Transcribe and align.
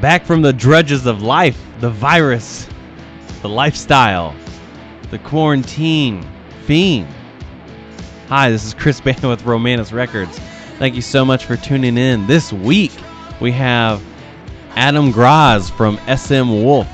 Back 0.00 0.24
from 0.24 0.40
the 0.40 0.54
drudges 0.54 1.04
of 1.04 1.20
life, 1.20 1.62
the 1.80 1.90
virus, 1.90 2.66
the 3.42 3.50
lifestyle, 3.50 4.34
the 5.10 5.18
quarantine 5.18 6.26
fiend. 6.64 7.06
Hi, 8.28 8.48
this 8.48 8.64
is 8.64 8.72
Chris 8.72 8.98
Bana 9.02 9.28
with 9.28 9.44
Romanus 9.44 9.92
Records. 9.92 10.38
Thank 10.78 10.94
you 10.94 11.02
so 11.02 11.22
much 11.22 11.44
for 11.44 11.58
tuning 11.58 11.98
in. 11.98 12.26
This 12.26 12.50
week 12.50 12.92
we 13.42 13.52
have 13.52 14.02
Adam 14.70 15.10
Graz 15.10 15.68
from 15.68 16.00
SM 16.06 16.48
Wolf 16.48 16.88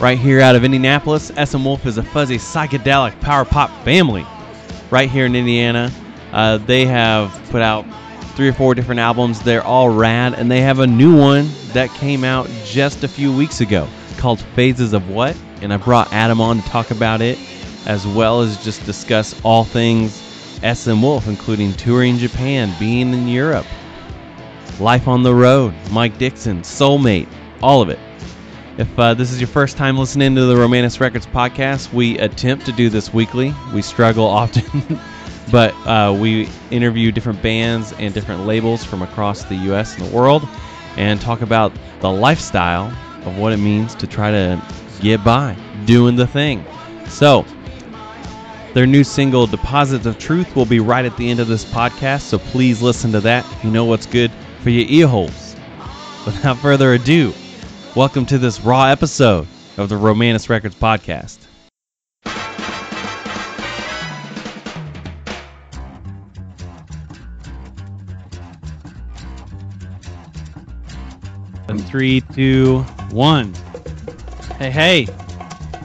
right 0.00 0.18
here 0.18 0.40
out 0.40 0.56
of 0.56 0.64
Indianapolis. 0.64 1.30
SM 1.36 1.62
Wolf 1.62 1.84
is 1.84 1.98
a 1.98 2.02
fuzzy 2.02 2.38
psychedelic 2.38 3.20
power 3.20 3.44
pop 3.44 3.68
family 3.84 4.24
right 4.90 5.10
here 5.10 5.26
in 5.26 5.36
Indiana. 5.36 5.92
Uh, 6.32 6.56
they 6.56 6.86
have 6.86 7.38
put 7.50 7.60
out 7.60 7.84
three 8.36 8.48
or 8.48 8.52
four 8.52 8.74
different 8.74 9.00
albums. 9.00 9.40
They're 9.40 9.64
all 9.64 9.88
rad, 9.88 10.34
and 10.34 10.50
they 10.50 10.60
have 10.60 10.78
a 10.78 10.86
new 10.86 11.18
one 11.18 11.50
that 11.72 11.92
came 11.94 12.22
out 12.22 12.48
just 12.64 13.02
a 13.02 13.08
few 13.08 13.34
weeks 13.34 13.60
ago 13.60 13.88
called 14.18 14.40
Phases 14.54 14.92
of 14.92 15.08
What. 15.08 15.36
And 15.62 15.72
I 15.72 15.78
brought 15.78 16.12
Adam 16.12 16.40
on 16.40 16.62
to 16.62 16.68
talk 16.68 16.90
about 16.90 17.22
it 17.22 17.38
as 17.86 18.06
well 18.06 18.42
as 18.42 18.62
just 18.62 18.84
discuss 18.84 19.34
all 19.42 19.64
things 19.64 20.22
SM 20.62 21.00
Wolf, 21.00 21.28
including 21.28 21.72
touring 21.74 22.18
Japan, 22.18 22.74
being 22.78 23.12
in 23.12 23.28
Europe, 23.28 23.66
life 24.80 25.08
on 25.08 25.22
the 25.22 25.34
road, 25.34 25.74
Mike 25.90 26.18
Dixon, 26.18 26.62
Soulmate, 26.62 27.28
all 27.62 27.80
of 27.80 27.88
it. 27.88 27.98
If 28.78 28.98
uh, 28.98 29.14
this 29.14 29.32
is 29.32 29.40
your 29.40 29.48
first 29.48 29.78
time 29.78 29.96
listening 29.96 30.34
to 30.34 30.44
the 30.44 30.56
Romanus 30.56 31.00
Records 31.00 31.26
podcast, 31.26 31.92
we 31.92 32.18
attempt 32.18 32.66
to 32.66 32.72
do 32.72 32.90
this 32.90 33.12
weekly. 33.14 33.54
We 33.72 33.80
struggle 33.80 34.26
often, 34.26 35.00
but 35.50 35.74
uh, 35.86 36.16
we 36.18 36.48
interview 36.70 37.12
different 37.12 37.40
bands 37.42 37.92
and 37.94 38.12
different 38.12 38.46
labels 38.46 38.84
from 38.84 39.02
across 39.02 39.44
the 39.44 39.56
U.S. 39.56 39.96
and 39.96 40.06
the 40.06 40.14
world 40.14 40.48
and 40.96 41.20
talk 41.20 41.40
about 41.40 41.72
the 42.00 42.10
lifestyle 42.10 42.92
of 43.24 43.38
what 43.38 43.52
it 43.52 43.58
means 43.58 43.94
to 43.96 44.06
try 44.06 44.30
to 44.30 44.60
get 45.00 45.22
by 45.22 45.56
doing 45.84 46.16
the 46.16 46.26
thing. 46.26 46.64
So, 47.08 47.46
their 48.74 48.86
new 48.86 49.04
single, 49.04 49.46
Deposits 49.46 50.04
of 50.04 50.18
Truth, 50.18 50.54
will 50.54 50.66
be 50.66 50.80
right 50.80 51.04
at 51.04 51.16
the 51.16 51.30
end 51.30 51.40
of 51.40 51.48
this 51.48 51.64
podcast, 51.64 52.22
so 52.22 52.38
please 52.38 52.82
listen 52.82 53.12
to 53.12 53.20
that 53.22 53.50
if 53.52 53.64
you 53.64 53.70
know 53.70 53.84
what's 53.84 54.06
good 54.06 54.30
for 54.60 54.70
your 54.70 54.84
ear 54.88 55.06
holes. 55.06 55.56
Without 56.26 56.58
further 56.58 56.92
ado, 56.92 57.34
welcome 57.94 58.26
to 58.26 58.36
this 58.36 58.60
raw 58.60 58.86
episode 58.86 59.48
of 59.78 59.88
the 59.88 59.96
Romanus 59.96 60.50
Records 60.50 60.74
podcast. 60.74 61.45
Three, 71.96 72.20
two, 72.34 72.80
one. 73.10 73.54
Hey, 74.58 74.70
hey, 74.70 75.04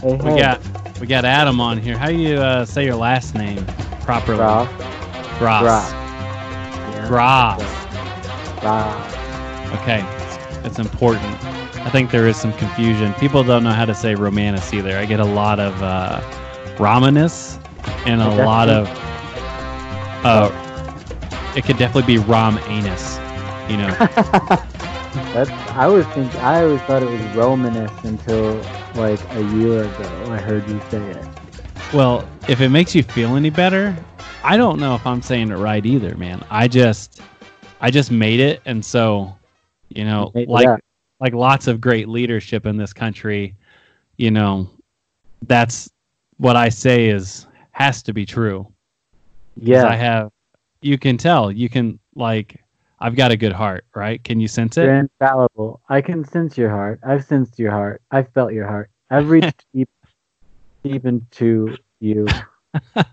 Hey, 0.01 0.17
we 0.17 0.31
hey. 0.31 0.41
got 0.41 0.99
we 0.99 1.07
got 1.07 1.23
Adam 1.23 1.61
on 1.61 1.77
here. 1.77 1.97
How 1.97 2.07
do 2.07 2.15
you 2.15 2.35
uh, 2.35 2.65
say 2.65 2.83
your 2.83 2.97
last 2.97 3.33
name 3.33 3.65
properly? 4.01 4.39
Ross. 4.39 4.67
Ross. 5.39 5.91
Yeah. 5.93 7.07
Ross. 7.09 7.61
Okay, 9.79 10.03
it's, 10.65 10.79
important. 10.79 11.23
I 11.85 11.89
think 11.89 12.11
there 12.11 12.27
is 12.27 12.35
some 12.35 12.51
confusion. 12.57 13.13
People 13.13 13.41
don't 13.45 13.63
know 13.63 13.71
how 13.71 13.85
to 13.85 13.95
say 13.95 14.13
Romanus 14.13 14.73
either. 14.73 14.97
I 14.97 15.05
get 15.05 15.21
a 15.21 15.25
lot 15.25 15.61
of 15.61 15.81
uh, 15.81 16.19
Romanus 16.77 17.57
and 18.05 18.21
a 18.21 18.43
lot 18.43 18.67
of. 18.67 18.85
Uh, 20.25 20.51
it 21.55 21.63
could 21.63 21.77
definitely 21.77 22.17
be 22.17 22.21
Rom 22.21 22.57
Anus. 22.67 23.17
You 23.69 23.77
know, 23.77 24.61
That's 25.13 25.49
I 25.71 25.87
was 25.87 26.05
think 26.07 26.33
I 26.35 26.63
always 26.63 26.81
thought 26.81 27.03
it 27.03 27.09
was 27.09 27.21
Romanus 27.35 27.91
until 28.03 28.55
like 28.95 29.19
a 29.31 29.43
year 29.55 29.83
ago. 29.83 30.31
I 30.31 30.37
heard 30.37 30.67
you 30.69 30.79
say 30.89 31.01
it. 31.01 31.27
well, 31.93 32.27
if 32.47 32.61
it 32.61 32.69
makes 32.69 32.95
you 32.95 33.03
feel 33.03 33.35
any 33.35 33.49
better, 33.49 33.95
I 34.43 34.57
don't 34.57 34.79
know 34.79 34.95
if 34.95 35.05
I'm 35.05 35.21
saying 35.21 35.51
it 35.51 35.55
right 35.55 35.85
either, 35.85 36.15
man. 36.15 36.43
I 36.49 36.67
just, 36.67 37.21
I 37.81 37.91
just 37.91 38.11
made 38.11 38.39
it, 38.39 38.61
and 38.65 38.83
so, 38.83 39.37
you 39.89 40.05
know, 40.05 40.31
like 40.33 40.65
yeah. 40.65 40.77
like 41.19 41.33
lots 41.33 41.67
of 41.67 41.81
great 41.81 42.07
leadership 42.07 42.65
in 42.65 42.77
this 42.77 42.93
country, 42.93 43.55
you 44.17 44.31
know, 44.31 44.69
that's 45.47 45.89
what 46.37 46.55
I 46.55 46.69
say 46.69 47.09
is 47.09 47.47
has 47.71 48.01
to 48.03 48.13
be 48.13 48.25
true. 48.25 48.71
Yeah. 49.57 49.87
I 49.87 49.95
have 49.95 50.31
you 50.81 50.97
can 50.97 51.17
tell, 51.17 51.51
you 51.51 51.69
can 51.69 51.99
like 52.15 52.63
I've 53.01 53.15
got 53.15 53.31
a 53.31 53.37
good 53.37 53.51
heart, 53.51 53.85
right? 53.95 54.23
Can 54.23 54.39
you 54.39 54.47
sense 54.47 54.77
it? 54.77 54.83
You're 54.83 54.95
infallible. 54.95 55.81
I 55.89 56.01
can 56.01 56.23
sense 56.23 56.57
your 56.57 56.69
heart. 56.69 56.99
I've 57.05 57.25
sensed 57.25 57.57
your 57.57 57.71
heart. 57.71 58.01
I've 58.11 58.31
felt 58.33 58.53
your 58.53 58.67
heart. 58.67 58.89
I've 59.09 59.29
reached 59.29 59.65
deep, 59.73 59.89
deep 60.83 61.05
into 61.05 61.75
you. 61.99 62.27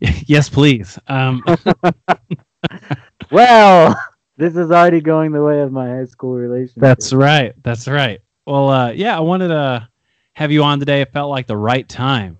Yes, 0.00 0.48
please. 0.48 0.96
Um 1.08 1.42
Well, 3.32 3.96
this 4.36 4.54
is 4.54 4.70
already 4.70 5.00
going 5.00 5.32
the 5.32 5.42
way 5.42 5.60
of 5.60 5.72
my 5.72 5.88
high 5.88 6.04
school 6.04 6.34
relationship. 6.34 6.80
That's 6.80 7.12
right. 7.12 7.52
That's 7.64 7.88
right. 7.88 8.20
Well, 8.46 8.68
uh, 8.68 8.90
yeah, 8.90 9.16
I 9.16 9.20
wanted 9.20 9.48
to 9.48 9.88
have 10.34 10.52
you 10.52 10.62
on 10.62 10.78
today. 10.78 11.00
It 11.00 11.12
felt 11.12 11.30
like 11.30 11.46
the 11.48 11.56
right 11.56 11.88
time 11.88 12.38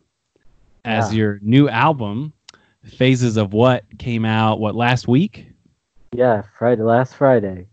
as 0.84 1.12
Yeah. 1.12 1.18
your 1.18 1.38
new 1.42 1.68
album, 1.68 2.32
Phases 2.84 3.36
of 3.38 3.52
What, 3.54 3.84
came 3.98 4.24
out, 4.24 4.60
what, 4.60 4.74
last 4.74 5.08
week? 5.08 5.48
Yeah. 6.14 6.42
Friday, 6.58 6.82
last 6.82 7.16
Friday. 7.16 7.66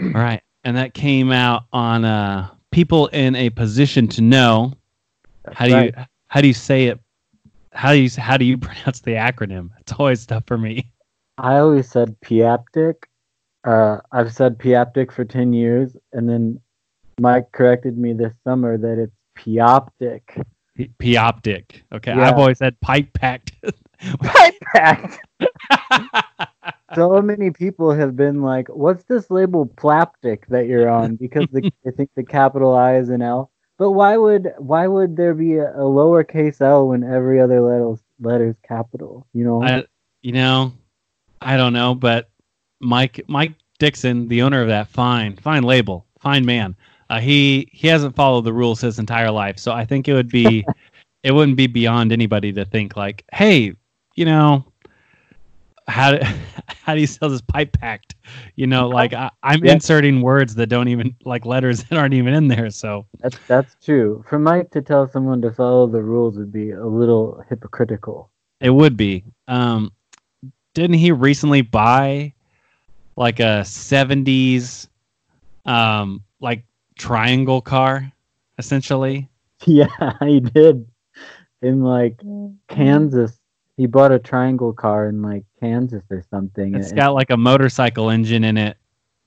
All 0.00 0.10
right. 0.10 0.42
And 0.64 0.76
that 0.76 0.94
came 0.94 1.30
out 1.30 1.64
on 1.72 2.04
uh, 2.04 2.50
People 2.70 3.08
in 3.08 3.34
a 3.36 3.50
Position 3.50 4.08
to 4.08 4.22
Know. 4.22 4.74
That's 5.44 5.56
How 5.56 5.66
do 5.66 5.74
right. 5.74 5.94
you 5.96 6.04
how 6.26 6.40
do 6.40 6.48
you 6.48 6.54
say 6.54 6.86
it? 6.86 6.98
How 7.72 7.92
do 7.92 7.98
you 7.98 8.10
how 8.18 8.36
do 8.36 8.44
you 8.44 8.58
pronounce 8.58 9.00
the 9.00 9.12
acronym? 9.12 9.70
It's 9.80 9.92
always 9.92 10.26
tough 10.26 10.44
for 10.46 10.58
me. 10.58 10.90
I 11.38 11.58
always 11.58 11.88
said 11.88 12.16
Piaptic. 12.20 12.94
Uh, 13.64 13.98
I've 14.12 14.32
said 14.32 14.58
Piaptic 14.58 15.12
for 15.12 15.24
10 15.24 15.52
years, 15.52 15.96
and 16.12 16.28
then 16.28 16.60
Mike 17.18 17.50
corrected 17.52 17.96
me 17.96 18.12
this 18.12 18.32
summer 18.44 18.76
that 18.76 18.98
it's 18.98 19.12
Pioptic. 19.36 20.22
P- 20.76 20.90
Pioptic. 20.98 21.82
Okay. 21.92 22.14
Yeah. 22.14 22.28
I've 22.28 22.38
always 22.38 22.58
said 22.58 22.78
pipe 22.80 23.12
packed. 23.14 23.52
Pipe 24.20 24.54
packed! 24.74 25.18
so 26.94 27.22
many 27.22 27.50
people 27.50 27.92
have 27.92 28.16
been 28.16 28.42
like, 28.42 28.68
what's 28.68 29.04
this 29.04 29.30
label 29.30 29.66
Plaptic 29.66 30.46
that 30.48 30.66
you're 30.66 30.88
on? 30.88 31.16
Because 31.16 31.46
the, 31.52 31.72
I 31.86 31.90
think 31.90 32.10
the 32.14 32.24
capital 32.24 32.74
I 32.74 32.96
is 32.96 33.08
an 33.08 33.22
L. 33.22 33.50
But 33.76 33.92
why 33.92 34.16
would 34.16 34.52
why 34.58 34.86
would 34.86 35.16
there 35.16 35.34
be 35.34 35.56
a, 35.56 35.72
a 35.72 35.82
lowercase 35.82 36.60
L 36.60 36.88
when 36.88 37.02
every 37.02 37.40
other 37.40 37.60
letter 37.60 38.00
letter's 38.20 38.56
capital? 38.62 39.26
You 39.32 39.44
know? 39.44 39.62
I, 39.62 39.84
you 40.22 40.32
know, 40.32 40.72
I 41.40 41.56
don't 41.56 41.72
know, 41.72 41.94
but 41.94 42.30
Mike 42.80 43.24
Mike 43.26 43.54
Dixon, 43.78 44.28
the 44.28 44.42
owner 44.42 44.62
of 44.62 44.68
that 44.68 44.88
fine 44.88 45.36
fine 45.36 45.64
label, 45.64 46.06
fine 46.20 46.44
man, 46.44 46.76
uh, 47.10 47.20
he 47.20 47.68
he 47.72 47.88
hasn't 47.88 48.14
followed 48.14 48.42
the 48.42 48.52
rules 48.52 48.80
his 48.80 48.98
entire 48.98 49.30
life, 49.30 49.58
so 49.58 49.72
I 49.72 49.84
think 49.84 50.06
it 50.06 50.14
would 50.14 50.30
be 50.30 50.64
it 51.24 51.32
wouldn't 51.32 51.56
be 51.56 51.66
beyond 51.66 52.12
anybody 52.12 52.52
to 52.52 52.64
think 52.64 52.96
like, 52.96 53.24
hey, 53.32 53.74
you 54.14 54.24
know, 54.24 54.64
how 55.86 56.12
do, 56.12 56.18
how 56.68 56.94
do 56.94 57.00
you 57.00 57.06
sell 57.06 57.28
this 57.28 57.42
pipe 57.42 57.72
packed? 57.72 58.14
You 58.56 58.66
know, 58.66 58.88
like 58.88 59.12
I, 59.12 59.30
I'm 59.42 59.64
Yeah. 59.64 59.72
inserting 59.72 60.20
words 60.22 60.54
that 60.56 60.68
don't 60.68 60.88
even 60.88 61.14
like 61.24 61.44
letters 61.46 61.84
that 61.88 61.98
aren't 61.98 62.14
even 62.14 62.34
in 62.34 62.48
there, 62.48 62.70
so 62.70 63.06
That's 63.20 63.38
that's 63.46 63.76
true. 63.82 64.24
For 64.28 64.38
Mike 64.38 64.70
to 64.72 64.82
tell 64.82 65.08
someone 65.08 65.40
to 65.42 65.52
follow 65.52 65.86
the 65.86 66.02
rules 66.02 66.36
would 66.36 66.52
be 66.52 66.70
a 66.70 66.84
little 66.84 67.42
hypocritical. 67.48 68.30
It 68.60 68.70
would 68.70 68.96
be. 68.96 69.24
Um, 69.48 69.92
didn't 70.74 70.96
he 70.96 71.12
recently 71.12 71.62
buy 71.62 72.32
like 73.16 73.40
a 73.40 73.62
'70s, 73.64 74.88
um, 75.66 76.24
like 76.40 76.64
triangle 76.98 77.60
car, 77.60 78.10
essentially? 78.58 79.28
Yeah, 79.66 79.86
he 80.20 80.40
did. 80.40 80.86
In 81.62 81.82
like 81.82 82.20
Kansas, 82.68 83.38
he 83.76 83.86
bought 83.86 84.12
a 84.12 84.18
triangle 84.18 84.72
car 84.72 85.08
in 85.08 85.22
like 85.22 85.44
Kansas 85.60 86.04
or 86.10 86.22
something. 86.30 86.74
It's 86.74 86.90
and- 86.90 86.98
got 86.98 87.14
like 87.14 87.30
a 87.30 87.36
motorcycle 87.36 88.10
engine 88.10 88.44
in 88.44 88.56
it, 88.56 88.76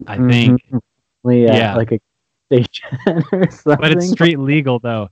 I 0.06 0.18
think, 0.18 0.62
Mhm. 0.72 0.82
yeah, 1.26 1.56
Yeah. 1.56 1.76
like 1.76 1.92
a 1.92 2.00
station 2.46 2.90
or 3.32 3.50
something. 3.52 3.82
but 3.82 3.92
it's 3.92 4.10
street 4.10 4.40
legal 4.40 4.80
though. 4.80 5.10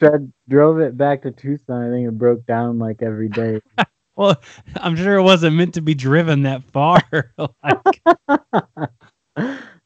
Tried- 0.00 0.32
drove 0.48 0.80
it 0.80 0.96
back 0.96 1.22
to 1.22 1.30
Tucson. 1.30 1.82
I 1.82 1.90
think 1.90 2.08
it 2.08 2.18
broke 2.18 2.44
down 2.46 2.78
like 2.78 3.02
every 3.02 3.28
day. 3.28 3.60
Well, 4.16 4.34
I'm 4.74 4.96
sure 4.96 5.14
it 5.14 5.22
wasn't 5.22 5.54
meant 5.54 5.74
to 5.74 5.80
be 5.80 5.94
driven 5.94 6.42
that 6.42 6.64
far. 6.64 7.00
like, 7.38 8.02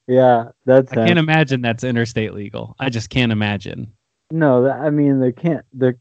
yeah, 0.09 0.49
that's. 0.65 0.91
I 0.93 1.07
can't 1.07 1.19
imagine 1.19 1.61
that's 1.61 1.85
interstate 1.85 2.33
legal. 2.33 2.75
I 2.79 2.89
just 2.89 3.11
can't 3.11 3.31
imagine. 3.31 3.93
No, 4.31 4.71
I 4.71 4.89
mean 4.89 5.21
there 5.21 5.33
can't 5.33 5.67
there. 5.75 5.99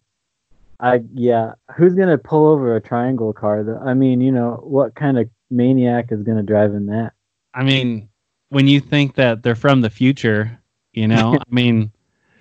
I 0.81 1.01
yeah, 1.13 1.54
who's 1.78 1.94
gonna 1.94 2.18
pull 2.18 2.48
over 2.48 2.75
a 2.75 2.81
triangle 2.81 3.31
car? 3.33 3.63
Though? 3.63 3.78
I 3.78 3.94
mean, 3.94 4.19
you 4.19 4.31
know, 4.31 4.60
what 4.63 4.95
kind 4.95 5.18
of 5.19 5.30
maniac 5.51 6.12
is 6.12 6.24
gonna 6.24 6.44
drive 6.44 6.74
in 6.74 6.88
that? 6.88 7.12
I 7.54 7.63
mean, 7.63 8.10
when 8.50 8.68
you 8.68 8.80
think 8.80 9.16
that 9.16 9.44
they're 9.44 9.56
from 9.56 9.81
the 9.81 9.89
future, 9.89 10.60
you 10.94 11.07
know, 11.07 11.36
I 11.39 11.44
mean, 11.54 11.92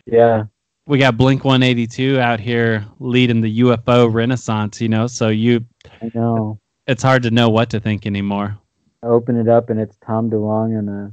Yeah. 0.06 0.44
we 0.86 0.98
got 0.98 1.16
Blink 1.18 1.44
182 1.44 2.18
out 2.18 2.40
here 2.40 2.86
leading 2.98 3.40
the 3.42 3.60
UFO 3.60 4.12
renaissance, 4.12 4.80
you 4.80 4.88
know, 4.88 5.06
so 5.06 5.28
you 5.28 5.64
I 6.00 6.10
know. 6.14 6.58
it's 6.86 7.02
hard 7.02 7.22
to 7.24 7.30
know 7.30 7.50
what 7.50 7.68
to 7.70 7.80
think 7.80 8.06
anymore. 8.06 8.56
I 9.02 9.06
open 9.06 9.36
it 9.38 9.48
up 9.48 9.68
and 9.70 9.78
it's 9.78 9.96
Tom 10.04 10.30
DeLonge 10.30 10.78
and 10.78 10.88
a 10.88 11.12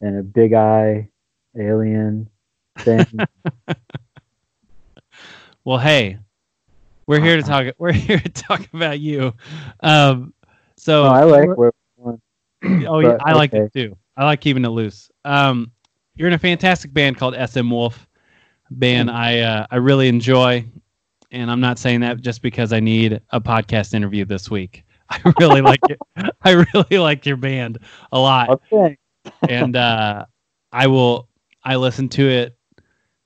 and 0.00 0.18
a 0.18 0.22
big 0.22 0.52
eye 0.54 1.08
alien 1.58 2.28
thing. 2.78 3.04
Well, 5.64 5.78
hey, 5.78 6.18
we're 7.08 7.20
here 7.20 7.36
to 7.36 7.42
talk 7.42 7.66
we're 7.78 7.92
here 7.92 8.20
to 8.20 8.28
talk 8.28 8.68
about 8.72 9.00
you. 9.00 9.34
Um 9.80 10.32
so 10.76 11.04
oh, 11.04 11.08
I 11.08 11.24
like 11.24 11.56
where. 11.56 11.72
Oh 12.88 12.98
yeah, 12.98 13.18
I 13.24 13.34
like 13.34 13.54
okay. 13.54 13.64
it 13.64 13.72
too. 13.72 13.96
I 14.16 14.24
like 14.24 14.40
keeping 14.40 14.64
it 14.64 14.70
loose. 14.70 15.10
Um, 15.24 15.70
you're 16.16 16.26
in 16.26 16.34
a 16.34 16.38
fantastic 16.38 16.92
band 16.92 17.16
called 17.16 17.36
SM 17.36 17.70
Wolf. 17.70 18.08
Band 18.70 19.10
I 19.10 19.38
uh, 19.40 19.66
I 19.70 19.76
really 19.76 20.08
enjoy, 20.08 20.64
and 21.30 21.50
I'm 21.50 21.60
not 21.60 21.78
saying 21.78 22.00
that 22.00 22.20
just 22.20 22.42
because 22.42 22.72
I 22.72 22.80
need 22.80 23.20
a 23.30 23.40
podcast 23.40 23.94
interview 23.94 24.24
this 24.24 24.50
week. 24.50 24.84
I 25.10 25.20
really 25.38 25.60
like 25.60 25.78
it. 25.88 25.98
I 26.42 26.64
really 26.74 26.98
like 26.98 27.24
your 27.24 27.36
band 27.36 27.78
a 28.10 28.18
lot, 28.18 28.60
Okay. 28.72 28.98
and 29.48 29.76
uh, 29.76 30.26
I 30.72 30.88
will. 30.88 31.28
I 31.62 31.76
listen 31.76 32.08
to 32.10 32.28
it 32.28 32.58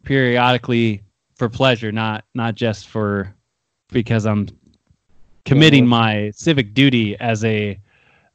periodically 0.05 1.03
for 1.37 1.49
pleasure, 1.49 1.91
not 1.91 2.25
not 2.35 2.55
just 2.55 2.89
for 2.89 3.35
because 3.93 4.27
I'm 4.27 4.49
committing 5.45 5.87
my 5.87 6.31
civic 6.35 6.75
duty 6.75 7.17
as 7.19 7.45
a 7.45 7.79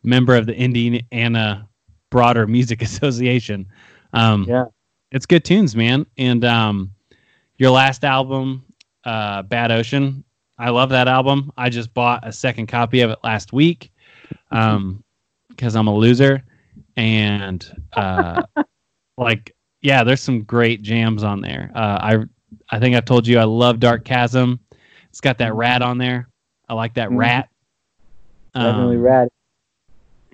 member 0.03 0.35
of 0.35 0.45
the 0.45 0.55
Indiana 0.55 1.67
Broader 2.09 2.47
Music 2.47 2.81
Association. 2.87 3.67
Um, 4.13 4.45
Yeah. 4.47 4.65
it's 5.11 5.25
good 5.25 5.43
tunes, 5.43 5.75
man. 5.75 6.05
And 6.17 6.45
um, 6.45 6.91
your 7.57 7.71
last 7.71 8.03
album, 8.03 8.63
uh, 9.03 9.41
Bad 9.43 9.71
Ocean, 9.71 10.23
I 10.59 10.69
love 10.69 10.89
that 10.89 11.07
album. 11.07 11.51
I 11.57 11.69
just 11.69 11.93
bought 11.93 12.27
a 12.27 12.31
second 12.31 12.67
copy 12.67 13.01
of 13.01 13.11
it 13.11 13.19
last 13.23 13.53
week 13.53 13.91
um, 14.51 15.03
because 15.49 15.75
I'm 15.75 15.87
a 15.87 15.93
loser. 15.95 16.43
And 16.95 17.65
uh, 17.93 18.41
like, 19.17 19.55
yeah, 19.81 20.03
there's 20.03 20.21
some 20.21 20.43
great 20.43 20.81
jams 20.81 21.23
on 21.23 21.41
there. 21.41 21.71
Uh, 21.75 21.99
I 22.01 22.17
I 22.69 22.79
think 22.79 22.95
I've 22.95 23.05
told 23.05 23.27
you 23.27 23.37
I 23.39 23.43
love 23.43 23.79
Dark 23.79 24.03
Chasm. 24.03 24.59
It's 25.09 25.21
got 25.21 25.37
that 25.39 25.53
rat 25.55 25.81
on 25.81 25.97
there. 25.97 26.29
I 26.69 26.73
like 26.73 26.93
that 26.95 27.09
Mhm. 27.09 27.17
rat. 27.17 27.49
Definitely 28.53 28.97
Um, 28.97 29.01
rad. 29.01 29.29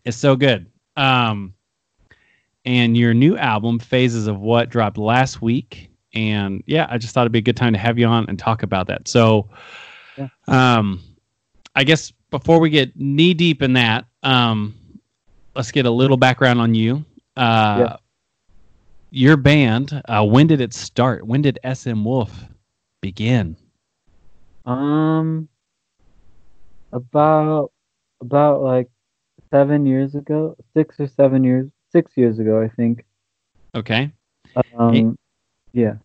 it's 0.06 0.18
so 0.18 0.36
good. 0.36 0.68
Um, 0.96 1.54
and 2.66 2.96
your 2.98 3.14
new 3.14 3.36
album, 3.38 3.80
Phases 3.80 4.28
of 4.28 4.40
What, 4.40 4.70
dropped 4.70 4.98
last 4.98 5.42
week. 5.42 5.90
And 6.14 6.64
yeah, 6.68 6.88
I 6.90 6.98
just 6.98 7.14
thought 7.14 7.22
it'd 7.22 7.31
be 7.31 7.40
a 7.40 7.44
good 7.44 7.58
time 7.58 7.74
to 7.74 7.80
have 7.80 7.98
you 8.00 8.06
on 8.06 8.25
and 8.30 8.38
talk 8.38 8.64
about 8.64 8.88
that. 8.88 9.08
So, 9.08 9.50
Yeah. 10.18 10.30
um, 10.48 11.02
I 11.76 11.84
guess 11.84 12.12
before 12.30 12.60
we 12.60 12.69
get 12.69 12.96
knee 12.96 13.34
deep 13.34 13.62
in 13.62 13.74
that, 13.74 14.06
um, 14.22 14.76
let's 15.56 15.72
get 15.72 15.86
a 15.86 15.92
little 15.92 16.18
background 16.18 16.62
on 16.62 16.74
you. 16.76 17.04
Uh, 17.36 17.76
Yeah. 17.80 17.96
Your 19.16 19.38
band, 19.38 20.02
uh, 20.06 20.26
when 20.26 20.48
did 20.48 20.60
it 20.62 20.74
start? 20.74 21.26
When 21.28 21.42
did 21.44 21.60
SM 21.64 22.04
Wolf 22.04 22.46
begin? 23.02 23.56
Um, 24.65 25.50
about 26.92 27.71
about 28.21 28.62
like 28.62 28.89
seven 29.51 29.86
years 29.86 30.15
ago, 30.15 30.56
six 30.74 31.00
or 31.00 31.07
seven 31.07 31.44
years, 31.44 31.69
six 31.92 32.12
years 32.15 32.39
ago, 32.39 32.62
I 32.62 32.69
think. 32.69 33.06
Okay. 33.75 34.12
Um, 34.77 35.18
yeah. 35.74 35.95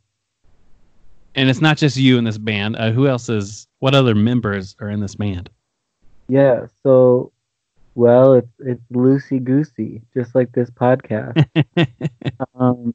And 1.35 1.49
it's 1.49 1.61
not 1.61 1.77
just 1.77 1.97
you 1.97 2.19
in 2.19 2.25
this 2.25 2.39
band. 2.39 2.77
Uh, 2.77 2.91
who 2.91 3.07
else 3.07 3.29
is, 3.29 3.69
what 3.79 3.95
other 3.95 4.15
members 4.15 4.75
are 4.81 4.91
in 4.91 5.01
this 5.01 5.15
band? 5.15 5.49
Yeah, 6.29 6.67
so 6.83 7.33
well, 7.95 8.35
it's 8.35 8.53
it's 8.61 8.83
loosey 8.93 9.43
goosey, 9.43 10.03
just 10.15 10.35
like 10.35 10.53
this 10.53 10.71
podcast. 10.71 11.45
um, 12.55 12.95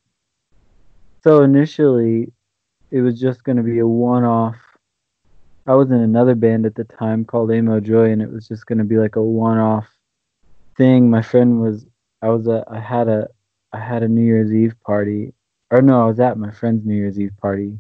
so 1.24 1.44
initially, 1.44 2.31
it 2.92 3.01
was 3.01 3.19
just 3.19 3.44
going 3.44 3.57
to 3.57 3.63
be 3.63 3.80
a 3.80 3.88
one-off. 3.88 4.56
I 5.65 5.75
was 5.75 5.92
in 5.92 6.01
another 6.01 6.36
band 6.36 6.65
at 6.65 6.75
the 6.75 6.83
time 6.83 7.24
called 7.24 7.51
Amo 7.51 7.80
Joy, 7.80 8.12
and 8.12 8.21
it 8.21 8.31
was 8.31 8.48
just 8.48 8.65
going 8.65 8.80
to 8.80 8.83
be 8.83 8.98
like 8.98 9.15
a 9.15 9.24
one-off 9.24 9.88
thing. 10.77 11.10
My 11.10 11.21
friend 11.21 11.62
was, 11.62 11.86
I 12.21 12.30
was 12.30 12.48
a, 12.48 12.65
I 12.69 12.80
had 12.80 13.07
a, 13.07 13.27
I 13.71 13.80
had 13.80 14.04
a 14.04 14.07
New 14.07 14.25
Year's 14.25 14.54
Eve 14.54 14.75
party, 14.86 15.33
or 15.71 15.81
no, 15.81 16.04
I 16.04 16.06
was 16.06 16.19
at 16.19 16.38
my 16.38 16.51
friend's 16.51 16.86
New 16.86 16.95
Year's 16.95 17.19
Eve 17.19 17.36
party, 17.42 17.80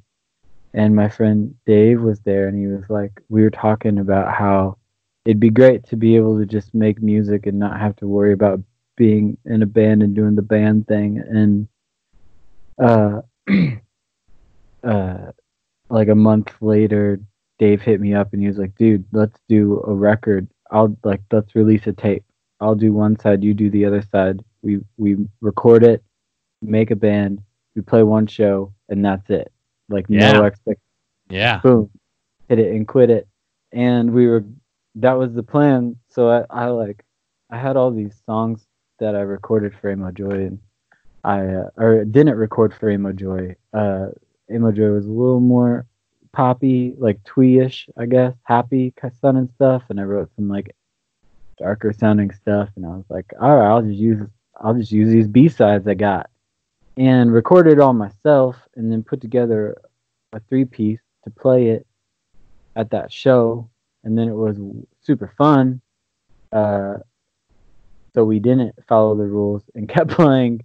and 0.73 0.95
my 0.95 1.09
friend 1.09 1.55
Dave 1.65 2.01
was 2.01 2.21
there, 2.21 2.47
and 2.47 2.57
he 2.57 2.67
was 2.67 2.89
like, 2.89 3.11
we 3.29 3.41
were 3.41 3.51
talking 3.51 3.99
about 3.99 4.33
how 4.33 4.77
it'd 5.25 5.39
be 5.39 5.49
great 5.49 5.85
to 5.87 5.95
be 5.95 6.15
able 6.15 6.37
to 6.39 6.45
just 6.45 6.73
make 6.73 7.01
music 7.01 7.45
and 7.45 7.59
not 7.59 7.79
have 7.79 7.95
to 7.97 8.07
worry 8.07 8.33
about 8.33 8.61
being 8.95 9.37
in 9.45 9.61
a 9.61 9.65
band 9.65 10.03
and 10.03 10.15
doing 10.15 10.35
the 10.35 10.41
band 10.41 10.87
thing. 10.87 11.17
And 11.17 11.67
uh 12.81 13.21
uh 14.83 15.31
like 15.89 16.07
a 16.07 16.15
month 16.15 16.51
later 16.61 17.19
Dave 17.59 17.81
hit 17.81 18.01
me 18.01 18.13
up 18.13 18.33
and 18.33 18.41
he 18.41 18.47
was 18.47 18.57
like 18.57 18.75
dude 18.75 19.05
let's 19.11 19.39
do 19.47 19.83
a 19.87 19.93
record 19.93 20.47
I'll 20.71 20.97
like 21.03 21.21
let's 21.31 21.55
release 21.55 21.85
a 21.87 21.93
tape 21.93 22.23
I'll 22.59 22.75
do 22.75 22.93
one 22.93 23.17
side 23.19 23.43
you 23.43 23.53
do 23.53 23.69
the 23.69 23.85
other 23.85 24.01
side 24.11 24.41
we 24.61 24.79
we 24.97 25.17
record 25.41 25.83
it 25.83 26.03
make 26.61 26.91
a 26.91 26.95
band 26.95 27.41
we 27.75 27.81
play 27.81 28.03
one 28.03 28.27
show 28.27 28.73
and 28.89 29.03
that's 29.03 29.29
it 29.29 29.51
like 29.89 30.05
Yeah. 30.09 30.31
no 30.33 30.45
expect 30.45 30.79
Yeah. 31.29 31.59
boom, 31.61 31.89
hit 32.49 32.59
it 32.59 32.73
and 32.75 32.87
quit 32.87 33.09
it. 33.09 33.27
And 33.71 34.11
we 34.13 34.27
were, 34.27 34.45
that 34.95 35.13
was 35.13 35.33
the 35.33 35.41
plan. 35.43 35.95
So 36.09 36.29
I, 36.29 36.45
I 36.49 36.65
like, 36.67 37.03
I 37.49 37.57
had 37.57 37.75
all 37.75 37.91
these 37.91 38.15
songs 38.25 38.65
that 38.99 39.15
I 39.15 39.21
recorded 39.21 39.73
for 39.79 39.91
Amo 39.91 40.11
Joy, 40.11 40.29
and 40.47 40.59
I, 41.23 41.39
uh, 41.41 41.69
or 41.77 42.05
didn't 42.05 42.35
record 42.37 42.73
for 42.75 42.91
Amo 42.91 43.11
Joy. 43.13 43.55
Uh, 43.73 44.07
Amo 44.53 44.71
Joy 44.71 44.89
was 44.91 45.05
a 45.05 45.11
little 45.11 45.39
more 45.39 45.85
poppy, 46.33 46.93
like 46.97 47.23
twee-ish, 47.23 47.87
I 47.97 48.05
guess, 48.05 48.33
happy 48.43 48.93
sounding 49.21 49.49
stuff. 49.55 49.83
And 49.89 49.99
I 49.99 50.03
wrote 50.03 50.29
some 50.35 50.49
like 50.49 50.75
darker 51.57 51.93
sounding 51.93 52.31
stuff, 52.31 52.69
and 52.75 52.85
I 52.85 52.89
was 52.89 53.05
like, 53.09 53.31
all 53.39 53.55
right, 53.55 53.69
I'll 53.69 53.81
just 53.81 53.97
use, 53.97 54.21
I'll 54.59 54.73
just 54.73 54.91
use 54.91 55.11
these 55.11 55.27
B 55.27 55.47
sides 55.47 55.87
I 55.87 55.93
got, 55.93 56.29
and 56.97 57.31
recorded 57.31 57.73
it 57.73 57.79
all 57.79 57.93
myself, 57.93 58.57
and 58.75 58.91
then 58.91 59.03
put 59.03 59.21
together 59.21 59.77
a 60.33 60.39
three 60.41 60.65
piece 60.65 60.99
to 61.23 61.29
play 61.29 61.69
it 61.69 61.87
at 62.75 62.89
that 62.91 63.11
show, 63.11 63.69
and 64.03 64.17
then 64.17 64.27
it 64.27 64.33
was 64.33 64.57
super 65.01 65.33
fun. 65.37 65.79
Uh, 66.51 66.97
so 68.13 68.23
we 68.23 68.39
didn't 68.39 68.75
follow 68.87 69.15
the 69.15 69.25
rules 69.25 69.63
and 69.75 69.89
kept 69.89 70.11
playing. 70.11 70.61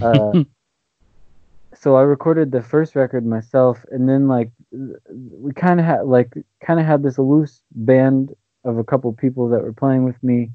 Uh, 0.00 0.44
so 1.78 1.96
I 1.96 2.02
recorded 2.02 2.50
the 2.50 2.62
first 2.62 2.96
record 2.96 3.26
myself, 3.26 3.84
and 3.90 4.08
then 4.08 4.28
like 4.28 4.50
we 4.70 5.52
kind 5.52 5.80
of 5.80 5.86
had 5.86 6.02
like 6.02 6.32
kind 6.60 6.80
of 6.80 6.86
had 6.86 7.02
this 7.02 7.18
loose 7.18 7.62
band 7.72 8.34
of 8.64 8.78
a 8.78 8.84
couple 8.84 9.12
people 9.12 9.48
that 9.50 9.62
were 9.62 9.72
playing 9.72 10.04
with 10.04 10.20
me. 10.22 10.50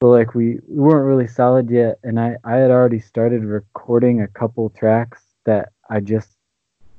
but 0.00 0.08
like 0.08 0.34
we, 0.34 0.60
we 0.68 0.80
weren't 0.80 1.06
really 1.06 1.26
solid 1.26 1.70
yet, 1.70 1.98
and 2.04 2.20
I 2.20 2.36
I 2.44 2.56
had 2.56 2.70
already 2.70 3.00
started 3.00 3.44
recording 3.44 4.22
a 4.22 4.28
couple 4.28 4.70
tracks 4.70 5.22
that 5.44 5.70
I 5.90 6.00
just 6.00 6.30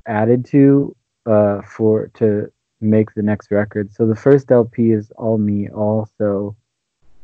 added 0.08 0.46
to 0.46 0.96
uh, 1.26 1.62
for 1.62 2.08
to 2.16 2.52
make 2.82 3.14
the 3.14 3.22
next 3.22 3.52
record. 3.52 3.94
So 3.94 4.08
the 4.08 4.16
first 4.16 4.52
LP 4.52 4.92
is 4.92 5.12
all 5.18 5.38
me. 5.38 5.70
Also, 5.70 6.56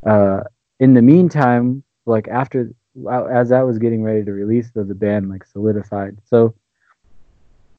uh, 0.06 0.40
in 0.78 0.94
the 0.94 1.02
meantime, 1.02 1.82
like 2.04 2.28
after 2.28 2.70
as 3.30 3.52
I 3.52 3.62
was 3.62 3.78
getting 3.78 4.02
ready 4.02 4.24
to 4.24 4.32
release, 4.32 4.70
though 4.74 4.84
the 4.84 4.94
band 4.94 5.28
like 5.28 5.44
solidified. 5.44 6.18
So 6.24 6.54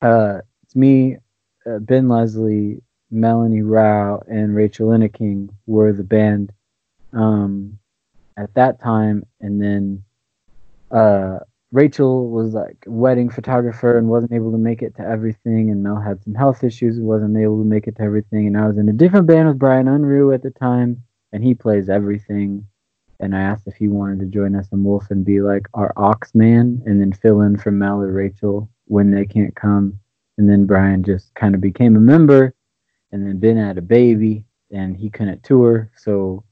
uh, 0.01 0.39
it's 0.63 0.75
me, 0.75 1.17
uh, 1.65 1.79
Ben 1.79 2.07
Leslie, 2.07 2.81
Melanie 3.09 3.61
Rao, 3.61 4.23
and 4.27 4.55
Rachel 4.55 4.91
Inneking 4.91 5.49
were 5.65 5.93
the 5.93 6.03
band 6.03 6.51
um, 7.13 7.79
at 8.37 8.53
that 8.55 8.81
time, 8.81 9.25
and 9.41 9.61
then. 9.61 10.03
Uh, 10.89 11.39
Rachel 11.73 12.29
was 12.29 12.53
like 12.53 12.77
wedding 12.87 13.29
photographer 13.29 13.97
and 13.97 14.07
wasn't 14.07 14.31
able 14.31 14.51
to 14.51 14.57
make 14.57 14.81
it 14.81 14.95
to 14.95 15.01
everything, 15.01 15.69
and 15.69 15.83
Mel 15.83 15.99
had 15.99 16.23
some 16.23 16.33
health 16.33 16.63
issues 16.63 16.97
and 16.97 17.05
wasn't 17.05 17.37
able 17.37 17.59
to 17.59 17.67
make 17.67 17.87
it 17.87 17.97
to 17.97 18.03
everything. 18.03 18.47
And 18.47 18.57
I 18.57 18.67
was 18.67 18.77
in 18.77 18.87
a 18.87 18.93
different 18.93 19.27
band 19.27 19.49
with 19.49 19.59
Brian 19.59 19.87
Unruh 19.87 20.33
at 20.33 20.43
the 20.43 20.51
time, 20.51 21.03
and 21.33 21.43
he 21.43 21.53
plays 21.53 21.89
everything. 21.89 22.65
And 23.19 23.35
I 23.35 23.41
asked 23.41 23.67
if 23.67 23.75
he 23.75 23.87
wanted 23.87 24.19
to 24.19 24.25
join 24.25 24.61
SM 24.61 24.83
Wolf 24.83 25.09
and 25.09 25.25
be 25.25 25.41
like 25.41 25.67
our 25.73 25.91
ox 25.97 26.35
man, 26.35 26.81
and 26.85 27.01
then 27.01 27.11
fill 27.11 27.41
in 27.41 27.57
for 27.57 27.71
Mel 27.71 28.01
or 28.01 28.11
Rachel 28.11 28.69
when 28.85 29.11
they 29.11 29.25
can't 29.25 29.55
come. 29.55 29.99
And 30.37 30.49
then 30.49 30.65
Brian 30.65 31.03
just 31.03 31.33
kind 31.33 31.55
of 31.55 31.61
became 31.61 31.95
a 31.95 31.99
member, 31.99 32.53
and 33.11 33.25
then 33.25 33.39
Ben 33.39 33.57
had 33.57 33.77
a 33.77 33.81
baby, 33.81 34.45
and 34.71 34.95
he 34.95 35.09
couldn't 35.09 35.43
tour, 35.43 35.89
so 35.95 36.43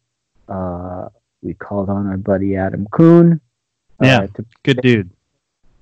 uh, 0.49 1.09
we 1.41 1.53
called 1.53 1.89
on 1.89 2.07
our 2.07 2.17
buddy 2.17 2.55
Adam 2.55 2.87
Kuhn 2.91 3.39
Yeah. 4.01 4.21
Uh, 4.21 4.27
to, 4.27 4.45
Good 4.63 4.81
dude. 4.81 5.11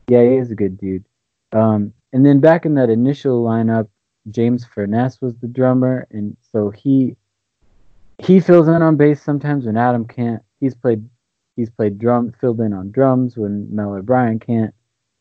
yeah, 0.09 0.21
he 0.21 0.35
is 0.35 0.51
a 0.51 0.55
good 0.55 0.77
dude. 0.77 1.05
Um, 1.53 1.93
and 2.11 2.25
then 2.25 2.39
back 2.39 2.65
in 2.65 2.75
that 2.75 2.89
initial 2.89 3.43
lineup, 3.43 3.87
James 4.31 4.65
Furness 4.65 5.21
was 5.21 5.35
the 5.37 5.47
drummer, 5.47 6.07
and 6.11 6.35
so 6.51 6.69
he 6.69 7.15
he 8.19 8.39
fills 8.39 8.67
in 8.67 8.81
on 8.81 8.95
bass 8.95 9.21
sometimes 9.21 9.65
when 9.65 9.77
Adam 9.77 10.05
can't. 10.05 10.41
He's 10.63 10.75
played 10.75 11.09
he's 11.57 11.69
played 11.69 11.99
drum 11.99 12.33
filled 12.39 12.61
in 12.61 12.71
on 12.71 12.89
drums 12.91 13.35
when 13.35 13.67
Mel 13.69 13.93
or 13.93 14.01
Brian 14.01 14.39
can't. 14.39 14.73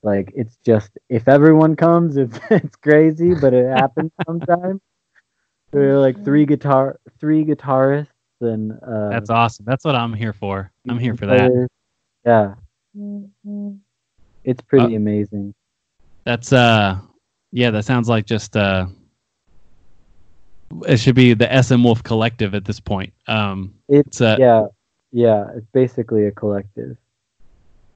Like 0.05 0.33
it's 0.37 0.57
just 0.65 0.97
if 1.09 1.27
everyone 1.27 1.75
comes, 1.75 2.17
it's 2.25 2.39
it's 2.49 2.77
crazy, 2.77 3.35
but 3.35 3.53
it 3.53 3.67
happens 3.67 4.13
sometimes. 4.27 4.81
There 5.73 5.95
are 5.95 5.99
like 5.99 6.25
three 6.25 6.47
guitar 6.47 7.01
three 7.19 7.45
guitarists 7.45 8.07
and 8.41 8.73
uh, 8.87 9.09
That's 9.09 9.31
awesome. 9.31 9.65
That's 9.65 9.85
what 9.85 9.97
I'm 9.97 10.13
here 10.13 10.33
for. 10.33 10.71
I'm 10.89 10.99
here 11.01 11.17
for 11.17 11.27
that. 11.27 11.69
Yeah, 12.25 12.55
it's 14.45 14.63
pretty 14.63 14.95
amazing. 14.95 15.55
That's 16.25 16.53
uh 16.53 17.01
yeah, 17.51 17.73
that 17.73 17.85
sounds 17.85 18.09
like 18.09 18.27
just 18.27 18.57
uh 18.57 18.87
it 20.87 20.99
should 20.99 21.17
be 21.17 21.35
the 21.35 21.63
SM 21.63 21.83
Wolf 21.83 22.05
Collective 22.05 22.55
at 22.55 22.65
this 22.65 22.79
point. 22.79 23.13
Um 23.27 23.75
It's 23.89 24.21
uh, 24.21 24.37
yeah, 24.39 24.67
yeah. 25.13 25.47
It's 25.55 25.67
basically 25.73 26.27
a 26.27 26.31
collective. 26.33 26.97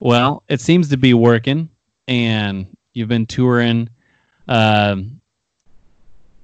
well, 0.00 0.42
it 0.48 0.60
seems 0.60 0.88
to 0.90 0.96
be 0.96 1.14
working 1.14 1.68
and 2.08 2.66
you've 2.92 3.08
been 3.08 3.26
touring 3.26 3.88
um 4.48 5.20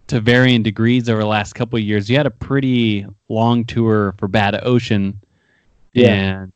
to 0.08 0.20
varying 0.20 0.62
degrees 0.62 1.08
over 1.08 1.20
the 1.20 1.26
last 1.26 1.54
couple 1.54 1.78
of 1.78 1.82
years. 1.84 2.10
You 2.10 2.16
had 2.16 2.26
a 2.26 2.30
pretty 2.30 3.06
long 3.28 3.64
tour 3.64 4.14
for 4.18 4.28
Bad 4.28 4.58
Ocean 4.64 5.20
Yeah. 5.94 6.08
and 6.14 6.52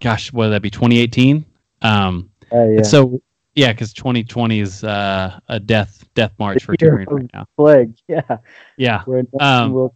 gosh, 0.00 0.32
what 0.32 0.46
would 0.46 0.50
that 0.50 0.62
be 0.62 0.70
2018? 0.70 1.44
Um 1.82 2.30
Uh, 2.52 2.64
yeah. 2.64 2.82
so 2.82 3.20
yeah, 3.54 3.72
because 3.72 3.92
2020 3.94 4.60
is 4.60 4.84
uh, 4.84 5.38
a 5.48 5.58
death 5.58 6.04
death 6.14 6.32
march 6.38 6.62
for 6.64 6.76
touring 6.76 7.08
right 7.10 7.30
now. 7.34 7.46
Plague. 7.56 7.94
Yeah. 8.08 8.38
Yeah, 8.76 9.02
Where 9.04 9.24
Um, 9.40 9.72
will- 9.72 9.94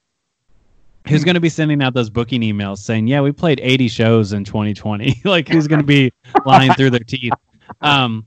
who's 1.07 1.25
going 1.25 1.35
to 1.35 1.41
be 1.41 1.49
sending 1.49 1.83
out 1.83 1.95
those 1.95 2.11
booking 2.11 2.41
emails 2.43 2.79
saying, 2.79 3.07
"Yeah, 3.07 3.21
we 3.21 3.33
played 3.33 3.61
80 3.63 3.89
shows 3.89 4.33
in 4.33 4.45
2020"? 4.45 5.21
like, 5.25 5.49
who's 5.49 5.67
going 5.67 5.81
to 5.81 5.87
be 5.87 6.13
lying 6.45 6.73
through 6.75 6.91
their 6.91 7.01
teeth? 7.01 7.33
Um, 7.81 8.27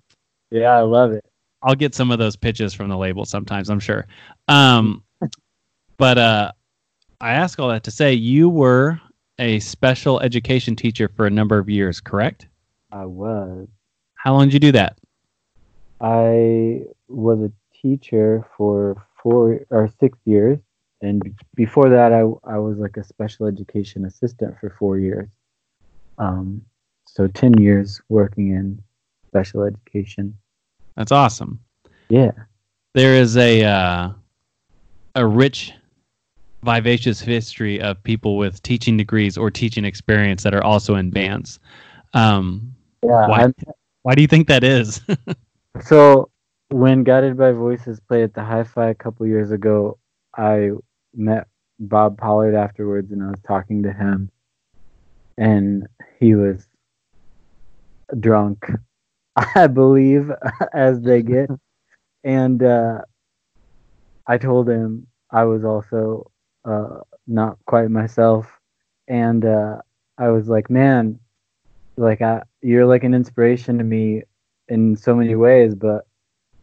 yeah, 0.51 0.69
I 0.69 0.81
love 0.81 1.11
it. 1.11 1.25
I'll 1.63 1.75
get 1.75 1.95
some 1.95 2.11
of 2.11 2.19
those 2.19 2.35
pitches 2.35 2.73
from 2.73 2.89
the 2.89 2.97
label 2.97 3.25
sometimes, 3.25 3.69
I'm 3.69 3.79
sure. 3.79 4.05
Um, 4.47 5.03
but 5.97 6.17
uh, 6.17 6.51
I 7.19 7.33
ask 7.33 7.59
all 7.59 7.69
that 7.69 7.83
to 7.85 7.91
say 7.91 8.13
you 8.13 8.47
were 8.47 8.99
a 9.39 9.59
special 9.59 10.19
education 10.19 10.75
teacher 10.75 11.07
for 11.07 11.25
a 11.25 11.29
number 11.29 11.57
of 11.57 11.69
years, 11.69 11.99
correct? 11.99 12.47
I 12.91 13.05
was. 13.05 13.67
How 14.15 14.33
long 14.33 14.45
did 14.47 14.53
you 14.53 14.59
do 14.59 14.71
that? 14.73 14.97
I 15.99 16.83
was 17.07 17.39
a 17.39 17.51
teacher 17.81 18.47
for 18.55 19.03
four 19.21 19.61
or 19.69 19.89
six 19.99 20.17
years, 20.25 20.59
and 21.01 21.21
before 21.55 21.89
that, 21.89 22.11
I 22.13 22.21
I 22.43 22.57
was 22.57 22.77
like 22.77 22.97
a 22.97 23.03
special 23.03 23.45
education 23.47 24.05
assistant 24.05 24.57
for 24.59 24.75
four 24.79 24.97
years. 24.97 25.29
Um, 26.17 26.61
so 27.05 27.27
ten 27.27 27.53
years 27.57 28.01
working 28.09 28.49
in 28.51 28.81
special 29.27 29.63
education. 29.63 30.37
That's 30.95 31.11
awesome. 31.11 31.59
Yeah. 32.09 32.31
there 32.95 33.13
is 33.15 33.37
a 33.37 33.63
uh, 33.63 34.09
a 35.15 35.27
rich, 35.27 35.73
vivacious 36.63 37.19
history 37.19 37.79
of 37.81 38.01
people 38.03 38.37
with 38.37 38.61
teaching 38.63 38.97
degrees 38.97 39.37
or 39.37 39.51
teaching 39.51 39.85
experience 39.85 40.43
that 40.43 40.55
are 40.55 40.63
also 40.63 40.95
in 40.95 41.11
bands. 41.11 41.59
Um, 42.13 42.73
Yeah. 43.03 43.27
Why? 43.27 43.39
I'm- 43.41 43.53
why 44.03 44.15
do 44.15 44.21
you 44.21 44.27
think 44.27 44.47
that 44.47 44.63
is? 44.63 45.01
So 45.83 46.31
when 46.69 47.03
Guided 47.03 47.37
by 47.37 47.51
Voices 47.51 47.99
played 47.99 48.23
at 48.23 48.33
the 48.33 48.43
Hi-Fi 48.43 48.89
a 48.89 48.95
couple 48.95 49.27
years 49.27 49.51
ago, 49.51 49.99
I 50.35 50.71
met 51.17 51.47
Bob 51.79 52.17
Pollard 52.17 52.55
afterwards, 52.55 53.11
and 53.11 53.23
I 53.23 53.29
was 53.29 53.41
talking 53.41 53.83
to 53.83 53.91
him, 53.91 54.31
and 55.37 55.87
he 56.19 56.35
was 56.35 56.67
drunk, 58.19 58.65
I 59.35 59.67
believe, 59.67 60.31
as 60.73 61.01
they 61.01 61.21
get, 61.21 61.49
and 62.23 62.63
uh, 62.63 63.01
I 64.25 64.37
told 64.37 64.69
him 64.69 65.07
I 65.31 65.43
was 65.43 65.63
also 65.63 66.31
uh, 66.65 66.99
not 67.27 67.57
quite 67.65 67.89
myself, 67.89 68.47
and 69.07 69.45
uh, 69.45 69.81
I 70.17 70.29
was 70.29 70.47
like, 70.47 70.69
man, 70.69 71.19
like 71.97 72.21
I, 72.21 72.43
you're 72.61 72.85
like 72.85 73.03
an 73.03 73.13
inspiration 73.13 73.77
to 73.77 73.83
me 73.83 74.23
in 74.67 74.95
so 74.95 75.15
many 75.15 75.35
ways, 75.35 75.75
but 75.75 76.05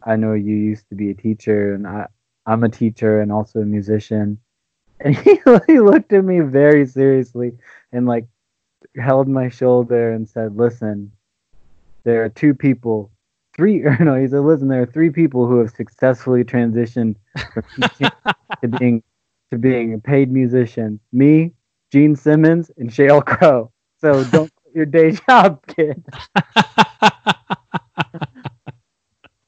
I 0.03 0.15
know 0.15 0.33
you 0.33 0.55
used 0.55 0.87
to 0.89 0.95
be 0.95 1.09
a 1.09 1.15
teacher, 1.15 1.73
and 1.73 1.87
I 1.87 2.07
I'm 2.45 2.63
a 2.63 2.69
teacher 2.69 3.21
and 3.21 3.31
also 3.31 3.59
a 3.59 3.65
musician. 3.65 4.39
And 4.99 5.15
he, 5.19 5.39
he 5.67 5.79
looked 5.79 6.13
at 6.13 6.23
me 6.23 6.39
very 6.39 6.85
seriously 6.85 7.53
and 7.91 8.05
like 8.05 8.25
held 9.01 9.27
my 9.27 9.49
shoulder 9.49 10.11
and 10.13 10.27
said, 10.27 10.55
"Listen, 10.55 11.11
there 12.03 12.23
are 12.23 12.29
two 12.29 12.53
people, 12.53 13.11
three 13.55 13.83
or 13.85 13.97
no, 13.99 14.15
he 14.15 14.27
said, 14.27 14.39
listen, 14.39 14.67
there 14.69 14.81
are 14.83 14.85
three 14.85 15.09
people 15.09 15.47
who 15.47 15.59
have 15.59 15.71
successfully 15.71 16.43
transitioned 16.43 17.15
from 17.53 17.63
teaching 17.81 18.09
to 18.61 18.67
being 18.67 19.03
to 19.51 19.57
being 19.57 19.93
a 19.93 19.99
paid 19.99 20.31
musician. 20.31 20.99
Me, 21.11 21.51
Gene 21.91 22.15
Simmons, 22.15 22.71
and 22.77 22.89
Sheryl 22.89 23.25
Crow. 23.25 23.71
So 23.99 24.23
don't 24.25 24.51
quit 24.55 24.75
your 24.75 24.85
day 24.85 25.11
job, 25.11 25.65
kid." 25.67 26.03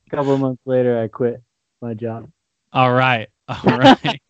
A 0.08 0.10
couple 0.10 0.34
of 0.34 0.40
months 0.40 0.62
later, 0.66 1.00
I 1.02 1.08
quit 1.08 1.42
my 1.82 1.94
job. 1.94 2.30
all 2.74 2.92
right, 2.94 3.28
all 3.48 3.78
right. 3.78 4.22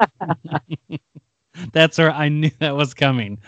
That's 1.73 1.97
where 1.97 2.11
I 2.11 2.29
knew 2.29 2.51
that 2.59 2.75
was 2.75 2.93
coming. 2.93 3.39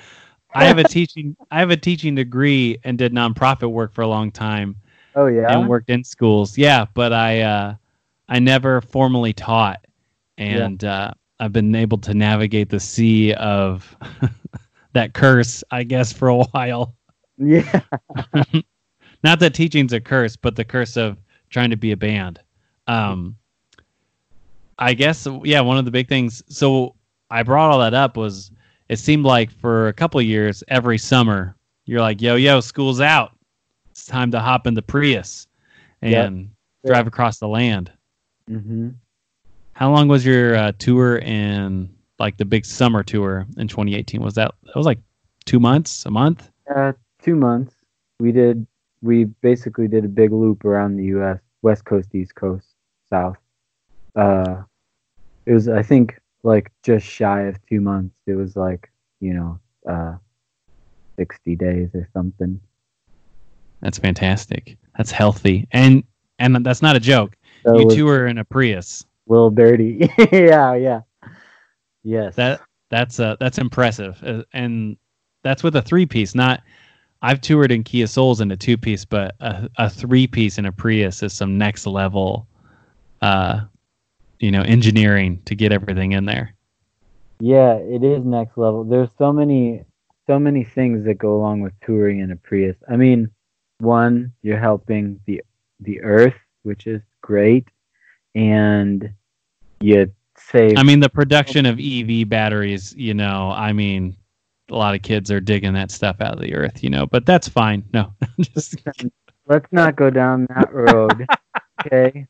I 0.53 0.65
have 0.65 0.79
a 0.79 0.83
teaching 0.83 1.35
I 1.51 1.59
have 1.59 1.69
a 1.69 1.77
teaching 1.77 2.15
degree 2.15 2.79
and 2.83 2.97
did 2.97 3.13
nonprofit 3.13 3.71
work 3.71 3.93
for 3.93 4.01
a 4.01 4.07
long 4.07 4.31
time. 4.31 4.75
Oh 5.15 5.27
yeah. 5.27 5.51
and 5.51 5.67
worked 5.67 5.89
in 5.89 6.03
schools. 6.03 6.57
Yeah, 6.57 6.85
but 6.93 7.13
I 7.13 7.41
uh, 7.41 7.75
I 8.27 8.39
never 8.39 8.81
formally 8.81 9.33
taught, 9.33 9.85
and 10.37 10.83
uh, 10.83 11.11
I've 11.39 11.53
been 11.53 11.75
able 11.75 11.97
to 11.99 12.13
navigate 12.13 12.69
the 12.69 12.79
sea 12.79 13.33
of 13.35 13.95
that 14.93 15.13
curse, 15.13 15.63
I 15.71 15.83
guess, 15.83 16.11
for 16.11 16.29
a 16.29 16.37
while. 16.37 16.95
yeah. 17.37 17.81
Not 19.23 19.39
that 19.41 19.53
teaching's 19.53 19.93
a 19.93 19.99
curse, 19.99 20.35
but 20.35 20.55
the 20.55 20.63
curse 20.63 20.95
of 20.95 21.17
trying 21.49 21.71
to 21.71 21.77
be 21.77 21.91
a 21.91 21.97
band. 21.97 22.39
Um, 22.87 23.35
I 24.77 24.93
guess, 24.93 25.27
yeah, 25.43 25.59
one 25.59 25.77
of 25.77 25.85
the 25.85 25.91
big 25.91 26.07
things. 26.07 26.41
So 26.47 26.95
I 27.29 27.43
brought 27.43 27.71
all 27.71 27.79
that 27.79 27.93
up 27.93 28.17
was 28.17 28.51
it 28.89 28.97
seemed 28.97 29.23
like 29.25 29.51
for 29.51 29.87
a 29.87 29.93
couple 29.93 30.19
of 30.19 30.25
years, 30.25 30.63
every 30.67 30.97
summer, 30.97 31.55
you're 31.85 32.01
like, 32.01 32.21
yo, 32.21 32.35
yo, 32.35 32.59
school's 32.59 32.99
out. 33.01 33.31
It's 33.91 34.05
time 34.05 34.31
to 34.31 34.39
hop 34.39 34.65
in 34.67 34.73
the 34.73 34.81
Prius 34.81 35.47
Yep. 36.01 36.27
and 36.27 36.49
drive 36.85 37.07
across 37.07 37.39
the 37.39 37.47
land. 37.47 37.91
hmm 38.47 38.89
How 39.73 39.91
long 39.91 40.07
was 40.07 40.25
your 40.25 40.55
uh, 40.55 40.71
tour 40.79 41.17
in 41.19 41.93
like 42.19 42.37
the 42.37 42.45
big 42.45 42.65
summer 42.65 43.03
tour 43.03 43.45
in 43.57 43.67
2018? 43.67 44.21
Was 44.21 44.35
that 44.35 44.53
that 44.63 44.75
was 44.75 44.85
like 44.85 44.99
two 45.45 45.59
months, 45.59 46.05
a 46.05 46.11
month? 46.11 46.49
Uh, 46.73 46.93
two 47.21 47.35
months. 47.35 47.73
We 48.19 48.31
did. 48.31 48.65
We 49.01 49.25
basically 49.25 49.87
did 49.87 50.03
a 50.03 50.09
big 50.09 50.31
loop 50.31 50.65
around 50.65 50.97
the 50.97 51.05
U.S. 51.05 51.39
West 51.61 51.85
Coast, 51.85 52.13
East 52.13 52.35
Coast, 52.35 52.67
South. 53.09 53.37
Uh, 54.15 54.63
it 55.45 55.53
was, 55.53 55.69
I 55.69 55.81
think, 55.81 56.18
like 56.43 56.71
just 56.83 57.05
shy 57.05 57.41
of 57.43 57.57
two 57.67 57.81
months. 57.81 58.15
It 58.27 58.35
was 58.35 58.55
like 58.55 58.91
you 59.19 59.33
know, 59.33 59.59
uh, 59.89 60.15
sixty 61.17 61.55
days 61.55 61.89
or 61.93 62.07
something. 62.13 62.59
That's 63.81 63.97
fantastic. 63.97 64.77
That's 64.97 65.11
healthy, 65.11 65.67
and 65.71 66.03
and 66.39 66.65
that's 66.65 66.81
not 66.81 66.95
a 66.95 66.99
joke. 66.99 67.35
So 67.65 67.79
you 67.79 67.89
two 67.89 68.07
are 68.07 68.27
in 68.27 68.37
a 68.37 68.45
Prius. 68.45 69.05
a 69.27 69.31
little 69.31 69.49
dirty. 69.49 70.09
yeah, 70.31 70.73
yeah. 70.73 71.01
Yes. 72.03 72.35
That 72.35 72.61
that's 72.89 73.19
uh 73.19 73.35
that's 73.39 73.57
impressive, 73.57 74.21
uh, 74.23 74.43
and 74.53 74.97
that's 75.43 75.63
with 75.63 75.75
a 75.75 75.81
three 75.81 76.05
piece. 76.05 76.35
Not 76.35 76.61
I've 77.21 77.41
toured 77.41 77.71
in 77.71 77.83
Kia 77.83 78.07
Souls 78.07 78.41
in 78.41 78.51
a 78.51 78.57
two 78.57 78.77
piece, 78.77 79.05
but 79.05 79.35
a, 79.39 79.69
a 79.77 79.89
three 79.89 80.27
piece 80.27 80.57
in 80.57 80.65
a 80.65 80.71
Prius 80.71 81.21
is 81.21 81.33
some 81.33 81.57
next 81.57 81.85
level, 81.85 82.47
uh, 83.21 83.61
you 84.39 84.51
know, 84.51 84.61
engineering 84.61 85.41
to 85.45 85.55
get 85.55 85.71
everything 85.71 86.13
in 86.13 86.25
there. 86.25 86.55
Yeah, 87.39 87.75
it 87.75 88.03
is 88.03 88.23
next 88.25 88.57
level. 88.57 88.83
There's 88.83 89.09
so 89.17 89.31
many 89.31 89.85
so 90.27 90.37
many 90.37 90.63
things 90.63 91.05
that 91.05 91.15
go 91.15 91.35
along 91.35 91.61
with 91.61 91.73
touring 91.83 92.19
in 92.19 92.31
a 92.31 92.35
Prius. 92.35 92.75
I 92.87 92.95
mean, 92.95 93.31
one, 93.79 94.33
you're 94.41 94.59
helping 94.59 95.19
the 95.25 95.41
the 95.79 96.01
earth, 96.01 96.35
which 96.63 96.87
is 96.87 97.01
great, 97.21 97.67
and 98.35 99.11
you 99.79 100.11
save 100.37 100.77
I 100.77 100.83
mean, 100.83 100.99
the 100.99 101.09
production 101.09 101.65
of 101.65 101.79
EV 101.79 102.27
batteries, 102.27 102.93
you 102.95 103.13
know, 103.13 103.51
I 103.51 103.73
mean, 103.73 104.15
a 104.69 104.75
lot 104.75 104.95
of 104.95 105.01
kids 105.01 105.31
are 105.31 105.39
digging 105.39 105.73
that 105.73 105.91
stuff 105.91 106.17
out 106.21 106.33
of 106.33 106.41
the 106.41 106.53
earth, 106.53 106.83
you 106.83 106.89
know, 106.89 107.05
but 107.05 107.25
that's 107.25 107.47
fine. 107.47 107.83
No, 107.93 108.13
just 108.39 108.75
let's 109.47 109.71
not 109.71 109.95
go 109.95 110.09
down 110.09 110.47
that 110.55 110.73
road. 110.73 111.25
Okay. 111.85 112.27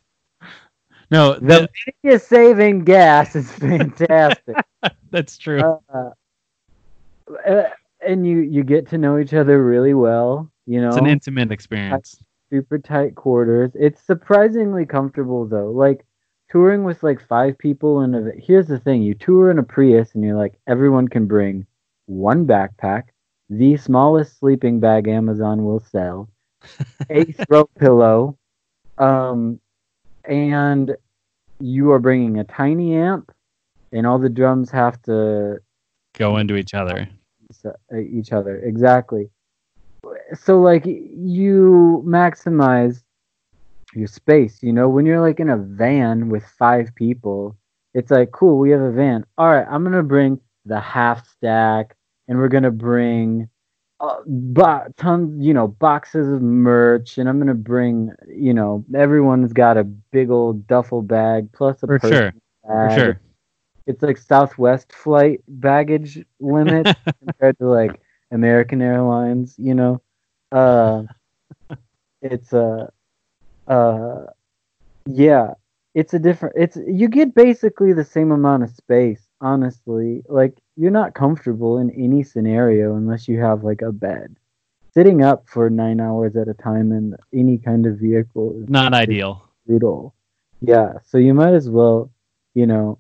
No, 1.11 1.39
The 1.39 1.69
media 2.03 2.19
saving 2.19 2.83
gas 2.83 3.35
is 3.35 3.51
fantastic. 3.67 4.55
that's 5.11 5.37
true. 5.37 5.59
uh, 5.59 6.09
uh, 7.47 7.63
and 8.05 8.25
you 8.25 8.39
you 8.39 8.63
get 8.63 8.87
to 8.89 8.97
know 8.97 9.17
each 9.19 9.33
other 9.33 9.63
really 9.63 9.93
well. 9.93 10.49
You 10.65 10.81
know, 10.81 10.89
it's 10.89 10.97
an 10.97 11.07
intimate 11.07 11.51
experience. 11.51 12.21
super 12.51 12.77
tight 12.77 13.15
quarters. 13.15 13.71
It's 13.75 14.01
surprisingly 14.01 14.85
comfortable 14.85 15.45
though. 15.45 15.71
Like 15.71 16.05
touring 16.49 16.83
with 16.83 17.03
like 17.03 17.25
five 17.27 17.57
people 17.57 18.01
in 18.01 18.15
a. 18.15 18.31
Here's 18.39 18.67
the 18.67 18.79
thing: 18.79 19.01
you 19.01 19.15
tour 19.15 19.51
in 19.51 19.59
a 19.59 19.63
Prius, 19.63 20.13
and 20.13 20.23
you're 20.23 20.37
like 20.37 20.59
everyone 20.67 21.07
can 21.07 21.25
bring 21.25 21.65
one 22.09 22.45
backpack, 22.45 23.03
the 23.49 23.77
smallest 23.77 24.39
sleeping 24.39 24.79
bag 24.79 25.07
Amazon 25.07 25.63
will 25.63 25.79
sell, 25.79 26.29
a 27.09 27.23
throw 27.25 27.65
pillow, 27.79 28.37
um, 28.97 29.59
and 30.25 30.95
you 31.59 31.91
are 31.91 31.99
bringing 31.99 32.39
a 32.39 32.43
tiny 32.43 32.95
amp, 32.95 33.31
and 33.91 34.05
all 34.07 34.19
the 34.19 34.29
drums 34.29 34.71
have 34.71 35.01
to 35.03 35.59
Go 36.17 36.37
into 36.37 36.55
each 36.55 36.73
other. 36.73 37.07
uh, 37.65 37.97
each 37.97 38.31
other 38.31 38.57
exactly. 38.57 39.29
So 40.33 40.59
like 40.61 40.85
you 40.85 42.03
maximize 42.05 43.03
your 43.95 44.07
space 44.07 44.61
you 44.61 44.71
know? 44.71 44.87
When 44.89 45.05
you're 45.05 45.21
like 45.21 45.39
in 45.39 45.49
a 45.49 45.57
van 45.57 46.29
with 46.29 46.43
five 46.45 46.93
people 46.95 47.55
it's 47.93 48.11
like 48.11 48.31
cool 48.31 48.57
we 48.59 48.69
have 48.71 48.81
a 48.81 48.91
van. 48.91 49.25
All 49.37 49.47
right 49.49 49.65
i'm 49.69 49.83
gonna 49.83 50.03
bring 50.03 50.39
the 50.65 50.79
half 50.79 51.27
stack 51.27 51.95
and 52.27 52.37
we're 52.37 52.47
gonna 52.49 52.71
bring 52.71 53.49
uh, 53.99 54.17
bo- 54.25 54.85
tons 54.97 55.43
you 55.43 55.53
know 55.53 55.67
boxes 55.67 56.31
of 56.31 56.41
merch 56.41 57.17
and 57.17 57.27
i'm 57.29 57.39
gonna 57.39 57.53
bring 57.53 58.11
you 58.27 58.53
know 58.53 58.83
everyone's 58.95 59.53
got 59.53 59.77
a 59.77 59.83
big 59.83 60.29
old 60.29 60.65
duffel 60.67 61.01
bag 61.01 61.51
plus 61.53 61.83
a 61.83 61.87
For 61.87 61.99
sure. 61.99 62.33
For 62.63 62.89
sure. 62.89 63.21
it's 63.87 64.03
like 64.03 64.17
Southwest 64.17 64.93
flight 64.93 65.41
baggage 65.47 66.23
limit 66.39 66.87
compared 67.19 67.57
to 67.59 67.65
like 67.67 68.01
American 68.31 68.81
Airlines, 68.81 69.55
you 69.57 69.73
know. 69.73 70.01
Uh 70.51 71.03
it's 72.21 72.53
uh 72.53 72.87
uh 73.67 74.25
yeah, 75.07 75.53
it's 75.95 76.13
a 76.13 76.19
different 76.19 76.55
it's 76.57 76.77
you 76.87 77.07
get 77.07 77.33
basically 77.33 77.93
the 77.93 78.03
same 78.03 78.31
amount 78.31 78.63
of 78.63 78.69
space, 78.69 79.27
honestly. 79.41 80.23
Like 80.27 80.57
you're 80.79 80.91
not 80.91 81.13
comfortable 81.13 81.77
in 81.79 81.89
any 81.91 82.23
scenario 82.23 82.95
unless 82.95 83.27
you 83.27 83.39
have 83.41 83.63
like 83.65 83.81
a 83.81 83.91
bed. 83.91 84.35
Sitting 84.93 85.21
up 85.21 85.43
for 85.47 85.69
9 85.69 85.99
hours 85.99 86.35
at 86.37 86.47
a 86.47 86.53
time 86.53 86.91
in 86.93 87.15
any 87.33 87.57
kind 87.57 87.85
of 87.85 87.97
vehicle 87.99 88.55
is 88.61 88.69
Not 88.69 88.93
ideal. 88.93 89.49
brutal. 89.67 90.15
Yeah, 90.61 90.93
so 91.05 91.17
you 91.17 91.33
might 91.33 91.53
as 91.53 91.69
well, 91.69 92.11
you 92.53 92.65
know, 92.65 92.97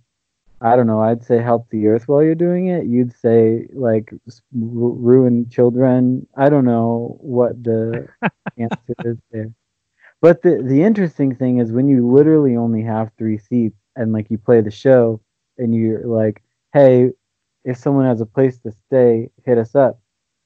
I 0.61 0.75
don't 0.75 0.87
know. 0.87 1.01
I'd 1.01 1.23
say 1.23 1.41
help 1.41 1.69
the 1.69 1.87
earth 1.87 2.07
while 2.09 2.21
you're 2.21 2.35
doing 2.35 2.67
it. 2.67 2.85
You'd 2.85 3.13
say 3.17 3.67
like 3.73 4.11
ru- 4.53 4.93
ruin 4.99 5.47
children. 5.49 6.27
I 6.35 6.49
don't 6.49 6.65
know 6.65 7.17
what 7.21 7.63
the 7.63 8.07
answer 8.57 8.93
is 9.05 9.17
there. 9.31 9.51
But 10.21 10.41
the 10.41 10.61
the 10.61 10.83
interesting 10.83 11.33
thing 11.33 11.59
is 11.59 11.71
when 11.71 11.87
you 11.87 12.05
literally 12.11 12.57
only 12.57 12.83
have 12.83 13.09
three 13.17 13.37
seats 13.37 13.79
and 13.95 14.11
like 14.11 14.29
you 14.29 14.37
play 14.37 14.59
the 14.59 14.69
show 14.71 15.21
and 15.57 15.73
you're 15.73 16.05
like, 16.05 16.43
hey, 16.73 17.11
if 17.63 17.77
someone 17.77 18.05
has 18.05 18.21
a 18.21 18.25
place 18.25 18.59
to 18.59 18.71
stay, 18.71 19.29
hit 19.45 19.57
us 19.57 19.75
up. 19.75 19.99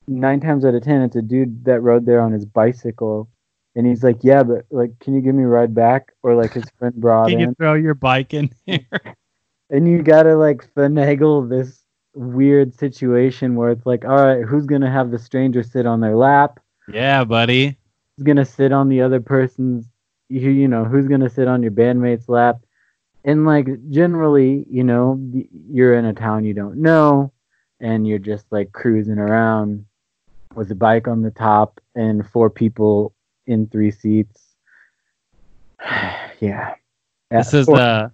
Nine 0.07 0.39
times 0.39 0.65
out 0.65 0.75
of 0.75 0.83
ten, 0.83 1.01
it's 1.01 1.15
a 1.15 1.21
dude 1.21 1.65
that 1.65 1.81
rode 1.81 2.05
there 2.05 2.19
on 2.19 2.31
his 2.31 2.45
bicycle 2.45 3.29
and 3.75 3.87
he's 3.87 4.03
like, 4.03 4.19
"Yeah, 4.21 4.43
but 4.43 4.65
like, 4.69 4.97
can 4.99 5.13
you 5.13 5.21
give 5.21 5.35
me 5.35 5.43
a 5.43 5.47
ride 5.47 5.73
back?" 5.73 6.13
Or 6.21 6.35
like 6.35 6.53
his 6.53 6.65
friend 6.77 6.93
brought 6.95 7.29
Can 7.29 7.39
you 7.39 7.53
throw 7.57 7.73
your 7.73 7.95
bike 7.95 8.33
in 8.33 8.51
here? 8.65 8.85
and 9.69 9.87
you 9.87 10.03
gotta 10.03 10.35
like 10.35 10.67
finagle 10.75 11.49
this 11.49 11.81
weird 12.13 12.73
situation 12.73 13.55
where 13.55 13.71
it's 13.71 13.85
like, 13.85 14.05
"All 14.05 14.23
right, 14.23 14.43
who's 14.43 14.65
gonna 14.65 14.91
have 14.91 15.11
the 15.11 15.19
stranger 15.19 15.63
sit 15.63 15.85
on 15.85 16.01
their 16.01 16.15
lap? 16.15 16.59
yeah, 16.87 17.23
buddy. 17.23 17.77
Who's 18.17 18.25
gonna 18.25 18.45
sit 18.45 18.71
on 18.71 18.89
the 18.89 19.01
other 19.01 19.19
person's? 19.19 19.89
You 20.29 20.49
you 20.51 20.67
know, 20.67 20.85
who's 20.85 21.07
gonna 21.07 21.29
sit 21.29 21.47
on 21.47 21.63
your 21.63 21.71
bandmate's 21.71 22.29
lap?" 22.29 22.57
And 23.25 23.45
like 23.45 23.67
generally, 23.89 24.65
you 24.69 24.83
know, 24.83 25.19
you're 25.69 25.93
in 25.95 26.05
a 26.05 26.13
town 26.13 26.43
you 26.43 26.53
don't 26.53 26.77
know, 26.77 27.31
and 27.79 28.05
you're 28.07 28.19
just 28.19 28.45
like 28.51 28.71
cruising 28.73 29.17
around 29.17 29.85
with 30.55 30.71
a 30.71 30.75
bike 30.75 31.07
on 31.07 31.21
the 31.21 31.31
top 31.31 31.79
and 31.95 32.27
four 32.29 32.49
people 32.49 33.13
in 33.47 33.67
three 33.67 33.91
seats. 33.91 34.41
yeah. 36.39 36.75
This 37.31 37.53
Yeah, 37.53 37.59
is 37.59 37.69
or- 37.69 37.77
the 37.77 38.11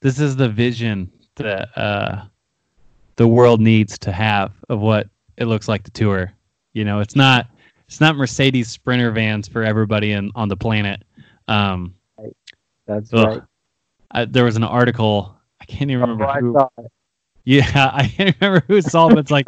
this 0.00 0.18
is 0.18 0.34
the 0.34 0.48
vision 0.48 1.10
that 1.36 1.68
uh, 1.78 2.24
the 3.16 3.28
world 3.28 3.60
needs 3.60 3.98
to 4.00 4.10
have 4.12 4.52
of 4.68 4.80
what 4.80 5.08
it 5.36 5.44
looks 5.44 5.68
like 5.68 5.84
to 5.84 5.90
tour. 5.92 6.32
You 6.72 6.84
know, 6.84 7.00
it's 7.00 7.14
not 7.14 7.48
it's 7.86 8.00
not 8.00 8.16
Mercedes 8.16 8.68
Sprinter 8.68 9.10
vans 9.10 9.46
for 9.46 9.62
everybody 9.62 10.12
in, 10.12 10.30
on 10.34 10.48
the 10.48 10.56
planet. 10.56 11.02
Um, 11.46 11.94
that's 12.86 13.12
right. 13.12 13.42
I, 14.12 14.24
there 14.26 14.44
was 14.44 14.56
an 14.56 14.64
article. 14.64 15.34
I 15.60 15.64
can't 15.64 15.90
even 15.90 16.02
oh, 16.02 16.12
remember 16.12 16.58
Oh, 16.60 16.68
who. 16.76 16.86
Yeah, 17.44 17.90
I 17.94 18.06
can't 18.08 18.36
remember 18.40 18.64
who 18.68 18.80
saw 18.82 19.08
it. 19.08 19.10
But 19.10 19.18
it's 19.18 19.30
like, 19.30 19.46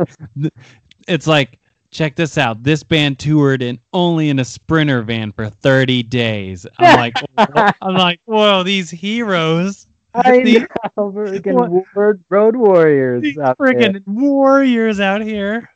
it's 1.08 1.26
like, 1.26 1.58
check 1.90 2.16
this 2.16 2.36
out. 2.38 2.62
This 2.62 2.82
band 2.82 3.18
toured 3.18 3.62
in 3.62 3.78
only 3.92 4.28
in 4.28 4.38
a 4.38 4.44
sprinter 4.44 5.02
van 5.02 5.32
for 5.32 5.48
30 5.48 6.02
days. 6.04 6.66
I'm 6.78 6.96
like, 6.98 7.14
whoa- 7.38 7.70
I'm 7.82 7.94
like, 7.94 8.20
whoa, 8.24 8.62
these 8.62 8.90
heroes, 8.90 9.86
I 10.14 10.42
These- 10.42 10.60
know, 10.62 10.66
freaking 11.12 11.84
What? 11.94 12.16
road 12.30 12.56
warriors 12.56 13.22
these 13.22 13.36
there. 13.36 14.00
warriors 14.06 15.00
out 15.00 15.22
here. 15.22 15.68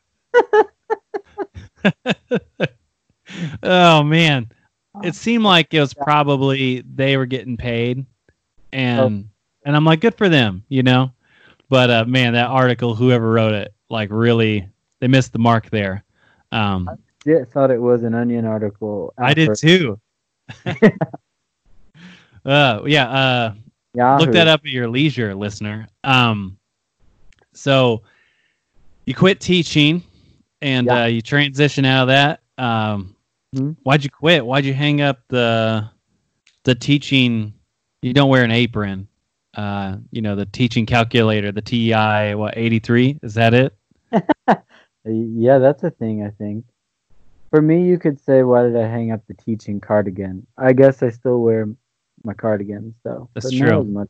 oh 3.62 4.02
man, 4.02 4.48
it 5.02 5.08
oh. 5.08 5.10
seemed 5.10 5.44
like 5.44 5.72
it 5.74 5.80
was 5.80 5.94
probably 5.94 6.82
they 6.94 7.16
were 7.16 7.26
getting 7.26 7.56
paid, 7.56 8.04
and 8.72 9.28
and 9.64 9.76
I'm 9.76 9.84
like, 9.84 10.00
good 10.00 10.14
for 10.14 10.28
them, 10.28 10.64
you 10.68 10.82
know. 10.82 11.12
But 11.68 11.90
uh, 11.90 12.04
man, 12.06 12.32
that 12.34 12.46
article, 12.48 12.94
whoever 12.94 13.30
wrote 13.30 13.52
it, 13.54 13.74
like 13.90 14.08
really, 14.10 14.68
they 15.00 15.08
missed 15.08 15.32
the 15.32 15.38
mark 15.38 15.68
there. 15.70 16.04
Um, 16.52 16.88
Yeah, 17.24 17.44
thought 17.44 17.70
it 17.70 17.80
was 17.80 18.02
an 18.04 18.14
Onion 18.14 18.44
article. 18.46 19.12
I 19.18 19.34
did 19.34 19.54
too. 19.56 20.00
uh, 22.44 22.82
yeah. 22.86 23.08
Uh, 23.10 23.54
Yahoo. 23.94 24.24
look 24.24 24.32
that 24.32 24.48
up 24.48 24.60
at 24.64 24.70
your 24.70 24.88
leisure, 24.88 25.34
listener. 25.34 25.88
Um, 26.04 26.58
so 27.54 28.02
you 29.06 29.14
quit 29.14 29.40
teaching 29.40 30.02
and 30.62 30.86
Yeah. 30.86 31.02
uh, 31.02 31.06
you 31.06 31.20
transition 31.22 31.84
out 31.84 32.02
of 32.02 32.08
that. 32.08 32.40
Um, 32.62 33.14
Mhm. 33.54 33.76
Why'd 33.82 34.04
you 34.04 34.10
quit? 34.10 34.44
Why'd 34.44 34.64
you 34.66 34.74
hang 34.74 35.00
up 35.00 35.20
the 35.28 35.88
the 36.64 36.74
teaching? 36.74 37.54
You 38.02 38.12
don't 38.12 38.30
wear 38.30 38.44
an 38.44 38.50
apron. 38.50 39.08
Uh, 39.54 39.96
you 40.10 40.22
know 40.22 40.36
the 40.36 40.46
teaching 40.46 40.86
calculator, 40.86 41.50
the 41.50 41.62
TI 41.62 42.34
what 42.34 42.56
eighty 42.56 42.78
three? 42.78 43.18
Is 43.22 43.34
that 43.34 43.54
it? 43.54 43.76
Yeah, 45.04 45.58
that's 45.58 45.82
a 45.84 45.90
thing. 45.90 46.22
I 46.22 46.30
think. 46.30 46.66
For 47.50 47.62
me, 47.62 47.86
you 47.86 47.98
could 47.98 48.20
say, 48.20 48.42
"Why 48.42 48.62
did 48.62 48.76
I 48.76 48.86
hang 48.86 49.10
up 49.10 49.22
the 49.26 49.32
teaching 49.32 49.80
cardigan?" 49.80 50.46
I 50.58 50.74
guess 50.74 51.02
I 51.02 51.08
still 51.08 51.40
wear 51.40 51.66
my 52.24 52.34
cardigans 52.34 52.94
though. 53.04 53.30
That's 53.34 53.50
true. 53.50 53.84
Much. 53.84 54.08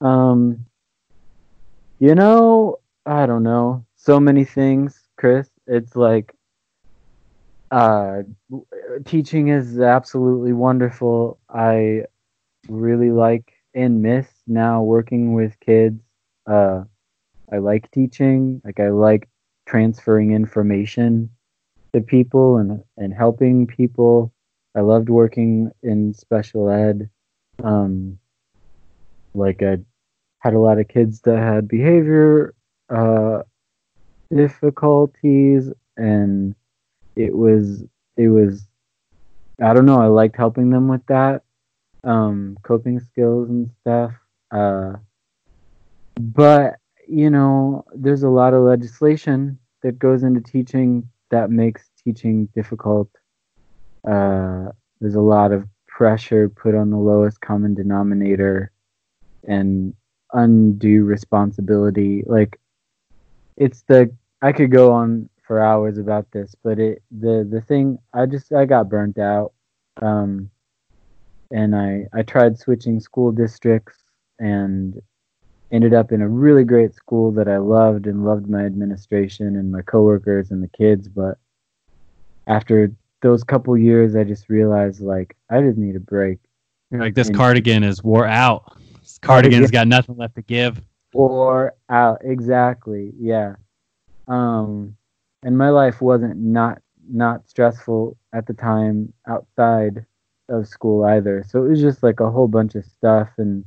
Um, 0.00 0.66
you 1.98 2.14
know, 2.14 2.78
I 3.04 3.26
don't 3.26 3.42
know. 3.42 3.84
So 3.96 4.20
many 4.20 4.44
things, 4.44 5.08
Chris. 5.16 5.50
It's 5.66 5.96
like, 5.96 6.35
uh, 7.70 8.22
teaching 9.04 9.48
is 9.48 9.80
absolutely 9.80 10.52
wonderful. 10.52 11.38
I 11.48 12.02
really 12.68 13.10
like 13.10 13.52
and 13.74 14.02
miss 14.02 14.28
now 14.46 14.82
working 14.82 15.34
with 15.34 15.58
kids. 15.60 16.00
Uh, 16.46 16.84
I 17.52 17.58
like 17.58 17.90
teaching. 17.90 18.60
Like 18.64 18.80
I 18.80 18.88
like 18.90 19.28
transferring 19.66 20.32
information 20.32 21.30
to 21.92 22.00
people 22.00 22.58
and 22.58 22.82
and 22.96 23.12
helping 23.12 23.66
people. 23.66 24.32
I 24.74 24.80
loved 24.80 25.08
working 25.08 25.70
in 25.82 26.14
special 26.14 26.68
ed. 26.70 27.08
Um, 27.62 28.18
like 29.34 29.62
I 29.62 29.78
had 30.38 30.54
a 30.54 30.60
lot 30.60 30.78
of 30.78 30.88
kids 30.88 31.20
that 31.22 31.38
had 31.38 31.68
behavior 31.68 32.54
uh, 32.88 33.42
difficulties, 34.34 35.72
and 35.96 36.54
it 37.16 37.36
was 37.36 37.84
it 38.16 38.28
was 38.28 38.66
I 39.62 39.72
don't 39.72 39.86
know. 39.86 40.00
I 40.00 40.06
liked 40.06 40.36
helping 40.36 40.70
them 40.70 40.86
with 40.86 41.04
that, 41.06 41.42
um, 42.04 42.58
coping 42.62 43.00
skills 43.00 43.48
and 43.48 43.70
stuff. 43.80 44.12
Uh, 44.50 44.94
but 46.20 46.76
you 47.08 47.30
know, 47.30 47.84
there's 47.94 48.22
a 48.22 48.28
lot 48.28 48.54
of 48.54 48.62
legislation 48.62 49.58
that 49.82 49.98
goes 49.98 50.22
into 50.22 50.40
teaching 50.40 51.08
that 51.30 51.50
makes 51.50 51.90
teaching 52.04 52.46
difficult 52.54 53.08
uh, 54.06 54.70
there's 55.00 55.16
a 55.16 55.20
lot 55.20 55.52
of 55.52 55.66
pressure 55.86 56.48
put 56.48 56.74
on 56.74 56.90
the 56.90 56.96
lowest 56.96 57.40
common 57.40 57.74
denominator 57.74 58.70
and 59.48 59.94
undue 60.32 61.04
responsibility. 61.04 62.22
Like 62.26 62.58
it's 63.56 63.82
the 63.88 64.14
I 64.42 64.52
could 64.52 64.70
go 64.70 64.92
on 64.92 65.28
for 65.46 65.60
hours 65.62 65.98
about 65.98 66.30
this, 66.32 66.54
but 66.62 66.78
it 66.78 67.02
the 67.10 67.46
the 67.48 67.60
thing 67.60 67.98
I 68.12 68.26
just 68.26 68.52
I 68.52 68.64
got 68.64 68.88
burnt 68.88 69.18
out. 69.18 69.52
Um 70.02 70.50
and 71.50 71.74
I 71.76 72.06
I 72.12 72.22
tried 72.22 72.58
switching 72.58 72.98
school 73.00 73.30
districts 73.32 73.98
and 74.38 75.00
ended 75.72 75.94
up 75.94 76.12
in 76.12 76.20
a 76.22 76.28
really 76.28 76.64
great 76.64 76.94
school 76.94 77.32
that 77.32 77.48
I 77.48 77.58
loved 77.58 78.06
and 78.06 78.24
loved 78.24 78.48
my 78.48 78.64
administration 78.64 79.56
and 79.56 79.70
my 79.72 79.82
coworkers 79.82 80.50
and 80.50 80.62
the 80.62 80.68
kids, 80.68 81.08
but 81.08 81.38
after 82.46 82.92
those 83.22 83.42
couple 83.44 83.76
years 83.76 84.14
I 84.16 84.24
just 84.24 84.48
realized 84.48 85.00
like 85.00 85.36
I 85.50 85.60
just 85.60 85.78
need 85.78 85.96
a 85.96 86.00
break. 86.00 86.38
Like 86.90 87.14
this 87.14 87.28
And- 87.28 87.36
cardigan 87.36 87.82
is 87.84 88.02
wore 88.02 88.26
out. 88.26 88.76
This 89.00 89.18
cardigan's 89.18 89.70
got 89.70 89.86
nothing 89.88 90.16
left 90.16 90.34
to 90.36 90.42
give. 90.42 90.80
or 91.14 91.72
out 91.88 92.20
exactly 92.24 93.12
yeah 93.18 93.54
um 94.28 94.94
and 95.46 95.56
my 95.56 95.70
life 95.70 96.02
wasn't 96.02 96.36
not 96.36 96.82
not 97.08 97.48
stressful 97.48 98.16
at 98.34 98.46
the 98.46 98.52
time 98.52 99.12
outside 99.28 100.04
of 100.48 100.66
school 100.66 101.04
either. 101.04 101.44
So 101.48 101.64
it 101.64 101.68
was 101.68 101.80
just 101.80 102.02
like 102.02 102.18
a 102.18 102.30
whole 102.30 102.48
bunch 102.48 102.74
of 102.74 102.84
stuff 102.84 103.28
and 103.38 103.64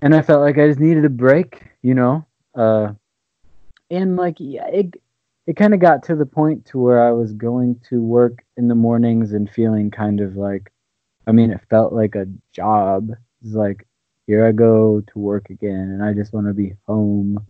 and 0.00 0.14
i 0.14 0.22
felt 0.22 0.40
like 0.40 0.58
i 0.58 0.66
just 0.66 0.80
needed 0.80 1.04
a 1.04 1.10
break 1.10 1.62
you 1.82 1.94
know? 1.94 2.26
Uh 2.54 2.92
and 3.90 4.16
like 4.16 4.36
yeah 4.38 4.66
it 4.68 4.94
it 5.46 5.56
kind 5.56 5.74
of 5.74 5.80
got 5.80 6.02
to 6.04 6.16
the 6.16 6.26
point 6.26 6.64
to 6.64 6.78
where 6.78 7.06
i 7.06 7.12
was 7.12 7.32
going 7.32 7.78
to 7.90 8.02
work 8.02 8.42
in 8.56 8.68
the 8.68 8.74
mornings 8.74 9.32
and 9.32 9.50
feeling 9.50 9.90
kind 9.90 10.20
of 10.20 10.36
like 10.36 10.72
i 11.26 11.32
mean 11.32 11.50
it 11.50 11.60
felt 11.68 11.92
like 11.92 12.14
a 12.14 12.26
job. 12.52 13.10
It's 13.42 13.54
like 13.54 13.86
here 14.26 14.46
I 14.46 14.52
go 14.52 15.02
to 15.02 15.18
work 15.18 15.50
again, 15.50 15.90
and 15.92 16.02
I 16.02 16.14
just 16.14 16.32
want 16.32 16.46
to 16.46 16.54
be 16.54 16.72
home 16.86 17.46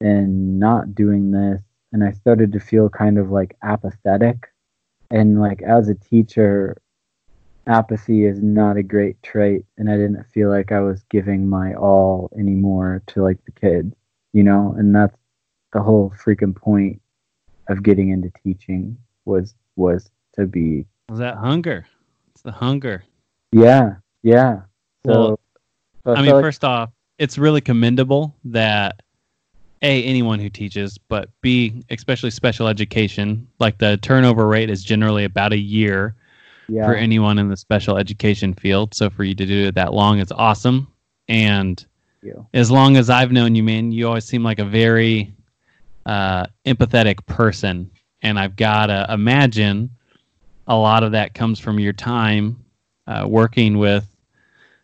and 0.00 0.58
not 0.58 0.94
doing 0.94 1.30
this. 1.30 1.60
And 1.92 2.02
I 2.04 2.12
started 2.12 2.52
to 2.52 2.60
feel 2.60 2.88
kind 2.88 3.18
of 3.18 3.30
like 3.30 3.56
apathetic. 3.62 4.48
And 5.10 5.40
like 5.40 5.62
as 5.62 5.88
a 5.88 5.94
teacher, 5.94 6.76
apathy 7.66 8.24
is 8.26 8.42
not 8.42 8.76
a 8.76 8.82
great 8.82 9.22
trait. 9.22 9.64
And 9.78 9.90
I 9.90 9.96
didn't 9.96 10.24
feel 10.32 10.50
like 10.50 10.72
I 10.72 10.80
was 10.80 11.02
giving 11.10 11.48
my 11.48 11.74
all 11.74 12.30
anymore 12.38 13.02
to 13.08 13.22
like 13.22 13.38
the 13.44 13.52
kids, 13.52 13.94
you 14.32 14.42
know? 14.42 14.74
And 14.76 14.94
that's 14.94 15.16
the 15.72 15.82
whole 15.82 16.12
freaking 16.24 16.54
point 16.54 17.00
of 17.68 17.82
getting 17.82 18.10
into 18.10 18.30
teaching 18.44 18.96
was 19.24 19.54
was 19.76 20.10
to 20.36 20.46
be 20.46 20.86
Was 21.08 21.18
that 21.18 21.36
hunger? 21.36 21.86
It's 22.32 22.42
the 22.42 22.52
hunger. 22.52 23.04
yeah 23.52 23.96
yeah 24.22 24.62
so 25.04 25.12
Well, 25.12 25.40
so 26.04 26.14
I 26.14 26.22
mean, 26.22 26.32
like- 26.32 26.42
first 26.42 26.64
off, 26.64 26.90
it's 27.18 27.38
really 27.38 27.60
commendable 27.60 28.34
that 28.44 29.00
a 29.86 30.02
anyone 30.02 30.38
who 30.40 30.50
teaches, 30.50 30.98
but 30.98 31.30
b 31.40 31.82
especially 31.90 32.30
special 32.30 32.66
education, 32.68 33.46
like 33.60 33.78
the 33.78 33.96
turnover 33.98 34.46
rate 34.46 34.68
is 34.68 34.82
generally 34.82 35.24
about 35.24 35.52
a 35.52 35.58
year 35.58 36.14
yeah. 36.68 36.84
for 36.84 36.94
anyone 36.94 37.38
in 37.38 37.48
the 37.48 37.56
special 37.56 37.96
education 37.96 38.52
field. 38.52 38.94
So 38.94 39.08
for 39.08 39.24
you 39.24 39.34
to 39.34 39.46
do 39.46 39.68
it 39.68 39.74
that 39.76 39.94
long, 39.94 40.18
it's 40.18 40.32
awesome. 40.32 40.88
And 41.28 41.84
as 42.54 42.70
long 42.70 42.96
as 42.96 43.08
I've 43.08 43.30
known 43.30 43.54
you, 43.54 43.62
man, 43.62 43.92
you 43.92 44.08
always 44.08 44.24
seem 44.24 44.42
like 44.42 44.58
a 44.58 44.64
very 44.64 45.32
uh, 46.04 46.46
empathetic 46.64 47.24
person, 47.26 47.90
and 48.22 48.38
I've 48.38 48.56
gotta 48.56 49.06
imagine 49.10 49.90
a 50.66 50.76
lot 50.76 51.04
of 51.04 51.12
that 51.12 51.34
comes 51.34 51.60
from 51.60 51.78
your 51.78 51.92
time 51.92 52.64
uh, 53.06 53.24
working 53.28 53.78
with 53.78 54.04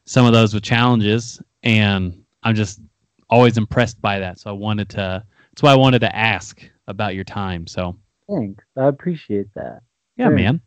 some 0.05 0.27
of 0.27 0.33
those 0.33 0.55
with 0.55 0.63
challenges, 0.63 1.43
and 1.65 2.25
I'm 2.45 2.55
just 2.55 2.81
always 3.33 3.57
impressed 3.57 4.01
by 4.01 4.19
that. 4.19 4.39
So 4.39 4.51
I 4.51 4.53
wanted 4.53 4.91
to. 4.91 5.25
That's 5.51 5.63
why 5.63 5.73
I 5.73 5.77
wanted 5.77 6.01
to 6.01 6.15
ask 6.15 6.63
about 6.87 7.15
your 7.15 7.25
time. 7.25 7.67
So 7.67 7.97
Thanks. 8.29 8.65
I 8.77 8.87
appreciate 8.87 9.53
that. 9.55 9.81
yeah, 10.17 10.29
man. 10.29 10.61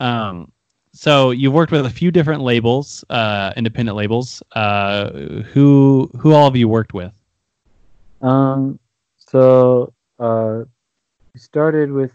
Um, 0.00 0.52
so 0.92 1.30
you've 1.30 1.52
worked 1.52 1.72
with 1.72 1.86
a 1.86 1.90
few 1.90 2.10
different 2.10 2.42
labels, 2.42 3.04
uh, 3.10 3.52
independent 3.56 3.96
labels. 3.96 4.42
Uh, 4.52 5.10
who 5.52 6.10
who 6.18 6.32
all 6.32 6.44
have 6.44 6.56
you 6.56 6.68
worked 6.68 6.94
with? 6.94 7.12
Um, 8.22 8.78
so 9.16 9.92
uh, 10.18 10.62
we 11.34 11.40
started 11.40 11.90
with 11.92 12.12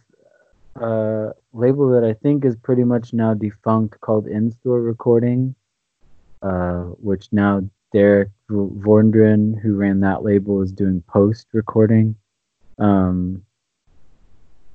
a 0.76 1.32
label 1.52 1.90
that 1.92 2.04
I 2.04 2.14
think 2.14 2.46
is 2.46 2.56
pretty 2.56 2.84
much 2.84 3.14
now 3.14 3.34
defunct 3.34 4.00
called 4.02 4.28
In-Store 4.28 4.82
Recording, 4.82 5.56
uh, 6.42 6.84
which 7.10 7.28
now 7.32 7.62
Derek 7.94 8.30
Vordren, 8.50 9.60
who 9.62 9.76
ran 9.76 10.00
that 10.02 10.24
label, 10.24 10.62
is 10.62 10.72
doing 10.72 11.04
post 11.08 11.48
recording. 11.54 12.16
Um, 12.80 13.44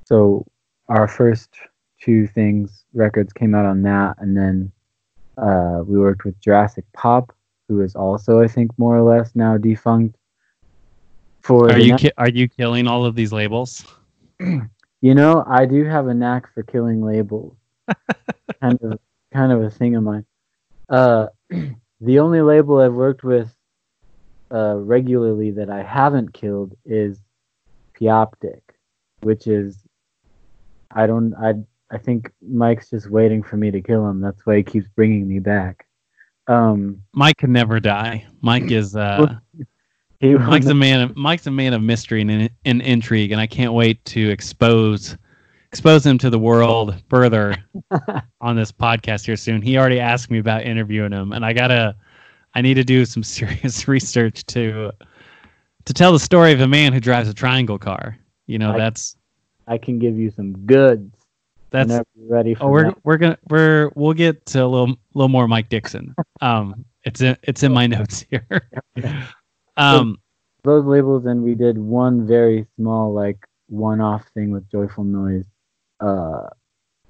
so 0.04 0.46
our 0.88 1.09
first 1.09 1.50
two 2.00 2.28
things 2.28 2.85
records 2.94 3.33
came 3.33 3.54
out 3.54 3.66
on 3.66 3.83
that, 3.83 4.16
and 4.18 4.37
then 4.37 4.72
uh, 5.37 5.83
we 5.85 5.98
worked 5.98 6.24
with 6.24 6.40
Jurassic 6.40 6.85
Pop, 6.94 7.35
who 7.68 7.83
is 7.83 7.96
also 7.96 8.40
I 8.40 8.46
think 8.46 8.70
more 8.78 8.96
or 8.96 9.02
less 9.02 9.33
now 9.35 9.59
defunct. 9.59 10.16
For 11.42 11.70
Are 11.70 11.78
you 11.78 11.96
ki- 11.96 12.12
are 12.18 12.28
you 12.28 12.48
killing 12.48 12.87
all 12.87 13.04
of 13.04 13.16
these 13.16 13.33
labels? 13.33 13.85
you 14.40 15.14
know, 15.14 15.44
I 15.46 15.66
do 15.66 15.85
have 15.85 16.07
a 16.07 16.14
knack 16.14 16.52
for 16.54 16.62
killing 16.62 17.04
labels. 17.04 17.57
kind 18.61 18.78
of 18.83 18.98
kind 19.33 19.52
of 19.52 19.62
a 19.62 19.70
thing 19.70 19.96
of 19.96 20.04
mine. 20.04 20.24
Uh 20.88 21.26
the 22.00 22.18
only 22.18 22.40
label 22.40 22.78
I've 22.78 22.94
worked 22.94 23.24
with 23.24 23.54
uh 24.50 24.76
regularly 24.76 25.50
that 25.52 25.68
I 25.70 25.82
haven't 25.82 26.32
killed 26.32 26.74
is 26.84 27.18
Pioptic, 27.98 28.62
which 29.20 29.46
is 29.46 29.76
I 30.90 31.06
don't 31.06 31.34
I 31.34 31.54
I 31.90 31.98
think 31.98 32.32
Mike's 32.42 32.90
just 32.90 33.11
waiting 33.11 33.42
for 33.42 33.56
me 33.56 33.70
to 33.70 33.80
kill 33.80 34.08
him. 34.08 34.20
That's 34.20 34.44
why 34.46 34.56
he 34.58 34.62
keeps 34.62 34.88
bringing 34.88 35.28
me 35.28 35.38
back. 35.38 35.87
Um 36.46 37.02
Mike 37.12 37.37
can 37.37 37.52
never 37.52 37.80
die. 37.80 38.26
Mike 38.40 38.70
is 38.70 38.96
uh, 38.96 39.37
he 40.20 40.34
Mike's 40.34 40.66
a 40.66 40.74
man. 40.74 41.00
Of, 41.02 41.16
Mike's 41.16 41.46
a 41.46 41.50
man 41.50 41.74
of 41.74 41.82
mystery 41.82 42.22
and, 42.22 42.50
and 42.64 42.82
intrigue, 42.82 43.32
and 43.32 43.40
I 43.40 43.46
can't 43.46 43.72
wait 43.72 44.04
to 44.06 44.30
expose 44.30 45.16
expose 45.70 46.04
him 46.04 46.18
to 46.18 46.31
the 46.31 46.38
world 46.38 46.94
further 47.11 47.54
on 48.40 48.57
this 48.57 48.72
podcast 48.72 49.26
here 49.26 49.37
soon. 49.37 49.61
He 49.62 49.76
already 49.78 50.00
asked 50.00 50.31
me 50.31 50.38
about 50.38 50.62
interviewing 50.62 51.12
him, 51.12 51.33
and 51.33 51.44
I 51.44 51.52
gotta, 51.52 51.94
I 52.54 52.61
need 52.62 52.74
to 52.74 52.85
do 52.85 53.04
some 53.04 53.22
serious 53.38 53.87
research 53.88 54.44
to 54.46 54.92
to 55.85 55.94
tell 55.94 56.12
the 56.12 56.18
story 56.18 56.52
of 56.52 56.61
a 56.61 56.68
man 56.68 56.92
who 56.92 57.00
drives 57.00 57.28
a 57.28 57.35
triangle 57.35 57.78
car. 57.78 58.18
You 58.46 58.59
know, 58.59 58.72
I- 58.72 58.78
that's 58.78 59.16
I 59.66 59.76
can 59.78 59.98
give 59.98 60.16
you 60.18 60.31
some 60.31 60.52
goods. 60.66 61.14
that's. 61.70 62.00
ready 62.16 62.54
for 62.54 62.64
Oh, 62.64 62.68
we're 62.70 62.85
that. 62.85 62.98
we're 63.04 63.16
gonna 63.18 63.38
we're 63.50 63.90
we'll 63.94 64.14
get 64.14 64.46
to 64.46 64.64
a 64.64 64.66
little 64.66 64.96
little 65.14 65.28
more 65.28 65.46
Mike 65.46 65.68
Dixon. 65.68 66.14
Um, 66.40 66.85
it's 67.04 67.20
in 67.20 67.37
it's 67.42 67.62
in 67.62 67.72
my 67.72 67.87
notes 67.87 68.24
here. 68.31 68.46
um, 69.76 70.16
those 70.64 70.85
labels 70.85 71.26
and 71.26 71.42
we 71.42 71.54
did 71.54 71.76
one 71.78 72.26
very 72.26 72.66
small 72.76 73.12
like 73.12 73.38
one-off 73.68 74.24
thing 74.35 74.50
with 74.50 74.68
joyful 74.70 75.04
noise 75.04 75.44
uh 76.00 76.46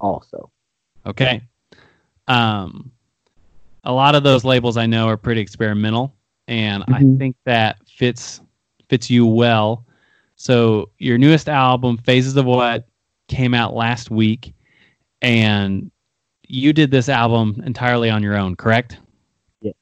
also 0.00 0.50
Okay. 1.06 1.40
Um, 2.26 2.90
a 3.84 3.92
lot 3.92 4.14
of 4.14 4.22
those 4.22 4.44
labels 4.44 4.76
I 4.76 4.84
know 4.86 5.08
are 5.08 5.16
pretty 5.16 5.40
experimental, 5.40 6.14
and 6.46 6.84
I 6.88 7.02
Mhm. 7.02 7.18
think 7.18 7.36
that 7.44 7.78
fits 7.88 8.42
fits 8.90 9.08
you 9.08 9.24
well. 9.26 9.86
So 10.36 10.90
your 10.98 11.16
newest 11.18 11.48
album, 11.48 11.96
Phases 11.98 12.36
of 12.36 12.44
What, 12.44 12.86
came 13.28 13.54
out 13.54 13.74
last 13.74 14.10
week, 14.10 14.52
and 15.22 15.90
you 16.46 16.72
did 16.72 16.90
this 16.90 17.08
album 17.08 17.62
entirely 17.64 18.10
on 18.10 18.22
your 18.22 18.36
own, 18.36 18.56
correct? 18.56 18.98
Yes. 19.62 19.74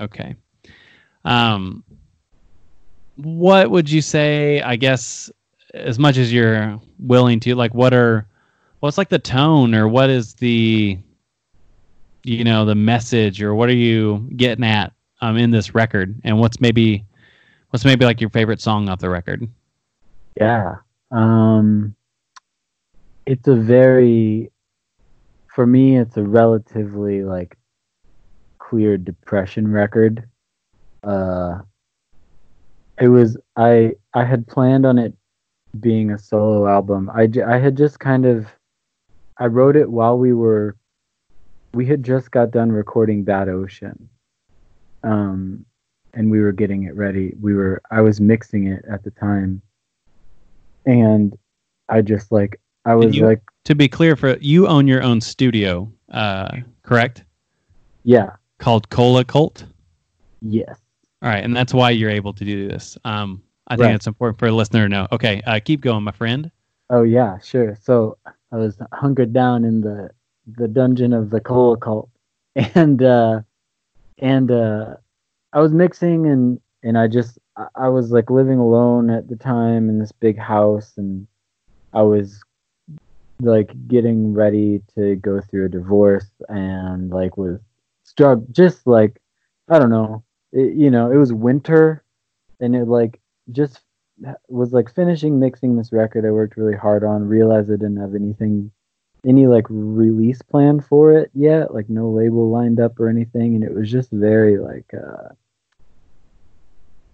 Okay. 0.00 0.34
Um, 1.24 1.84
what 3.16 3.70
would 3.70 3.90
you 3.90 4.00
say? 4.02 4.60
I 4.62 4.76
guess 4.76 5.30
as 5.74 5.98
much 5.98 6.16
as 6.16 6.32
you're 6.32 6.80
willing 6.98 7.40
to, 7.40 7.54
like, 7.54 7.74
what 7.74 7.92
are 7.94 8.26
what's 8.80 8.98
like 8.98 9.08
the 9.08 9.18
tone 9.18 9.74
or 9.74 9.88
what 9.88 10.10
is 10.10 10.34
the 10.34 10.98
you 12.24 12.44
know 12.44 12.64
the 12.64 12.74
message 12.74 13.42
or 13.42 13.54
what 13.54 13.68
are 13.68 13.74
you 13.74 14.28
getting 14.36 14.64
at 14.64 14.92
um 15.20 15.36
in 15.36 15.50
this 15.50 15.74
record? 15.74 16.20
And 16.24 16.38
what's 16.38 16.60
maybe 16.60 17.04
what's 17.70 17.84
maybe 17.84 18.04
like 18.04 18.20
your 18.20 18.30
favorite 18.30 18.60
song 18.60 18.88
off 18.88 19.00
the 19.00 19.10
record? 19.10 19.48
Yeah 20.40 20.76
um 21.10 21.94
it's 23.26 23.48
a 23.48 23.54
very 23.54 24.50
for 25.54 25.66
me 25.66 25.98
it's 25.98 26.16
a 26.16 26.22
relatively 26.22 27.24
like 27.24 27.56
clear 28.58 28.96
depression 28.96 29.68
record. 29.68 30.28
Uh 31.02 31.60
it 33.00 33.08
was 33.08 33.36
i 33.56 33.92
i 34.14 34.24
had 34.24 34.46
planned 34.46 34.84
on 34.84 34.98
it 34.98 35.14
being 35.80 36.10
a 36.10 36.18
solo 36.18 36.66
album 36.66 37.10
I, 37.14 37.28
I 37.46 37.58
had 37.58 37.76
just 37.76 37.98
kind 38.00 38.24
of 38.26 38.46
I 39.38 39.46
wrote 39.46 39.76
it 39.76 39.90
while 39.90 40.18
we 40.18 40.32
were 40.32 40.76
we 41.74 41.86
had 41.86 42.02
just 42.02 42.30
got 42.30 42.50
done 42.50 42.72
recording 42.72 43.22
Bad 43.24 43.48
Ocean. 43.48 44.08
Um 45.04 45.64
and 46.14 46.30
we 46.30 46.40
were 46.40 46.52
getting 46.52 46.84
it 46.84 46.94
ready. 46.96 47.34
We 47.40 47.54
were 47.54 47.82
I 47.90 48.00
was 48.00 48.20
mixing 48.20 48.66
it 48.66 48.84
at 48.90 49.04
the 49.04 49.10
time. 49.10 49.60
And 50.86 51.36
I 51.88 52.00
just 52.00 52.32
like 52.32 52.58
I 52.84 52.94
was 52.94 53.14
you- 53.14 53.26
like 53.26 53.42
To 53.64 53.74
be 53.74 53.88
clear, 53.88 54.16
for 54.16 54.36
you 54.38 54.66
own 54.66 54.86
your 54.88 55.02
own 55.02 55.20
studio, 55.20 55.92
uh, 56.10 56.56
correct? 56.82 57.24
yeah, 58.04 58.30
Called 58.58 58.88
Cola 58.88 59.24
Cult. 59.24 59.66
yes. 60.40 60.78
All 61.20 61.28
right, 61.28 61.44
and 61.44 61.54
that's 61.54 61.74
why 61.74 61.90
you're 61.90 62.08
able 62.10 62.32
to 62.32 62.44
do 62.44 62.68
this. 62.68 62.96
Um, 63.04 63.42
I 63.68 63.76
think 63.76 63.86
Right. 63.86 63.94
it's 63.94 64.06
important 64.06 64.38
for 64.38 64.46
a 64.46 64.52
listener 64.52 64.86
to 64.86 64.88
know. 64.88 65.08
Okay, 65.12 65.42
uh, 65.46 65.60
keep 65.62 65.82
going, 65.82 66.02
my 66.02 66.12
friend. 66.12 66.50
Oh 66.90 67.02
yeah, 67.02 67.38
sure. 67.38 67.76
So 67.82 68.16
I 68.50 68.56
was 68.56 68.78
hunkered 68.92 69.32
down 69.32 69.64
in 69.64 69.82
the 69.82 70.10
the 70.56 70.68
dungeon 70.68 71.12
of 71.12 71.30
the 71.30 71.40
coal 71.40 71.76
cult, 71.76 72.08
and 72.54 73.02
uh, 73.02 73.42
and 74.18 74.50
uh, 74.50 74.96
I 75.52 75.60
was 75.60 75.72
mixing 75.72 76.26
and 76.26 76.60
and 76.82 76.96
I 76.96 77.08
just 77.08 77.38
I, 77.56 77.66
I 77.74 77.88
was 77.88 78.10
like 78.10 78.30
living 78.30 78.58
alone 78.58 79.10
at 79.10 79.28
the 79.28 79.36
time 79.36 79.90
in 79.90 79.98
this 79.98 80.12
big 80.12 80.38
house, 80.38 80.94
and 80.96 81.26
I 81.92 82.02
was 82.02 82.42
like 83.40 83.70
getting 83.86 84.34
ready 84.34 84.82
to 84.94 85.16
go 85.16 85.40
through 85.40 85.66
a 85.66 85.68
divorce, 85.68 86.30
and 86.48 87.10
like 87.10 87.36
was 87.36 87.60
struck 88.04 88.40
just 88.50 88.86
like 88.86 89.20
I 89.68 89.78
don't 89.78 89.90
know, 89.90 90.24
it, 90.52 90.74
you 90.74 90.90
know, 90.90 91.10
it 91.12 91.16
was 91.16 91.32
winter, 91.34 92.02
and 92.60 92.74
it 92.74 92.88
like 92.88 93.20
just 93.52 93.80
was 94.48 94.72
like 94.72 94.92
finishing 94.92 95.38
mixing 95.38 95.76
this 95.76 95.92
record 95.92 96.24
I 96.26 96.30
worked 96.30 96.56
really 96.56 96.76
hard 96.76 97.04
on, 97.04 97.28
realized 97.28 97.70
I 97.70 97.74
didn't 97.74 97.98
have 97.98 98.14
anything 98.14 98.70
any 99.24 99.46
like 99.46 99.66
release 99.68 100.40
plan 100.42 100.80
for 100.80 101.12
it 101.12 101.30
yet, 101.34 101.74
like 101.74 101.88
no 101.88 102.08
label 102.10 102.50
lined 102.50 102.80
up 102.80 102.98
or 103.00 103.08
anything, 103.08 103.54
and 103.54 103.64
it 103.64 103.74
was 103.74 103.90
just 103.90 104.10
very 104.10 104.58
like 104.58 104.92
uh 104.94 105.28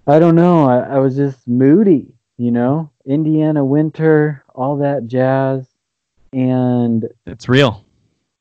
I 0.07 0.19
don't 0.19 0.35
know, 0.35 0.67
I, 0.69 0.97
I 0.97 0.99
was 0.99 1.17
just 1.17 1.49
moody, 1.49 2.13
you 2.37 2.51
know? 2.51 2.91
Indiana 3.07 3.65
winter, 3.65 4.45
all 4.55 4.77
that 4.79 5.07
jazz, 5.07 5.67
and 6.33 7.09
It's 7.27 7.49
real. 7.49 7.85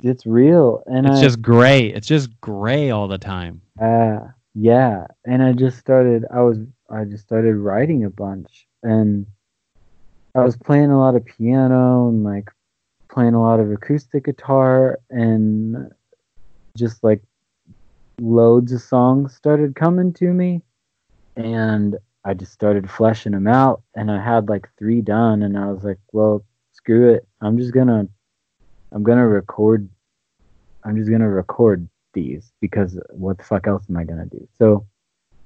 it's 0.02 0.26
real. 0.26 0.84
And 0.88 1.08
It's 1.08 1.20
I 1.20 1.22
just 1.22 1.42
gray. 1.42 1.88
It's 1.88 2.08
just 2.08 2.30
gray 2.42 2.90
all 2.90 3.08
the 3.08 3.18
time. 3.18 3.62
Uh, 3.82 4.20
yeah, 4.56 5.08
and 5.26 5.42
I 5.42 5.54
just 5.54 5.78
started. 5.80 6.26
I 6.34 6.42
was. 6.42 6.58
I 6.94 7.06
just 7.06 7.24
started 7.24 7.56
writing 7.56 8.04
a 8.06 8.10
bunch, 8.10 8.68
and 8.84 9.26
I 10.36 10.44
was 10.44 10.56
playing 10.56 10.92
a 10.92 11.00
lot 11.00 11.16
of 11.16 11.26
piano 11.26 12.08
and 12.08 12.24
like 12.24 12.50
playing 13.10 13.34
a 13.34 13.42
lot 13.42 13.60
of 13.60 13.72
acoustic 13.72 14.26
guitar, 14.26 15.00
and 15.10 15.92
just 16.78 17.04
like 17.04 17.22
loads 18.22 18.72
of 18.72 18.82
songs 18.82 19.36
started 19.36 19.76
coming 19.76 20.14
to 20.14 20.34
me, 20.34 20.62
and 21.36 21.98
I 22.24 22.34
just 22.36 22.54
started 22.54 22.90
fleshing 22.90 23.32
them 23.32 23.48
out, 23.48 23.82
and 23.96 24.12
I 24.12 24.24
had 24.24 24.50
like 24.50 24.70
three 24.78 25.02
done, 25.02 25.42
and 25.42 25.58
I 25.58 25.72
was 25.72 25.84
like, 25.84 26.00
well, 26.12 26.46
screw 26.72 27.10
it, 27.14 27.28
I'm 27.42 27.58
just 27.58 27.74
gonna, 27.74 28.08
I'm 28.92 29.04
gonna 29.04 29.28
record. 29.28 29.90
I'm 30.84 30.98
just 30.98 31.10
gonna 31.10 31.30
record 31.30 31.88
these 32.14 32.52
because 32.62 33.00
what 33.10 33.38
the 33.38 33.44
fuck 33.44 33.68
else 33.68 33.84
am 33.90 33.98
I 33.98 34.04
gonna 34.04 34.26
do? 34.26 34.48
So, 34.58 34.86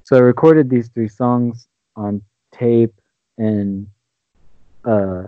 so 0.08 0.15
I 0.15 0.20
recorded 0.20 0.70
these 0.70 0.88
three 0.88 1.10
songs 1.10 1.67
on 1.98 2.22
tape, 2.54 2.93
and 3.38 3.88
uh, 4.86 5.24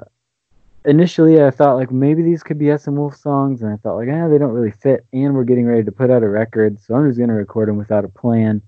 initially 0.86 1.44
I 1.44 1.52
thought 1.52 1.76
like 1.76 1.92
maybe 1.92 2.24
these 2.24 2.44
could 2.44 2.58
be 2.58 2.70
SM 2.78 2.96
Wolf 2.96 3.18
songs, 3.18 3.62
and 3.62 3.74
I 3.74 3.76
thought 3.76 3.98
like, 3.98 4.08
ah, 4.10 4.30
they 4.30 4.38
don't 4.38 4.54
really 4.54 4.72
fit, 4.72 5.06
and 5.12 5.36
we're 5.36 5.44
getting 5.44 5.66
ready 5.66 5.84
to 5.84 5.92
put 5.92 6.10
out 6.10 6.24
a 6.24 6.30
record, 6.30 6.80
so 6.80 6.96
I'm 6.96 7.10
just 7.10 7.20
gonna 7.20 7.34
record 7.34 7.68
them 7.68 7.76
without 7.76 8.06
a 8.06 8.08
plan. 8.10 8.62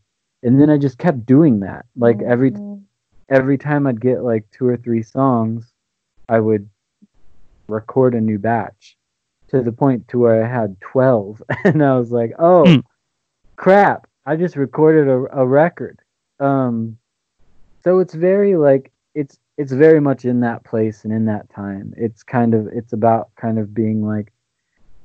And 0.44 0.60
then 0.60 0.70
I 0.70 0.78
just 0.78 0.98
kept 0.98 1.26
doing 1.26 1.62
that, 1.62 1.86
like 1.96 2.22
every 2.22 2.52
every 3.30 3.58
time 3.58 3.88
I'd 3.88 4.02
get 4.02 4.22
like 4.22 4.44
two 4.52 4.68
or 4.68 4.76
three 4.76 5.04
songs, 5.04 5.72
I 6.28 6.42
would 6.42 6.70
record 7.70 8.16
a 8.16 8.20
new 8.20 8.38
batch 8.38 8.98
to 9.48 9.62
the 9.62 9.72
point 9.72 10.10
to 10.10 10.20
where 10.20 10.44
I 10.44 10.48
had 10.48 10.76
12 10.82 11.42
and 11.64 11.82
I 11.82 11.98
was 11.98 12.12
like, 12.12 12.34
"Oh, 12.38 12.66
Hmm. 12.66 12.80
crap. 13.56 14.08
I 14.26 14.36
just 14.36 14.56
recorded 14.56 15.08
a, 15.08 15.42
a 15.42 15.46
record." 15.46 16.00
Um 16.40 16.98
so 17.84 18.00
it's 18.00 18.14
very 18.14 18.56
like 18.56 18.92
it's 19.16 19.38
it's 19.58 19.72
very 19.72 20.00
much 20.00 20.26
in 20.26 20.40
that 20.42 20.64
place 20.64 21.04
and 21.04 21.14
in 21.14 21.26
that 21.26 21.50
time. 21.50 21.94
It's 21.98 22.24
kind 22.24 22.54
of 22.54 22.68
it's 22.68 22.94
about 22.94 23.30
kind 23.36 23.60
of 23.60 23.74
being 23.74 24.06
like 24.06 24.32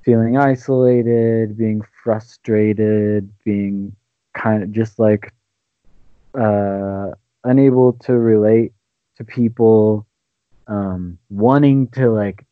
feeling 0.04 0.36
isolated, 0.38 1.56
being 1.58 1.82
frustrated, 2.04 3.30
being 3.44 3.94
kind 4.34 4.62
of 4.62 4.72
just 4.72 4.98
like 4.98 5.32
uh 6.38 7.10
unable 7.44 7.94
to 7.94 8.12
relate 8.12 8.72
to 9.16 9.24
people 9.24 10.06
um 10.66 11.18
wanting 11.30 11.88
to 11.88 12.10
like 12.10 12.44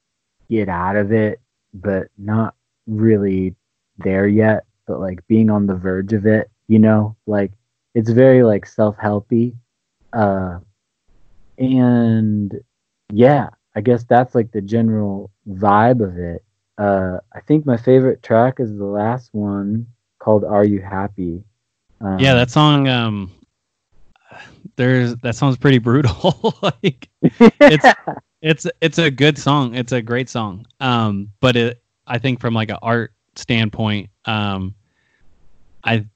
get 0.49 0.69
out 0.69 0.97
of 0.97 1.13
it 1.13 1.41
but 1.75 2.07
not 2.17 2.55
really 2.87 3.55
there 3.99 4.27
yet 4.27 4.65
but 4.87 5.01
like 5.01 5.27
being 5.27 5.51
on 5.51 5.67
the 5.67 5.75
verge 5.75 6.13
of 6.13 6.27
it 6.27 6.51
you 6.75 6.81
know 6.81 7.17
like 7.27 7.53
it's 7.95 8.11
very 8.11 8.43
like 8.43 8.67
self-helpy 8.67 9.55
uh 10.13 10.59
and 11.59 12.61
yeah 13.13 13.49
i 13.77 13.81
guess 13.81 14.03
that's 14.05 14.35
like 14.35 14.51
the 14.51 14.61
general 14.61 15.31
vibe 15.49 16.03
of 16.03 16.19
it 16.19 16.45
uh 16.79 17.19
i 17.33 17.41
think 17.47 17.65
my 17.65 17.77
favorite 17.77 18.23
track 18.23 18.59
is 18.59 18.77
the 18.77 18.85
last 18.85 19.31
one 19.33 19.87
called 20.19 20.45
are 20.45 20.65
you 20.65 20.81
happy 20.81 21.45
um, 22.01 22.19
Yeah, 22.19 22.35
that 22.35 22.51
song. 22.51 22.89
Um, 22.89 23.33
there's 24.77 25.17
that 25.17 25.37
sounds 25.37 25.57
pretty 25.57 25.79
brutal. 25.79 26.55
like 26.63 27.09
it's 27.23 27.87
it's 28.43 28.67
it's 28.81 28.99
a 28.99 29.11
good 29.11 29.39
song. 29.39 29.75
It's 29.75 29.93
a 29.93 30.03
great 30.03 30.29
song. 30.29 30.67
Um, 30.81 31.31
but 31.41 31.57
it 31.57 31.83
I 32.07 32.19
think 32.19 32.41
from 32.41 32.55
like 32.55 32.71
an 32.71 32.79
art 32.83 33.13
standpoint, 33.37 34.11
um, 34.27 34.75
I 35.83 36.07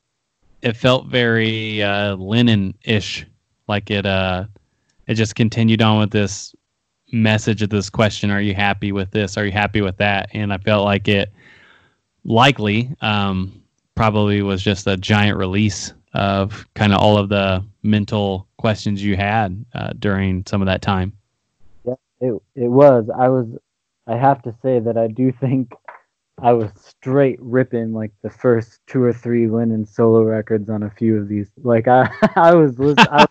it 0.62 0.76
felt 0.76 1.06
very 1.06 1.82
uh, 1.82 2.16
Lennon 2.16 2.74
ish. 2.84 3.26
Like 3.66 3.90
it 3.90 4.06
uh, 4.06 4.44
it 5.06 5.14
just 5.14 5.34
continued 5.34 5.82
on 5.82 5.98
with 5.98 6.10
this 6.10 6.54
message 7.12 7.62
of 7.62 7.70
this 7.70 7.90
question: 7.90 8.30
Are 8.30 8.40
you 8.40 8.54
happy 8.54 8.92
with 8.92 9.10
this? 9.10 9.36
Are 9.36 9.44
you 9.44 9.52
happy 9.52 9.80
with 9.80 9.96
that? 9.98 10.30
And 10.32 10.52
I 10.52 10.58
felt 10.58 10.84
like 10.84 11.08
it 11.08 11.32
likely 12.24 12.94
um, 13.00 13.62
probably 13.94 14.42
was 14.42 14.62
just 14.62 14.86
a 14.86 14.96
giant 14.96 15.36
release 15.38 15.92
of 16.14 16.66
kind 16.74 16.92
of 16.92 17.00
all 17.00 17.18
of 17.18 17.28
the 17.28 17.64
mental 17.82 18.46
questions 18.56 19.02
you 19.02 19.16
had 19.16 19.64
uh, 19.74 19.92
during 19.98 20.44
some 20.46 20.62
of 20.62 20.66
that 20.66 20.82
time. 20.82 21.12
Yeah, 21.84 21.94
it 22.20 22.42
it 22.54 22.68
was. 22.68 23.08
I 23.14 23.28
was. 23.28 23.46
I 24.06 24.16
have 24.16 24.40
to 24.42 24.54
say 24.62 24.80
that 24.80 24.96
I 24.96 25.08
do 25.08 25.32
think 25.40 25.72
I 26.40 26.52
was 26.52 26.70
straight 26.76 27.38
ripping 27.40 27.92
like 27.92 28.12
the 28.22 28.30
first 28.30 28.80
two 28.86 29.02
or 29.02 29.12
three 29.12 29.48
Lennon 29.48 29.84
solo 29.86 30.22
records 30.22 30.70
on 30.70 30.82
a 30.84 30.90
few 30.90 31.16
of 31.16 31.28
these. 31.28 31.48
Like 31.62 31.88
I, 31.88 32.10
I 32.36 32.54
was, 32.54 32.76
I, 32.78 33.26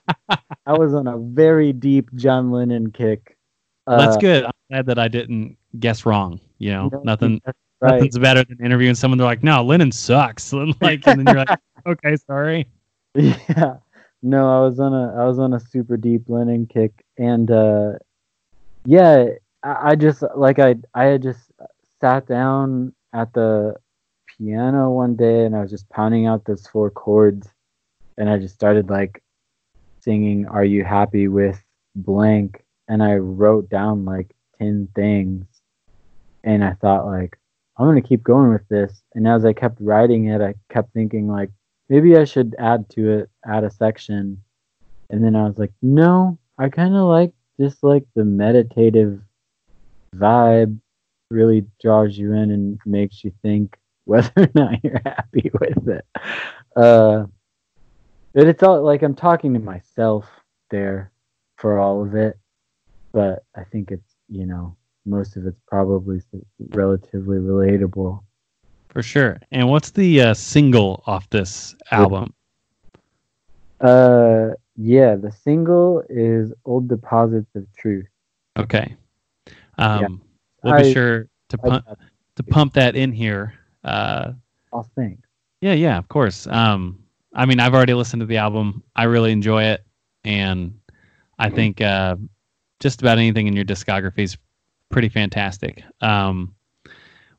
I 0.65 0.73
was 0.73 0.93
on 0.93 1.07
a 1.07 1.17
very 1.17 1.73
deep 1.73 2.13
John 2.15 2.51
Lennon 2.51 2.91
kick. 2.91 3.37
That's 3.87 4.17
Uh, 4.17 4.19
good. 4.19 4.43
I'm 4.45 4.51
glad 4.69 4.85
that 4.87 4.99
I 4.99 5.07
didn't 5.07 5.57
guess 5.79 6.05
wrong. 6.05 6.39
You 6.57 6.71
know, 6.71 6.89
no, 6.91 7.01
nothing. 7.03 7.41
Right. 7.79 7.93
Nothing's 7.93 8.17
better 8.17 8.43
than 8.43 8.57
interviewing 8.65 8.95
someone. 8.95 9.17
They're 9.19 9.27
like, 9.27 9.43
"No, 9.43 9.63
Lennon 9.63 9.91
sucks." 9.91 10.51
And 10.53 10.75
like, 10.81 11.07
and 11.07 11.19
then 11.19 11.33
you're 11.33 11.45
like, 11.45 11.59
"Okay, 11.85 12.15
sorry." 12.15 12.67
yeah 13.15 13.77
no 14.21 14.47
i 14.49 14.63
was 14.63 14.79
on 14.79 14.93
a 14.93 15.15
i 15.15 15.25
was 15.25 15.39
on 15.39 15.53
a 15.53 15.59
super 15.59 15.97
deep 15.97 16.23
lennon 16.27 16.67
kick 16.67 16.91
and 17.17 17.49
uh 17.49 17.93
yeah 18.85 19.25
I, 19.63 19.91
I 19.91 19.95
just 19.95 20.23
like 20.35 20.59
i 20.59 20.75
i 20.93 21.05
had 21.05 21.23
just 21.23 21.51
sat 22.01 22.27
down 22.27 22.93
at 23.13 23.31
the 23.33 23.75
piano 24.37 24.91
one 24.91 25.15
day 25.15 25.45
and 25.45 25.55
i 25.55 25.61
was 25.61 25.71
just 25.71 25.89
pounding 25.89 26.27
out 26.27 26.45
those 26.45 26.67
four 26.67 26.89
chords 26.91 27.49
and 28.17 28.29
i 28.29 28.37
just 28.37 28.53
started 28.53 28.89
like 28.89 29.23
singing 29.99 30.47
are 30.47 30.63
you 30.63 30.85
happy 30.85 31.27
with 31.27 31.61
blank? 31.95 32.63
And 32.87 33.03
i 33.03 33.15
wrote 33.15 33.69
down 33.69 34.05
like 34.05 34.33
10 34.59 34.87
things. 34.95 35.45
And 36.43 36.63
i 36.63 36.73
thought 36.73 37.05
like 37.05 37.37
i'm 37.77 37.87
gonna 37.87 38.01
keep 38.01 38.23
going 38.23 38.53
with 38.53 38.67
this. 38.69 39.01
And 39.15 39.27
as 39.27 39.43
i 39.43 39.51
kept 39.51 39.81
writing 39.81 40.27
it 40.27 40.41
i 40.41 40.53
kept 40.69 40.93
thinking 40.93 41.27
like 41.27 41.49
maybe 41.89 42.17
I 42.17 42.25
should 42.25 42.55
add 42.59 42.89
to 42.91 43.19
it, 43.19 43.29
add 43.45 43.63
a 43.63 43.69
section. 43.69 44.41
And 45.09 45.23
then 45.23 45.35
I 45.35 45.47
was 45.47 45.57
like, 45.57 45.71
no, 45.81 46.37
I 46.57 46.69
kind 46.69 46.95
of 46.95 47.07
like 47.07 47.31
just 47.59 47.83
like 47.83 48.03
the 48.15 48.25
meditative 48.25 49.21
vibe 50.15 50.79
really 51.29 51.65
draws 51.81 52.17
you 52.17 52.33
in 52.33 52.51
and 52.51 52.79
makes 52.85 53.23
you 53.23 53.31
think 53.41 53.77
whether 54.05 54.31
or 54.37 54.49
not 54.55 54.83
you're 54.83 55.01
happy 55.05 55.51
with 55.59 55.87
it. 55.89 56.05
Uh, 56.75 57.25
but 58.33 58.47
it's 58.47 58.63
all 58.63 58.81
like 58.81 59.01
I'm 59.01 59.15
talking 59.15 59.53
to 59.53 59.59
myself 59.59 60.25
there 60.69 61.11
for 61.57 61.79
all 61.79 62.03
of 62.03 62.15
it. 62.15 62.37
But 63.11 63.43
I 63.55 63.63
think 63.63 63.91
it's, 63.91 64.15
you 64.29 64.45
know, 64.45 64.75
most 65.05 65.37
of 65.37 65.45
it's 65.45 65.59
probably 65.67 66.21
relatively 66.69 67.37
relatable. 67.37 68.21
For 68.89 69.01
sure. 69.01 69.39
And 69.51 69.69
what's 69.69 69.91
the 69.91 70.21
uh, 70.21 70.33
single 70.33 71.03
off 71.05 71.29
this 71.29 71.75
album? 71.91 72.33
Uh, 73.79 74.51
yeah, 74.75 75.15
the 75.15 75.31
single 75.31 76.03
is 76.09 76.53
"Old 76.65 76.87
Deposits 76.87 77.55
of 77.55 77.65
Truth." 77.75 78.07
Okay. 78.57 78.95
Um, 79.77 80.01
Yeah. 80.01 80.26
We'll 80.63 80.81
be 80.81 80.93
sure 80.93 81.27
to 81.49 81.57
pump 81.57 81.85
to 82.35 82.43
pump 82.43 82.73
that 82.73 82.95
in 82.95 83.11
here. 83.11 83.53
Uh, 83.83 84.33
I'll 84.73 84.89
think. 84.95 85.19
yeah, 85.61 85.73
yeah, 85.73 85.97
of 85.97 86.07
course. 86.07 86.47
Um, 86.47 87.03
I 87.33 87.45
mean, 87.45 87.59
I've 87.59 87.73
already 87.73 87.93
listened 87.93 88.19
to 88.21 88.25
the 88.25 88.37
album. 88.37 88.83
I 88.95 89.03
really 89.03 89.31
enjoy 89.31 89.63
it, 89.63 89.85
and 90.23 90.79
I 91.39 91.49
think 91.49 91.81
uh, 91.81 92.15
just 92.79 93.01
about 93.01 93.17
anything 93.17 93.47
in 93.47 93.55
your 93.55 93.65
discography 93.65 94.19
is 94.19 94.37
pretty 94.89 95.09
fantastic. 95.09 95.83
Um, 96.01 96.55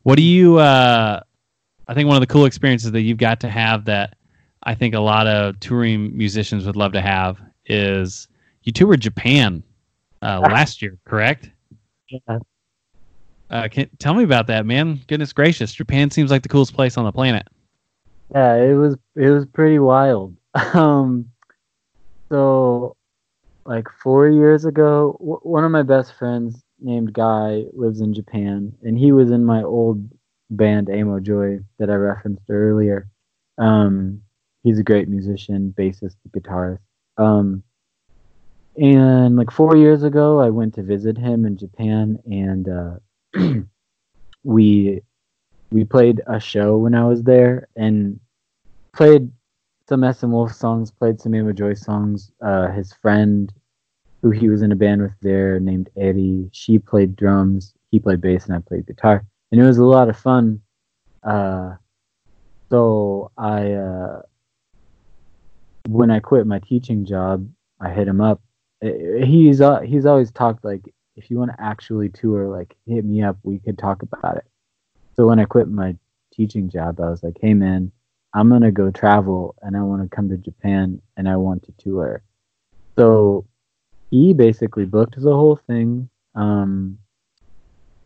what 0.03 0.17
do 0.17 0.23
you? 0.23 0.59
Uh, 0.59 1.21
I 1.87 1.95
think 1.95 2.07
one 2.07 2.17
of 2.17 2.21
the 2.21 2.33
cool 2.33 2.45
experiences 2.45 2.93
that 2.93 3.03
you've 3.03 3.19
got 3.19 3.41
to 3.41 3.49
have 3.49 3.87
that 3.87 4.15
I 4.63 4.75
think 4.75 4.95
a 4.95 5.01
lot 5.01 5.27
of 5.27 5.59
touring 5.61 6.17
musicians 6.17 6.67
would 6.67 6.77
love 6.77 6.93
to 6.93 7.01
have 7.01 7.41
is 7.67 8.29
you 8.63 8.73
toured 8.73 9.01
Japan 9.01 9.63
uh, 10.23 10.41
last 10.43 10.83
year, 10.83 10.99
correct? 11.05 11.51
Yeah. 12.09 12.39
Uh, 13.51 13.69
can, 13.69 13.89
tell 13.99 14.15
me 14.15 14.25
about 14.25 14.47
that, 14.49 14.67
man. 14.67 15.01
Goodness 15.07 15.33
gracious, 15.33 15.73
Japan 15.73 16.11
seems 16.11 16.31
like 16.31 16.43
the 16.43 16.49
coolest 16.49 16.75
place 16.75 16.97
on 16.97 17.05
the 17.05 17.13
planet. 17.13 17.47
Yeah, 18.35 18.57
it 18.57 18.75
was 18.75 18.97
it 19.17 19.31
was 19.31 19.47
pretty 19.47 19.79
wild. 19.79 20.37
Um, 20.75 21.31
so 22.31 22.97
like 23.65 23.87
four 24.03 24.29
years 24.29 24.65
ago, 24.65 25.17
w- 25.21 25.41
one 25.43 25.65
of 25.65 25.71
my 25.71 25.83
best 25.83 26.15
friends 26.15 26.63
named 26.81 27.13
Guy 27.13 27.65
lives 27.73 28.01
in 28.01 28.13
Japan, 28.13 28.73
and 28.83 28.99
he 28.99 29.13
was 29.13 29.31
in 29.31 29.45
my 29.45 29.63
old 29.63 30.09
band 30.51 30.91
Amo 30.91 31.21
Joy 31.21 31.61
that 31.79 31.91
I 31.91 31.95
referenced 31.95 32.51
earlier. 32.51 33.09
Um, 33.59 34.23
he's 34.63 34.79
a 34.79 34.83
great 34.83 35.09
musician, 35.09 35.75
bassist, 35.77 36.17
guitarist. 36.31 36.81
Um, 37.19 37.63
and 38.77 39.37
like 39.37 39.51
four 39.51 39.77
years 39.77 40.03
ago, 40.03 40.41
I 40.41 40.51
went 40.51 40.75
to 40.75 40.83
visit 40.83 41.19
him 41.19 41.45
in 41.45 41.57
Japan, 41.57 42.19
and 42.27 42.69
uh, 42.69 42.97
we 44.45 45.03
we 45.71 45.85
played 45.85 46.23
a 46.27 46.41
show 46.41 46.79
when 46.79 46.95
I 46.95 47.05
was 47.05 47.23
there, 47.23 47.69
and 47.77 48.19
played 48.93 49.31
some 49.89 50.11
SM 50.13 50.31
Wolf 50.31 50.53
songs, 50.53 50.91
played 50.91 51.21
some 51.21 51.35
Amo 51.35 51.53
Joy 51.53 51.75
songs. 51.75 52.33
Uh, 52.41 52.69
his 52.69 52.93
friend, 52.93 53.53
who 54.23 54.31
he 54.31 54.49
was 54.49 54.63
in 54.63 54.73
a 54.73 54.77
band 54.77 55.03
with 55.03 55.13
there, 55.21 55.61
named 55.61 55.91
Eddie, 55.97 56.49
she 56.53 56.79
played 56.79 57.17
drums, 57.17 57.75
he 57.91 57.99
played 57.99 58.21
bass, 58.21 58.47
and 58.47 58.57
I 58.57 58.61
played 58.61 58.87
guitar, 58.87 59.25
and 59.51 59.61
it 59.61 59.65
was 59.65 59.79
a 59.79 59.85
lot 59.85 60.09
of 60.09 60.17
fun. 60.19 60.61
Uh, 61.23 61.77
so 62.71 63.31
I, 63.37 63.73
uh, 63.73 64.23
when 65.89 66.11
I 66.11 66.21
quit 66.21 66.47
my 66.47 66.59
teaching 66.59 67.05
job, 67.05 67.49
I 67.81 67.91
hit 67.91 68.09
him 68.09 68.21
up. 68.21 68.41
He's 68.81 69.61
uh, 69.61 69.81
he's 69.81 70.07
always 70.07 70.31
talked 70.31 70.65
like, 70.65 70.83
if 71.19 71.31
you 71.31 71.37
want 71.37 71.51
to 71.51 71.61
actually 71.61 72.09
tour, 72.09 72.47
like 72.47 72.77
hit 72.87 73.05
me 73.05 73.23
up, 73.23 73.37
we 73.43 73.59
could 73.59 73.77
talk 73.77 74.03
about 74.03 74.37
it. 74.37 74.47
So 75.17 75.27
when 75.27 75.41
I 75.41 75.45
quit 75.45 75.69
my 75.69 75.97
teaching 76.33 76.71
job, 76.71 77.01
I 77.01 77.11
was 77.11 77.23
like, 77.25 77.37
hey 77.41 77.55
man, 77.55 77.91
I'm 78.35 78.49
gonna 78.49 78.71
go 78.71 78.91
travel 78.91 79.57
and 79.61 79.77
I 79.77 79.83
want 79.83 80.03
to 80.03 80.15
come 80.15 80.29
to 80.29 80.37
Japan 80.37 81.03
and 81.17 81.29
I 81.29 81.37
want 81.37 81.65
to 81.65 81.73
tour. 81.73 82.23
So 82.97 83.47
he 84.11 84.33
basically 84.33 84.85
booked 84.85 85.21
the 85.21 85.35
whole 85.35 85.57
thing, 85.57 86.09
um, 86.35 86.99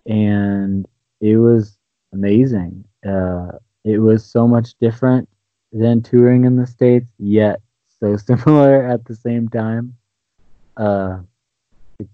and 0.07 0.89
it 1.21 1.37
was 1.37 1.79
amazing. 2.15 2.85
Uh, 3.07 3.59
it 3.85 3.99
was 3.99 4.25
so 4.25 4.49
much 4.49 4.75
different 4.81 5.29
than 5.71 6.03
touring 6.03 6.45
in 6.45 6.57
the 6.57 6.67
states, 6.67 7.09
yet 7.19 7.61
so 8.01 8.17
similar 8.29 8.87
at 8.87 9.05
the 9.05 9.15
same 9.15 9.49
time. 9.49 9.97
Uh, 10.79 11.21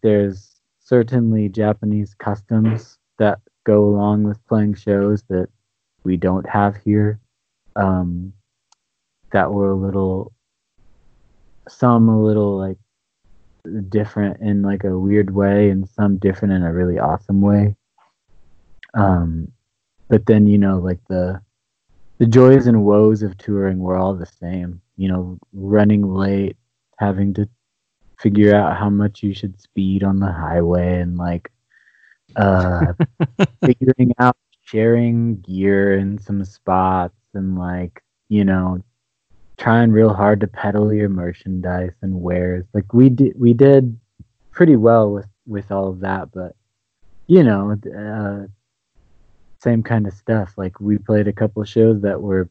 there's 0.02 0.57
certainly 0.88 1.51
Japanese 1.51 2.14
customs 2.14 2.96
that 3.18 3.38
go 3.64 3.85
along 3.85 4.24
with 4.24 4.44
playing 4.46 4.72
shows 4.72 5.22
that 5.29 5.48
we 6.03 6.16
don't 6.16 6.48
have 6.48 6.77
here 6.83 7.20
um, 7.77 8.33
that 9.33 9.53
were 9.53 9.70
a 9.70 9.77
little, 9.77 10.33
some 11.68 12.09
a 12.09 12.22
little 12.22 12.57
like 12.57 12.79
different 13.90 14.40
in 14.40 14.62
like 14.62 14.85
a 14.85 14.98
weird 14.98 15.35
way, 15.35 15.68
and 15.68 15.87
some 15.90 16.16
different 16.16 16.55
in 16.55 16.62
a 16.62 16.72
really 16.72 16.98
awesome 16.98 17.42
way. 17.42 17.77
Um, 18.94 19.53
but 20.09 20.24
then 20.24 20.46
you 20.46 20.57
know, 20.57 20.79
like 20.79 21.01
the 21.11 21.42
the 22.16 22.27
joys 22.27 22.66
and 22.66 22.87
woes 22.87 23.22
of 23.22 23.37
touring 23.37 23.79
were 23.81 23.98
all 23.98 24.14
the 24.14 24.24
same. 24.24 24.81
You 24.96 25.09
know, 25.09 25.38
running 25.53 26.14
late, 26.14 26.57
having 26.98 27.35
to 27.35 27.46
figure 28.18 28.54
out 28.54 28.76
how 28.76 28.90
much 28.90 29.22
you 29.22 29.35
should 29.35 29.61
speed 29.61 30.02
on 30.02 30.18
the 30.18 30.33
highway, 30.33 31.00
and 31.00 31.16
like 31.16 31.50
uh, 32.37 32.92
figuring 33.64 34.14
out 34.18 34.37
sharing 34.62 35.40
gear 35.40 35.98
in 35.98 36.18
some 36.18 36.44
spots 36.44 37.14
and 37.33 37.59
like 37.59 38.02
you 38.28 38.44
know 38.44 38.83
trying 39.57 39.90
real 39.90 40.12
hard 40.12 40.40
to 40.40 40.46
peddle 40.46 40.92
your 40.92 41.09
merchandise 41.09 41.92
and 42.02 42.20
wares. 42.20 42.64
Like 42.74 42.92
we 42.92 43.09
did 43.09 43.38
we 43.38 43.54
did 43.54 43.98
pretty 44.50 44.76
well 44.76 45.11
with 45.11 45.28
with 45.46 45.70
all 45.72 45.88
of 45.88 46.00
that 46.00 46.31
but 46.33 46.54
you 47.26 47.42
know 47.42 47.76
uh 47.96 48.46
same 49.61 49.83
kind 49.83 50.07
of 50.07 50.14
stuff. 50.14 50.54
Like 50.57 50.81
we 50.81 50.98
played 50.98 51.28
a 51.28 51.33
couple 51.33 51.62
of 51.62 51.68
shows 51.68 52.02
that 52.02 52.20
were 52.20 52.48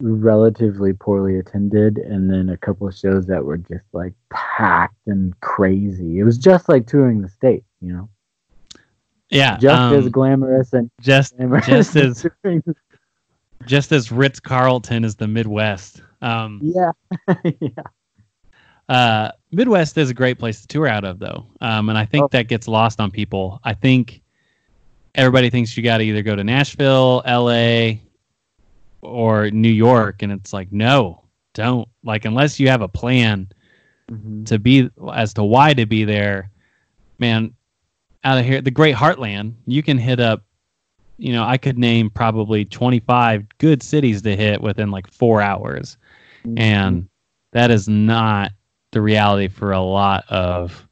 relatively 0.00 0.92
poorly 0.92 1.38
attended 1.38 1.98
and 1.98 2.28
then 2.30 2.48
a 2.50 2.56
couple 2.56 2.86
of 2.86 2.94
shows 2.96 3.26
that 3.26 3.44
were 3.44 3.56
just 3.56 3.84
like 3.92 4.12
packed 4.30 5.06
and 5.06 5.38
crazy 5.40 6.18
it 6.18 6.24
was 6.24 6.36
just 6.36 6.68
like 6.68 6.86
touring 6.86 7.22
the 7.22 7.28
state 7.28 7.62
you 7.80 7.92
know 7.92 8.08
Yeah, 9.30 9.56
just 9.56 9.80
um, 9.80 9.94
as 9.94 10.08
glamorous 10.08 10.72
and 10.72 10.90
just 11.00 11.36
glamorous 11.36 11.66
just 11.66 11.96
as 11.96 12.26
just 13.66 13.92
as 13.92 14.10
Ritz 14.12 14.40
Carlton 14.40 15.04
is 15.04 15.16
the 15.16 15.26
Midwest. 15.28 16.02
Um, 16.20 16.60
Yeah. 16.62 16.90
yeah. 17.60 17.68
uh, 18.88 19.30
Midwest 19.52 19.96
is 19.96 20.10
a 20.10 20.14
great 20.14 20.38
place 20.38 20.60
to 20.60 20.66
tour 20.66 20.86
out 20.86 21.04
of, 21.04 21.18
though, 21.18 21.46
um, 21.62 21.88
and 21.88 21.96
I 21.96 22.04
think 22.04 22.24
Oh. 22.24 22.28
that 22.32 22.48
gets 22.48 22.68
lost 22.68 23.00
on 23.00 23.10
people. 23.10 23.60
I 23.64 23.72
think 23.74 24.20
everybody 25.14 25.48
thinks 25.50 25.76
you 25.76 25.82
got 25.82 25.98
to 25.98 26.04
either 26.04 26.22
go 26.22 26.36
to 26.36 26.44
Nashville, 26.44 27.22
L.A., 27.24 28.02
or 29.04 29.50
New 29.50 29.68
York, 29.70 30.22
and 30.22 30.32
it's 30.32 30.52
like, 30.52 30.72
no, 30.72 31.22
don't. 31.52 31.88
Like, 32.02 32.24
unless 32.24 32.58
you 32.58 32.68
have 32.68 32.82
a 32.82 32.88
plan 32.88 33.48
Mhm. 34.10 34.44
to 34.46 34.58
be 34.58 34.90
as 35.14 35.32
to 35.34 35.44
why 35.44 35.72
to 35.74 35.86
be 35.86 36.04
there, 36.04 36.50
man. 37.18 37.54
Out 38.24 38.38
of 38.38 38.44
here, 38.44 38.60
the 38.62 38.70
Great 38.70 38.94
Heartland, 38.96 39.54
you 39.66 39.82
can 39.82 39.98
hit 39.98 40.18
up. 40.20 40.42
You 41.18 41.32
know, 41.32 41.44
I 41.44 41.58
could 41.58 41.78
name 41.78 42.10
probably 42.10 42.64
25 42.64 43.46
good 43.58 43.82
cities 43.82 44.20
to 44.22 44.34
hit 44.34 44.60
within 44.60 44.90
like 44.90 45.10
four 45.10 45.40
hours 45.40 45.96
and 46.56 47.08
that 47.52 47.70
is 47.70 47.88
not 47.88 48.50
the 48.90 49.00
reality 49.00 49.48
for 49.48 49.72
a 49.72 49.80
lot 49.80 50.24
of 50.28 50.86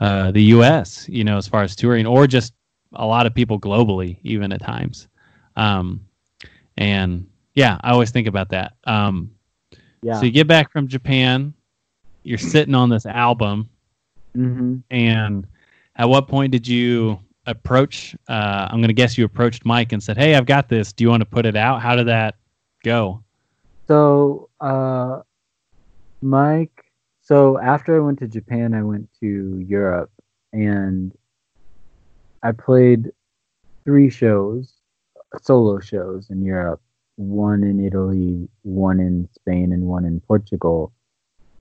uh, 0.00 0.30
the 0.32 0.42
U.S. 0.44 1.08
You 1.08 1.24
know, 1.24 1.36
as 1.38 1.48
far 1.48 1.62
as 1.62 1.74
touring, 1.74 2.06
or 2.06 2.26
just 2.26 2.52
a 2.92 3.06
lot 3.06 3.26
of 3.26 3.34
people 3.34 3.58
globally, 3.58 4.18
even 4.22 4.52
at 4.52 4.60
times. 4.60 5.08
Um, 5.56 6.04
and 6.76 7.26
yeah, 7.54 7.78
I 7.82 7.92
always 7.92 8.10
think 8.10 8.26
about 8.26 8.50
that. 8.50 8.74
Um, 8.84 9.30
yeah. 10.02 10.18
So 10.18 10.26
you 10.26 10.32
get 10.32 10.46
back 10.46 10.70
from 10.70 10.88
Japan, 10.88 11.54
you're 12.22 12.38
sitting 12.38 12.74
on 12.74 12.90
this 12.90 13.06
album, 13.06 13.68
hmm 14.34 14.78
and 14.90 15.46
at 15.96 16.08
what 16.08 16.26
point 16.26 16.50
did 16.50 16.66
you 16.66 17.20
approach? 17.46 18.16
Uh, 18.28 18.66
I'm 18.68 18.78
going 18.78 18.88
to 18.88 18.94
guess 18.94 19.16
you 19.16 19.24
approached 19.24 19.64
Mike 19.64 19.92
and 19.92 20.02
said, 20.02 20.16
"Hey, 20.16 20.34
I've 20.34 20.46
got 20.46 20.68
this. 20.68 20.92
Do 20.92 21.04
you 21.04 21.10
want 21.10 21.20
to 21.20 21.26
put 21.26 21.46
it 21.46 21.56
out?" 21.56 21.80
How 21.80 21.94
did 21.94 22.08
that 22.08 22.34
go? 22.82 23.22
So, 23.86 24.48
uh, 24.60 25.20
Mike, 26.22 26.84
so 27.22 27.58
after 27.60 27.96
I 27.96 28.00
went 28.00 28.18
to 28.20 28.28
Japan, 28.28 28.74
I 28.74 28.82
went 28.82 29.08
to 29.20 29.64
Europe 29.66 30.10
and 30.52 31.12
I 32.42 32.52
played 32.52 33.12
three 33.84 34.10
shows, 34.10 34.72
solo 35.42 35.80
shows 35.80 36.30
in 36.30 36.42
Europe 36.42 36.80
one 37.16 37.62
in 37.62 37.84
Italy, 37.84 38.48
one 38.62 39.00
in 39.00 39.28
Spain, 39.34 39.72
and 39.72 39.84
one 39.84 40.04
in 40.04 40.20
Portugal. 40.20 40.92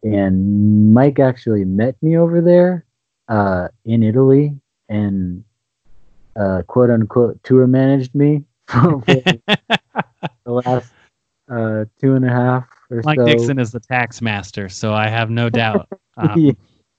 And 0.04 0.93
Mike 0.93 1.20
actually 1.20 1.64
met 1.64 1.95
me 2.01 2.18
over 2.18 2.41
there 2.41 2.86
uh, 3.30 3.70
in 3.86 4.04
Italy 4.04 4.60
and 4.89 5.43
uh, 6.36 6.64
quote 6.68 6.89
unquote 6.89 7.41
tour 7.43 7.68
managed 7.68 8.14
me 8.14 8.43
for 8.68 9.01
the 9.06 9.41
last 10.45 10.91
uh, 11.49 11.86
two 12.01 12.16
and 12.16 12.26
a 12.26 12.30
half 12.30 12.66
or 12.89 13.01
Mike 13.06 13.20
so. 13.20 13.26
Dixon 13.26 13.60
is 13.60 13.72
the 13.72 13.80
tax 13.80 14.22
master, 14.22 14.68
so 14.68 14.93
I 14.93 15.08
have 15.08 15.30
no 15.30 15.49
doubt 15.49 15.88
um, 16.18 16.38
Yeah. 16.38 16.51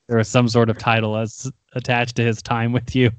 there 0.08 0.18
was 0.18 0.28
some 0.28 0.48
sort 0.48 0.70
of 0.70 0.78
title 0.78 1.16
as 1.16 1.50
attached 1.74 2.16
to 2.16 2.22
his 2.24 2.42
time 2.42 2.72
with 2.72 2.94
you. 2.96 3.10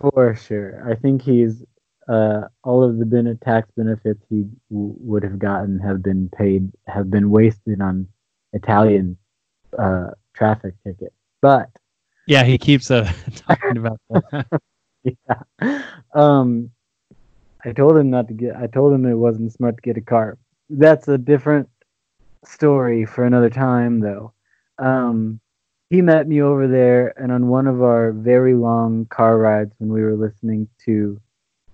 For 0.00 0.34
sure. 0.34 0.86
I 0.90 0.96
think 0.96 1.22
he's 1.22 1.64
uh, 2.08 2.42
all 2.62 2.82
of 2.82 2.98
the 2.98 3.06
ben- 3.06 3.38
tax 3.42 3.68
benefits 3.76 4.22
he 4.28 4.44
w- 4.70 4.94
would 4.98 5.22
have 5.22 5.38
gotten 5.38 5.78
have 5.80 6.02
been 6.02 6.28
paid 6.36 6.70
have 6.86 7.10
been 7.10 7.30
wasted 7.30 7.80
on 7.80 8.06
Italian 8.52 9.16
uh, 9.78 10.10
traffic 10.34 10.74
tickets. 10.84 11.14
But 11.40 11.70
Yeah, 12.26 12.44
he 12.44 12.58
keeps 12.58 12.90
uh, 12.90 13.10
talking 13.34 13.76
about 13.76 14.00
that. 14.10 14.60
yeah, 15.04 15.82
um, 16.14 16.70
I 17.64 17.72
told 17.72 17.96
him 17.96 18.10
not 18.10 18.28
to 18.28 18.34
get. 18.34 18.56
I 18.56 18.66
told 18.66 18.92
him 18.92 19.06
it 19.06 19.14
wasn't 19.14 19.52
smart 19.52 19.76
to 19.76 19.82
get 19.82 19.96
a 19.96 20.02
car. 20.02 20.38
That's 20.68 21.08
a 21.08 21.18
different 21.18 21.68
story 22.44 23.06
for 23.06 23.24
another 23.24 23.50
time, 23.50 24.00
though. 24.00 24.32
Um, 24.78 25.40
he 25.90 26.02
met 26.02 26.28
me 26.28 26.42
over 26.42 26.66
there, 26.66 27.18
and 27.18 27.32
on 27.32 27.48
one 27.48 27.66
of 27.66 27.82
our 27.82 28.12
very 28.12 28.54
long 28.54 29.06
car 29.06 29.38
rides 29.38 29.72
when 29.78 29.90
we 29.90 30.02
were 30.02 30.16
listening 30.16 30.68
to 30.84 31.20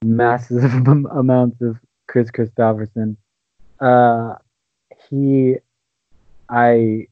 massive 0.03 0.65
amounts 0.87 1.61
of 1.61 1.79
Kris 2.07 2.31
Kristofferson, 2.31 3.17
uh, 3.81 4.35
he, 5.09 5.57
I, 6.49 7.07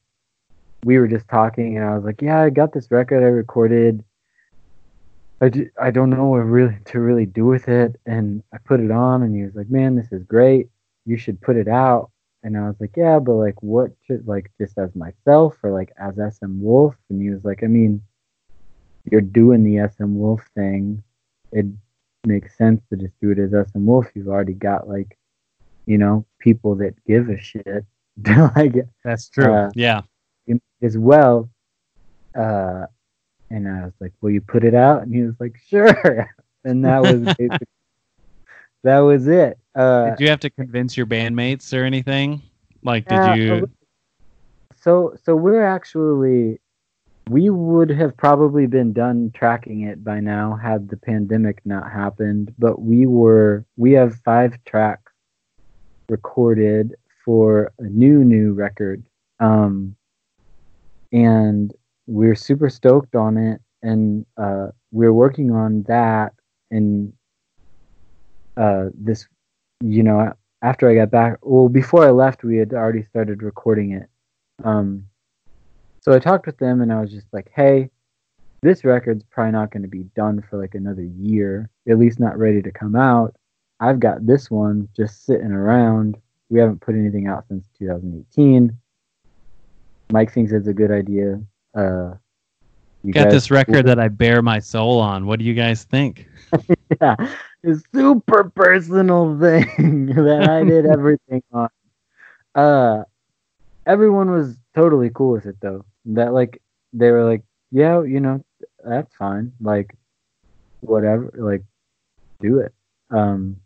we 0.84 0.98
were 0.98 1.08
just 1.08 1.28
talking, 1.28 1.76
and 1.76 1.86
I 1.86 1.94
was 1.94 2.04
like, 2.04 2.22
"Yeah, 2.22 2.42
I 2.42 2.50
got 2.50 2.72
this 2.72 2.90
record 2.90 3.22
I 3.22 3.26
recorded." 3.26 4.04
I 5.40 5.92
don't 5.92 6.10
know 6.10 6.26
what 6.26 6.38
really 6.38 6.76
to 6.86 6.98
really 6.98 7.26
do 7.26 7.46
with 7.46 7.68
it. 7.68 7.94
And 8.06 8.42
I 8.52 8.58
put 8.58 8.80
it 8.80 8.90
on, 8.90 9.22
and 9.22 9.36
he 9.36 9.44
was 9.44 9.54
like, 9.54 9.70
"Man, 9.70 9.94
this 9.94 10.10
is 10.10 10.24
great. 10.24 10.68
You 11.06 11.16
should 11.16 11.40
put 11.40 11.56
it 11.56 11.68
out." 11.68 12.10
And 12.42 12.56
I 12.56 12.66
was 12.66 12.76
like, 12.80 12.96
"Yeah, 12.96 13.18
but 13.20 13.34
like, 13.34 13.62
what 13.62 13.92
should 14.04 14.26
like 14.26 14.50
just 14.60 14.76
as 14.78 14.94
myself 14.96 15.56
or 15.62 15.70
like 15.70 15.92
as 15.98 16.14
SM 16.16 16.60
Wolf?" 16.60 16.96
And 17.08 17.22
he 17.22 17.30
was 17.30 17.44
like, 17.44 17.62
"I 17.62 17.68
mean, 17.68 18.02
you're 19.10 19.20
doing 19.20 19.64
the 19.64 19.88
SM 19.88 20.14
Wolf 20.16 20.42
thing. 20.54 21.02
It 21.52 21.66
makes 22.26 22.56
sense 22.56 22.80
to 22.90 22.96
just 22.96 23.14
do 23.20 23.30
it 23.30 23.38
as 23.38 23.50
SM 23.50 23.86
Wolf. 23.86 24.06
You've 24.14 24.28
already 24.28 24.54
got 24.54 24.88
like, 24.88 25.18
you 25.86 25.98
know, 25.98 26.26
people 26.38 26.74
that 26.76 26.94
give 27.06 27.28
a 27.28 27.40
shit 27.40 27.84
like 28.56 28.74
That's 29.04 29.28
true. 29.28 29.52
Uh, 29.52 29.70
yeah. 29.74 30.02
as 30.82 30.98
well. 30.98 31.48
Uh, 32.34 32.86
and 33.50 33.66
I 33.66 33.84
was 33.84 33.94
like, 34.00 34.12
"Will 34.20 34.30
you 34.30 34.40
put 34.40 34.62
it 34.62 34.74
out?" 34.74 35.02
And 35.02 35.14
he 35.14 35.22
was 35.22 35.34
like, 35.40 35.56
"Sure." 35.68 36.30
And 36.64 36.84
that 36.84 37.00
was 37.00 37.22
that 38.82 38.98
was 38.98 39.28
it. 39.28 39.58
Uh, 39.74 40.10
Did 40.10 40.20
you 40.20 40.28
have 40.28 40.40
to 40.40 40.50
convince 40.50 40.96
your 40.96 41.06
bandmates 41.06 41.72
or 41.72 41.84
anything? 41.84 42.42
Like, 42.82 43.06
did 43.06 43.36
you? 43.36 43.70
So 44.80 45.14
so 45.22 45.36
we're 45.36 45.64
actually 45.64 46.60
we 47.28 47.50
would 47.50 47.90
have 47.90 48.16
probably 48.16 48.66
been 48.66 48.92
done 48.92 49.30
tracking 49.34 49.82
it 49.82 50.02
by 50.02 50.20
now 50.20 50.56
had 50.56 50.88
the 50.88 50.96
pandemic 50.96 51.60
not 51.64 51.90
happened. 51.90 52.54
But 52.58 52.80
we 52.80 53.06
were 53.06 53.64
we 53.76 53.92
have 53.92 54.16
five 54.24 54.58
tracks 54.64 55.12
recorded 56.08 56.94
for 57.24 57.72
a 57.78 57.84
new 57.84 58.24
new 58.24 58.54
record. 58.54 59.04
Um, 59.40 59.96
and 61.12 61.72
we're 62.06 62.34
super 62.34 62.70
stoked 62.70 63.14
on 63.14 63.36
it 63.36 63.60
and 63.82 64.26
uh, 64.36 64.68
we're 64.90 65.12
working 65.12 65.50
on 65.50 65.82
that 65.84 66.32
and 66.70 67.12
uh, 68.56 68.86
this 68.94 69.26
you 69.80 70.02
know 70.02 70.32
after 70.62 70.90
i 70.90 70.94
got 70.94 71.10
back 71.10 71.38
well 71.42 71.68
before 71.68 72.04
i 72.04 72.10
left 72.10 72.42
we 72.42 72.56
had 72.56 72.72
already 72.72 73.02
started 73.02 73.42
recording 73.42 73.92
it 73.92 74.08
um, 74.64 75.07
so 76.00 76.12
i 76.12 76.18
talked 76.18 76.46
with 76.46 76.58
them 76.58 76.80
and 76.80 76.92
i 76.92 77.00
was 77.00 77.10
just 77.10 77.26
like 77.32 77.50
hey 77.54 77.88
this 78.62 78.84
record's 78.84 79.24
probably 79.30 79.52
not 79.52 79.70
going 79.70 79.82
to 79.82 79.88
be 79.88 80.04
done 80.16 80.42
for 80.48 80.60
like 80.60 80.74
another 80.74 81.04
year 81.04 81.70
at 81.88 81.98
least 81.98 82.18
not 82.18 82.38
ready 82.38 82.60
to 82.62 82.70
come 82.72 82.96
out 82.96 83.34
i've 83.80 84.00
got 84.00 84.26
this 84.26 84.50
one 84.50 84.88
just 84.96 85.24
sitting 85.24 85.52
around 85.52 86.16
we 86.50 86.58
haven't 86.58 86.80
put 86.80 86.94
anything 86.94 87.26
out 87.26 87.46
since 87.48 87.66
2018 87.78 88.76
mike 90.10 90.32
thinks 90.32 90.52
it's 90.52 90.68
a 90.68 90.74
good 90.74 90.90
idea 90.90 91.40
uh, 91.76 92.14
you 93.04 93.12
Got 93.12 93.24
guys- 93.24 93.32
this 93.32 93.50
record 93.50 93.86
that 93.86 93.98
I 94.00 94.08
bare 94.08 94.42
my 94.42 94.58
soul 94.58 94.98
on. 94.98 95.26
What 95.26 95.38
do 95.38 95.44
you 95.44 95.54
guys 95.54 95.84
think? 95.84 96.28
yeah, 97.00 97.14
a 97.64 97.74
super 97.94 98.50
personal 98.50 99.38
thing 99.38 100.06
that 100.16 100.48
I 100.50 100.64
did 100.64 100.86
everything 100.86 101.42
on. 101.52 101.68
Uh, 102.54 103.04
everyone 103.88 104.30
was 104.30 104.56
totally 104.74 105.10
cool 105.12 105.32
with 105.32 105.46
it 105.46 105.56
though. 105.60 105.84
That 106.04 106.32
like 106.32 106.62
they 106.92 107.10
were 107.10 107.24
like, 107.24 107.42
yeah, 107.72 108.02
you 108.02 108.20
know, 108.20 108.44
that's 108.84 109.14
fine. 109.16 109.52
Like, 109.60 109.94
whatever. 110.80 111.32
Like, 111.36 111.64
do 112.40 112.60
it. 112.60 112.72
Um, 113.10 113.56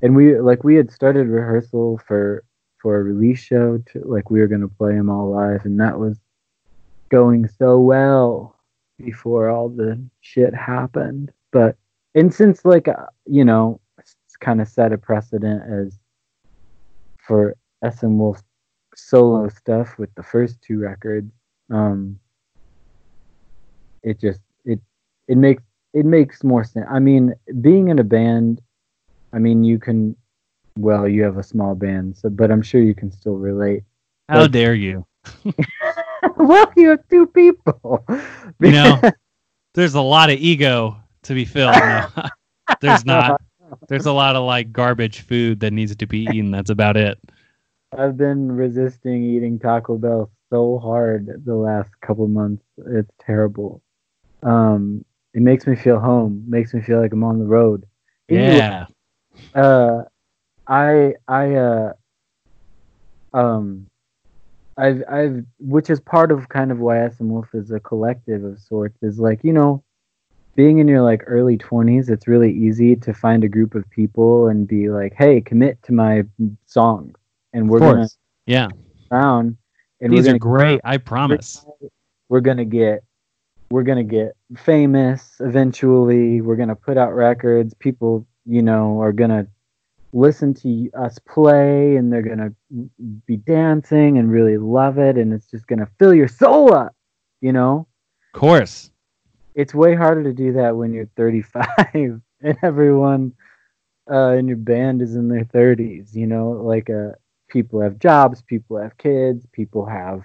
and 0.00 0.16
we 0.16 0.38
like 0.38 0.64
we 0.64 0.76
had 0.76 0.90
started 0.90 1.26
rehearsal 1.26 2.00
for 2.06 2.44
for 2.78 2.96
a 2.98 3.02
release 3.02 3.40
show. 3.40 3.82
To, 3.92 4.02
like 4.04 4.30
we 4.30 4.40
were 4.40 4.46
gonna 4.46 4.68
play 4.68 4.94
them 4.94 5.10
all 5.10 5.30
live, 5.30 5.64
and 5.64 5.78
that 5.80 5.98
was 5.98 6.18
going 7.08 7.48
so 7.58 7.78
well 7.78 8.56
before 8.98 9.48
all 9.50 9.68
the 9.68 10.00
shit 10.20 10.54
happened. 10.54 11.32
But 11.50 11.76
and 12.14 12.32
since 12.32 12.64
like 12.64 12.88
uh, 12.88 13.06
you 13.26 13.44
know, 13.44 13.80
it's 13.98 14.16
kind 14.40 14.60
of 14.60 14.68
set 14.68 14.92
a 14.92 14.98
precedent 14.98 15.62
as 15.70 15.98
for 17.26 17.56
SM 17.82 18.18
Wolf 18.18 18.42
solo 18.96 19.48
stuff 19.48 19.98
with 19.98 20.12
the 20.14 20.22
first 20.22 20.60
two 20.62 20.80
records. 20.80 21.30
Um, 21.70 22.18
it 24.02 24.18
just 24.20 24.40
it 24.64 24.80
it 25.28 25.36
makes 25.36 25.62
it 25.94 26.04
makes 26.04 26.42
more 26.42 26.64
sense. 26.64 26.86
I 26.90 26.98
mean, 26.98 27.34
being 27.60 27.88
in 27.88 27.98
a 27.98 28.04
band, 28.04 28.60
I 29.32 29.38
mean, 29.38 29.62
you 29.64 29.78
can. 29.78 30.16
Well, 30.78 31.08
you 31.08 31.22
have 31.22 31.38
a 31.38 31.42
small 31.42 31.74
band, 31.74 32.18
so 32.18 32.28
but 32.28 32.50
I'm 32.50 32.60
sure 32.62 32.82
you 32.82 32.94
can 32.94 33.10
still 33.10 33.36
relate. 33.36 33.84
How 34.28 34.42
Like- 34.42 34.50
dare 34.50 34.74
you? 34.74 35.06
well, 36.36 36.70
you 36.76 36.90
have 36.90 37.08
two 37.08 37.26
people. 37.28 38.04
You 38.60 38.72
know, 38.72 39.00
there's 39.74 39.94
a 39.94 40.00
lot 40.00 40.30
of 40.30 40.38
ego 40.38 40.96
to 41.22 41.34
be 41.34 41.44
filled. 41.44 41.74
No, 41.76 42.06
there's 42.80 43.04
not. 43.04 43.40
There's 43.88 44.06
a 44.06 44.12
lot 44.12 44.36
of 44.36 44.44
like 44.44 44.72
garbage 44.72 45.20
food 45.20 45.60
that 45.60 45.72
needs 45.72 45.94
to 45.96 46.06
be 46.06 46.24
eaten. 46.32 46.50
That's 46.50 46.70
about 46.70 46.96
it. 46.96 47.18
I've 47.96 48.16
been 48.16 48.52
resisting 48.52 49.24
eating 49.24 49.58
Taco 49.58 49.96
Bell 49.96 50.30
so 50.50 50.78
hard 50.78 51.42
the 51.44 51.54
last 51.54 51.90
couple 52.00 52.28
months. 52.28 52.62
It's 52.86 53.10
terrible. 53.20 53.82
Um, 54.42 55.04
it 55.34 55.42
makes 55.42 55.66
me 55.66 55.76
feel 55.76 55.98
home. 55.98 56.44
Makes 56.46 56.74
me 56.74 56.82
feel 56.82 57.00
like 57.00 57.12
I'm 57.12 57.24
on 57.24 57.38
the 57.38 57.44
road. 57.44 57.86
Yeah. 58.28 58.86
uh, 59.54 60.02
I 60.66 61.14
I 61.28 61.54
uh, 61.54 61.92
um, 63.32 63.86
I've 64.76 65.02
I've 65.10 65.44
which 65.58 65.90
is 65.90 66.00
part 66.00 66.30
of 66.30 66.48
kind 66.48 66.70
of 66.70 66.78
why 66.78 67.08
SM 67.08 67.28
Wolf 67.28 67.48
is 67.54 67.70
a 67.70 67.80
collective 67.80 68.44
of 68.44 68.58
sorts. 68.60 68.98
Is 69.02 69.18
like 69.18 69.42
you 69.42 69.52
know, 69.52 69.82
being 70.54 70.78
in 70.78 70.88
your 70.88 71.02
like 71.02 71.22
early 71.26 71.56
twenties, 71.56 72.08
it's 72.08 72.28
really 72.28 72.52
easy 72.52 72.96
to 72.96 73.14
find 73.14 73.44
a 73.44 73.48
group 73.48 73.74
of 73.74 73.88
people 73.90 74.48
and 74.48 74.66
be 74.66 74.90
like, 74.90 75.14
hey, 75.16 75.40
commit 75.40 75.82
to 75.84 75.92
my 75.92 76.24
song, 76.66 77.14
and 77.56 77.68
we're 77.68 77.80
gonna. 77.80 78.08
Yeah. 78.46 78.68
around 79.10 79.56
and 80.00 80.12
These 80.12 80.26
we're 80.28 80.34
are 80.34 80.38
great. 80.38 80.80
I 80.84 80.98
promise. 80.98 81.64
we're 82.28 82.40
gonna 82.40 82.64
get 82.64 83.02
we're 83.70 83.82
gonna 83.82 84.04
get 84.04 84.36
famous 84.56 85.36
eventually 85.40 86.40
we're 86.40 86.54
gonna 86.56 86.76
put 86.76 86.96
out 86.96 87.12
records 87.14 87.74
people 87.74 88.24
you 88.44 88.62
know 88.62 89.00
are 89.00 89.12
gonna 89.12 89.46
listen 90.12 90.54
to 90.54 90.88
us 90.96 91.18
play 91.18 91.96
and 91.96 92.12
they're 92.12 92.22
gonna 92.22 92.52
be 93.26 93.36
dancing 93.38 94.18
and 94.18 94.30
really 94.30 94.56
love 94.56 94.98
it 94.98 95.16
and 95.16 95.32
it's 95.32 95.50
just 95.50 95.66
gonna 95.66 95.88
fill 95.98 96.14
your 96.14 96.28
soul 96.28 96.72
up 96.72 96.94
you 97.40 97.52
know 97.52 97.88
Of 98.34 98.40
course. 98.40 98.90
it's 99.56 99.74
way 99.74 99.96
harder 99.96 100.22
to 100.22 100.32
do 100.32 100.52
that 100.52 100.76
when 100.76 100.92
you're 100.92 101.10
35 101.16 101.66
and 101.94 102.22
everyone 102.62 103.32
uh, 104.08 104.30
in 104.38 104.46
your 104.46 104.56
band 104.58 105.02
is 105.02 105.16
in 105.16 105.26
their 105.28 105.44
30s. 105.46 106.14
You 106.14 106.28
know, 106.28 106.50
like 106.50 106.88
uh, 106.88 107.12
people 107.48 107.80
have 107.80 107.98
jobs, 107.98 108.42
people 108.42 108.76
have 108.78 108.96
kids, 108.98 109.46
people 109.52 109.86
have, 109.86 110.22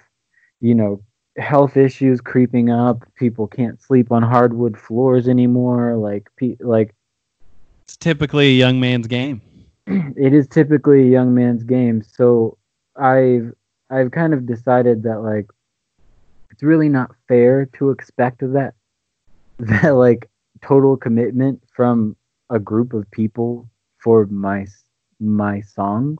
you 0.60 0.74
know, 0.74 1.02
health 1.38 1.76
issues 1.76 2.20
creeping 2.20 2.70
up. 2.70 3.02
People 3.14 3.46
can't 3.46 3.80
sleep 3.80 4.12
on 4.12 4.22
hardwood 4.22 4.78
floors 4.78 5.28
anymore. 5.28 5.96
Like, 5.96 6.28
pe- 6.36 6.56
like 6.60 6.94
It's 7.84 7.96
typically 7.96 8.48
a 8.48 8.54
young 8.54 8.80
man's 8.80 9.06
game. 9.06 9.40
it 9.86 10.32
is 10.32 10.46
typically 10.48 11.02
a 11.02 11.10
young 11.10 11.34
man's 11.34 11.64
game. 11.64 12.02
So 12.02 12.58
I've 12.96 13.52
I've 13.90 14.10
kind 14.10 14.34
of 14.34 14.46
decided 14.46 15.02
that 15.04 15.22
like 15.22 15.46
it's 16.50 16.62
really 16.62 16.88
not 16.88 17.14
fair 17.28 17.66
to 17.78 17.90
expect 17.90 18.40
that 18.40 18.74
that 19.58 19.94
like 19.94 20.30
total 20.62 20.96
commitment 20.96 21.62
from 21.74 22.16
a 22.50 22.58
group 22.58 22.92
of 22.92 23.10
people 23.10 23.68
for 24.02 24.26
my 24.26 24.66
my 25.20 25.60
songs. 25.60 26.18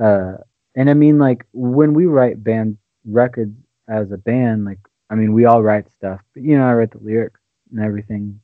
Uh, 0.00 0.38
and 0.74 0.88
I 0.88 0.94
mean 0.94 1.18
like 1.18 1.44
when 1.52 1.92
we 1.94 2.06
write 2.06 2.42
band 2.42 2.78
records 3.04 3.56
as 3.88 4.12
a 4.12 4.18
band, 4.18 4.64
like 4.64 4.78
I 5.10 5.14
mean 5.14 5.32
we 5.32 5.44
all 5.44 5.62
write 5.62 5.90
stuff, 5.90 6.20
but 6.34 6.42
you 6.42 6.56
know 6.56 6.66
I 6.66 6.74
write 6.74 6.92
the 6.92 6.98
lyrics 6.98 7.40
and 7.70 7.80
everything. 7.80 8.40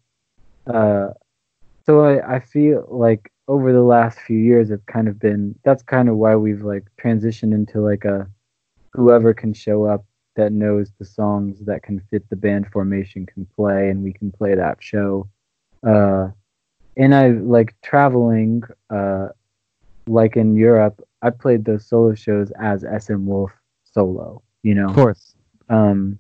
Uh, 0.67 1.11
so 1.87 2.05
I, 2.05 2.37
I 2.37 2.41
feel 2.41 2.87
like 2.89 3.31
over 3.47 3.73
the 3.73 3.83
last 3.83 4.19
few 4.21 4.39
years, 4.39 4.71
it's 4.71 4.85
kind 4.87 5.09
of 5.09 5.19
been 5.19 5.55
that's 5.65 5.83
kind 5.83 6.09
of 6.09 6.17
why 6.17 6.35
we've 6.37 6.63
like 6.63 6.85
transitioned 7.03 7.55
into 7.55 7.81
like 7.81 8.05
a 8.05 8.29
whoever 8.93 9.35
can 9.35 9.53
show 9.53 9.85
up 9.85 10.05
that 10.37 10.53
knows 10.53 10.91
the 10.99 11.05
songs 11.05 11.61
that 11.65 11.83
can 11.83 12.01
fit 12.11 12.29
the 12.31 12.37
band 12.37 12.67
formation 12.73 13.27
can 13.27 13.47
play, 13.55 13.91
and 13.91 14.03
we 14.03 14.13
can 14.13 14.33
play 14.33 14.55
that 14.55 14.79
show. 14.81 15.29
Uh, 15.87 16.29
and 16.97 17.15
I 17.15 17.29
like 17.29 17.75
traveling, 17.83 18.63
uh, 18.91 19.29
like 20.07 20.37
in 20.37 20.57
Europe. 20.57 21.03
I 21.25 21.31
played 21.31 21.65
those 21.65 21.87
solo 21.87 22.15
shows 22.15 22.53
as 22.61 22.85
SM 23.01 23.25
Wolf 23.25 23.51
solo, 23.85 24.43
you 24.63 24.75
know. 24.75 24.89
Of 24.89 24.95
course. 24.95 25.35
Um, 25.71 26.19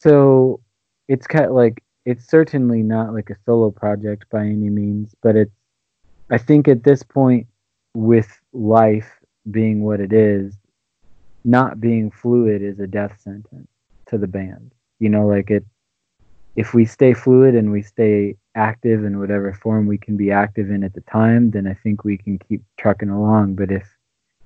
so 0.00 0.60
it's 1.06 1.28
kind 1.28 1.44
of 1.44 1.52
like 1.52 1.84
it's 2.04 2.26
certainly 2.26 2.82
not 2.82 3.14
like 3.14 3.30
a 3.30 3.36
solo 3.46 3.70
project 3.70 4.24
by 4.28 4.40
any 4.40 4.68
means, 4.68 5.14
but 5.22 5.36
it's 5.36 5.54
I 6.28 6.38
think 6.38 6.66
at 6.66 6.82
this 6.82 7.04
point 7.04 7.46
with 7.94 8.40
life 8.52 9.20
being 9.48 9.84
what 9.84 10.00
it 10.00 10.12
is, 10.12 10.56
not 11.44 11.80
being 11.80 12.10
fluid 12.10 12.62
is 12.62 12.80
a 12.80 12.88
death 12.88 13.20
sentence 13.20 13.70
to 14.06 14.18
the 14.18 14.26
band. 14.26 14.72
You 14.98 15.08
know, 15.08 15.28
like 15.28 15.50
it 15.52 15.64
if 16.56 16.74
we 16.74 16.84
stay 16.84 17.14
fluid 17.14 17.54
and 17.54 17.70
we 17.70 17.82
stay 17.82 18.36
active 18.56 19.04
in 19.04 19.20
whatever 19.20 19.52
form 19.52 19.86
we 19.86 19.98
can 19.98 20.16
be 20.16 20.32
active 20.32 20.68
in 20.68 20.82
at 20.82 20.94
the 20.94 21.00
time, 21.02 21.52
then 21.52 21.68
I 21.68 21.74
think 21.74 22.02
we 22.02 22.18
can 22.18 22.40
keep 22.40 22.64
trucking 22.76 23.08
along. 23.08 23.54
But 23.54 23.70
if 23.70 23.88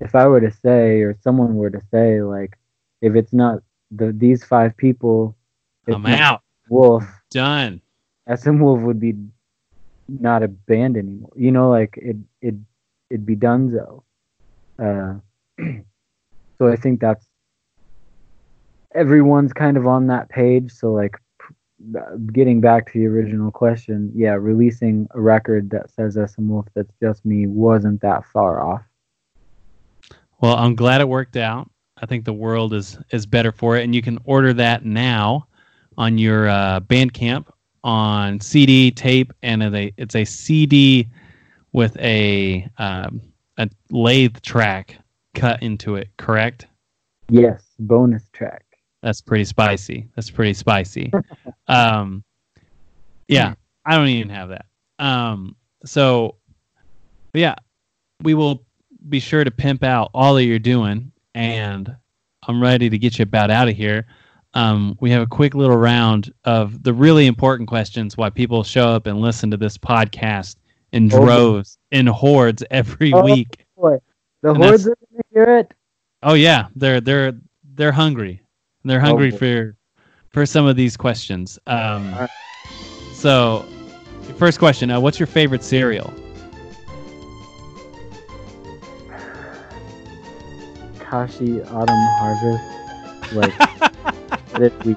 if 0.01 0.15
I 0.15 0.27
were 0.27 0.41
to 0.41 0.51
say 0.51 1.01
or 1.01 1.17
someone 1.23 1.55
were 1.55 1.71
to 1.71 1.83
say 1.91 2.23
like 2.23 2.59
if 3.01 3.15
it's 3.15 3.33
not 3.33 3.61
the 3.91 4.13
these 4.13 4.45
five 4.45 4.77
people 4.77 5.37
I'm 5.87 6.07
out. 6.07 6.43
Wolf, 6.69 7.05
Done. 7.31 7.81
SM 8.35 8.59
Wolf 8.59 8.81
would 8.81 9.01
be 9.01 9.15
not 10.09 10.43
a 10.43 10.49
band 10.49 10.97
anymore. 10.97 11.33
You 11.37 11.53
know, 11.53 11.71
like 11.71 11.99
it 11.99 12.17
it 12.41 12.55
it'd 13.11 13.27
be 13.27 13.37
Dunzo. 13.37 14.03
Uh, 14.79 15.15
so 16.59 16.69
I 16.69 16.77
think 16.77 17.01
that's 17.01 17.27
everyone's 18.95 19.53
kind 19.53 19.77
of 19.77 19.87
on 19.87 20.07
that 20.07 20.29
page. 20.29 20.73
So 20.73 20.93
like 20.93 21.17
getting 22.33 22.61
back 22.61 22.93
to 22.93 22.99
the 22.99 23.07
original 23.07 23.51
question, 23.51 24.11
yeah, 24.15 24.33
releasing 24.33 25.07
a 25.11 25.21
record 25.21 25.71
that 25.71 25.91
says 25.91 26.15
SM 26.15 26.49
Wolf 26.49 26.67
that's 26.75 26.95
just 27.01 27.25
me 27.25 27.47
wasn't 27.47 28.01
that 28.01 28.25
far 28.33 28.63
off. 28.63 28.83
Well, 30.45 30.57
I'm 30.59 30.75
glad 30.75 31.01
it 31.01 31.09
worked 31.09 31.39
out. 31.39 31.71
I 31.97 32.05
think 32.05 32.27
the 32.27 32.35
world 32.35 32.75
is 32.75 32.99
is 33.13 33.25
better 33.25 33.51
for 33.51 33.79
it, 33.79 33.85
and 33.85 33.95
you 33.95 34.03
can 34.03 34.19
order 34.27 34.53
that 34.53 34.85
now 34.85 35.49
on 35.97 36.19
your 36.19 36.51
uh, 36.51 36.81
Bandcamp 36.81 37.47
on 37.83 38.39
CD, 38.41 38.91
tape, 38.91 39.33
and 39.43 39.63
a, 39.63 39.91
it's 39.97 40.15
a 40.15 40.27
CD 40.27 41.09
with 41.73 41.97
a 41.97 42.69
um, 42.77 43.23
a 43.57 43.71
lathe 43.91 44.37
track 44.43 44.99
cut 45.33 45.63
into 45.63 45.97
it. 45.97 46.11
Correct? 46.19 46.67
Yes, 47.31 47.65
bonus 47.79 48.29
track. 48.35 48.67
That's 49.03 49.23
pretty 49.23 49.47
spicy. 49.47 50.11
That's 50.15 50.29
pretty 50.29 50.53
spicy. 50.53 51.11
um, 51.69 52.23
yeah, 53.29 53.55
I 53.87 53.97
don't 53.97 54.09
even 54.09 54.29
have 54.29 54.51
that. 54.51 54.67
Um, 54.99 55.57
so, 55.87 56.37
yeah, 57.33 57.55
we 58.23 58.35
will 58.35 58.64
be 59.09 59.21
sure 59.21 59.45
to 59.45 59.51
pimp 59.51 59.83
out 59.85 60.11
all 60.15 60.35
that 60.35 60.45
you're 60.45 60.59
doing, 60.59 61.13
and 61.35 61.95
I'm 62.47 62.63
ready 62.63 62.89
to 62.91 62.99
get 62.99 63.19
you 63.19 63.23
about 63.25 63.51
out 63.51 63.69
of 63.69 63.77
here. 63.77 64.07
Um, 64.55 64.97
we 65.01 65.11
have 65.11 65.23
a 65.23 65.27
quick 65.27 65.55
little 65.55 65.77
round 65.77 66.33
of 66.45 66.83
the 66.83 66.93
really 66.95 67.27
important 67.27 67.69
questions 67.69 68.17
why 68.17 68.31
people 68.31 68.63
show 68.63 68.89
up 68.89 69.07
and 69.07 69.21
listen 69.21 69.51
to 69.51 69.57
this 69.57 69.77
podcast 69.77 70.57
in 70.93 71.13
Oh, 71.13 71.19
droves, 71.25 71.79
in 71.91 72.07
hordes 72.07 72.63
every 72.71 73.13
Oh. 73.13 73.25
week. 73.25 73.65
Boy, 73.77 73.99
the 74.43 74.51
And 74.51 74.59
hordes 74.63 74.87
are 74.87 74.95
gonna 75.11 75.23
hear 75.33 75.59
it. 75.59 75.75
Oh 76.23 76.35
yeah, 76.35 76.69
they're 76.77 77.01
they're 77.01 77.33
they're 77.75 77.93
hungry. 77.93 78.41
They're 78.85 79.01
hungry 79.01 79.31
boy. 79.33 79.37
for 79.39 79.77
for 80.29 80.47
some 80.47 80.67
of 80.67 80.77
these 80.77 80.97
questions. 80.97 81.59
Um, 81.67 82.13
Alright. 82.15 82.31
so, 83.13 83.67
first 84.39 84.59
question: 84.61 84.91
uh, 84.91 85.01
What's 85.01 85.19
your 85.19 85.27
favorite 85.27 85.65
cereal? 85.65 86.13
Kashi 91.15 91.63
Autumn 91.63 92.07
Harvest. 92.19 93.33
Like 93.35 93.55
it, 94.61 94.85
we, 94.85 94.97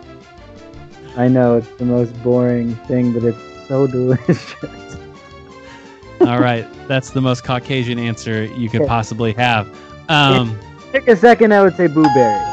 I 1.15 1.27
know 1.27 1.57
it's 1.57 1.69
the 1.77 1.85
most 1.85 2.11
boring 2.23 2.73
thing, 2.87 3.13
but 3.13 3.23
it's 3.23 3.67
so 3.67 3.85
delicious. 3.85 4.55
All 6.21 6.39
right, 6.39 6.65
that's 6.87 7.11
the 7.11 7.21
most 7.21 7.43
Caucasian 7.43 7.99
answer 7.99 8.45
you 8.45 8.67
could 8.67 8.87
possibly 8.87 9.33
have. 9.33 9.69
Um, 10.09 10.59
Take 10.91 11.07
a 11.07 11.15
second, 11.15 11.53
I 11.53 11.61
would 11.61 11.75
say 11.77 11.85
blueberry. 11.85 12.43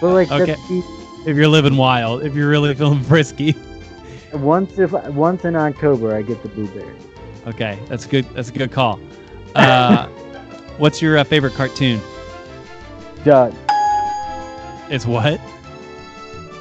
But 0.00 0.14
like 0.14 0.30
Okay. 0.30 0.56
if 1.26 1.36
you're 1.36 1.46
living 1.46 1.76
wild, 1.76 2.22
if 2.22 2.34
you're 2.34 2.48
really 2.48 2.74
feeling 2.74 3.02
frisky. 3.02 3.54
once 4.32 4.78
if 4.78 4.92
once 4.92 5.44
in 5.44 5.56
October 5.56 6.16
I 6.16 6.22
get 6.22 6.42
the 6.42 6.48
blueberry. 6.48 6.96
Okay, 7.46 7.78
that's 7.86 8.06
good. 8.06 8.24
That's 8.32 8.48
a 8.48 8.52
good 8.52 8.72
call. 8.72 8.98
Uh, 9.54 10.06
what's 10.78 11.02
your 11.02 11.18
uh, 11.18 11.24
favorite 11.24 11.52
cartoon? 11.52 12.00
Doug. 13.24 13.54
It's 14.88 15.06
what? 15.06 15.40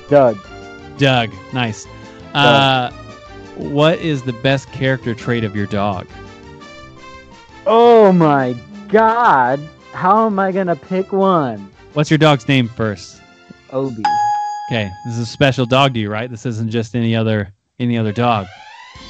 Doug. 0.09 0.37
Doug. 0.97 1.31
Nice. 1.53 1.87
Uh, 2.33 2.91
what 3.55 3.99
is 3.99 4.23
the 4.23 4.33
best 4.33 4.71
character 4.71 5.15
trait 5.15 5.43
of 5.43 5.55
your 5.55 5.65
dog? 5.67 6.07
Oh 7.65 8.11
my 8.11 8.55
god. 8.87 9.59
How 9.93 10.25
am 10.25 10.39
I 10.39 10.51
gonna 10.51 10.75
pick 10.75 11.11
one? 11.11 11.69
What's 11.93 12.11
your 12.11 12.17
dog's 12.17 12.47
name 12.47 12.67
first? 12.67 13.21
Obi. 13.71 14.03
Okay, 14.69 14.89
this 15.05 15.15
is 15.15 15.19
a 15.19 15.25
special 15.25 15.65
dog 15.65 15.93
to 15.95 15.99
you, 15.99 16.11
right? 16.11 16.29
This 16.29 16.45
isn't 16.45 16.69
just 16.69 16.95
any 16.95 17.15
other 17.15 17.53
any 17.79 17.97
other 17.97 18.11
dog. 18.11 18.47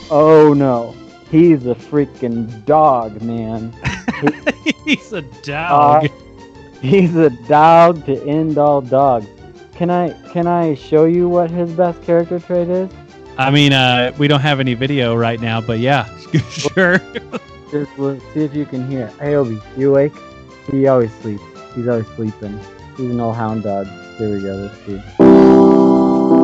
Oh 0.09 0.53
no. 0.53 0.95
He's 1.29 1.65
a 1.67 1.75
freaking 1.75 2.65
dog, 2.65 3.21
man. 3.21 3.75
He's 4.85 5.13
a 5.13 5.21
dog. 5.43 6.09
He's 6.81 7.15
a 7.15 7.29
dog 7.29 8.05
to 8.05 8.21
end 8.23 8.57
all 8.57 8.81
dogs. 8.81 9.27
Can 9.73 9.89
I 9.89 10.11
can 10.31 10.47
I 10.47 10.75
show 10.75 11.05
you 11.05 11.27
what 11.27 11.51
his 11.51 11.71
best 11.71 12.01
character 12.03 12.39
trait 12.39 12.69
is? 12.69 12.89
I 13.37 13.51
mean, 13.51 13.71
uh, 13.71 14.13
we 14.17 14.27
don't 14.27 14.41
have 14.41 14.59
any 14.59 14.73
video 14.73 15.15
right 15.15 15.39
now, 15.39 15.61
but 15.61 15.79
yeah, 15.79 16.05
sure. 16.49 16.99
Just 17.71 17.97
look, 17.97 18.19
see 18.33 18.43
if 18.43 18.53
you 18.53 18.65
can 18.65 18.89
hear. 18.89 19.07
Hey 19.19 19.35
Obi, 19.35 19.59
you 19.77 19.91
awake? 19.91 20.13
He 20.71 20.87
always 20.87 21.13
sleeps. 21.15 21.43
He's 21.75 21.87
always 21.87 22.07
sleeping. 22.07 22.59
He's 22.97 23.11
an 23.11 23.19
old 23.19 23.35
hound 23.35 23.63
dog. 23.63 23.87
Here 24.17 24.35
we 24.35 24.41
go. 24.41 24.53
Let's 24.53 24.85
see. 24.85 26.38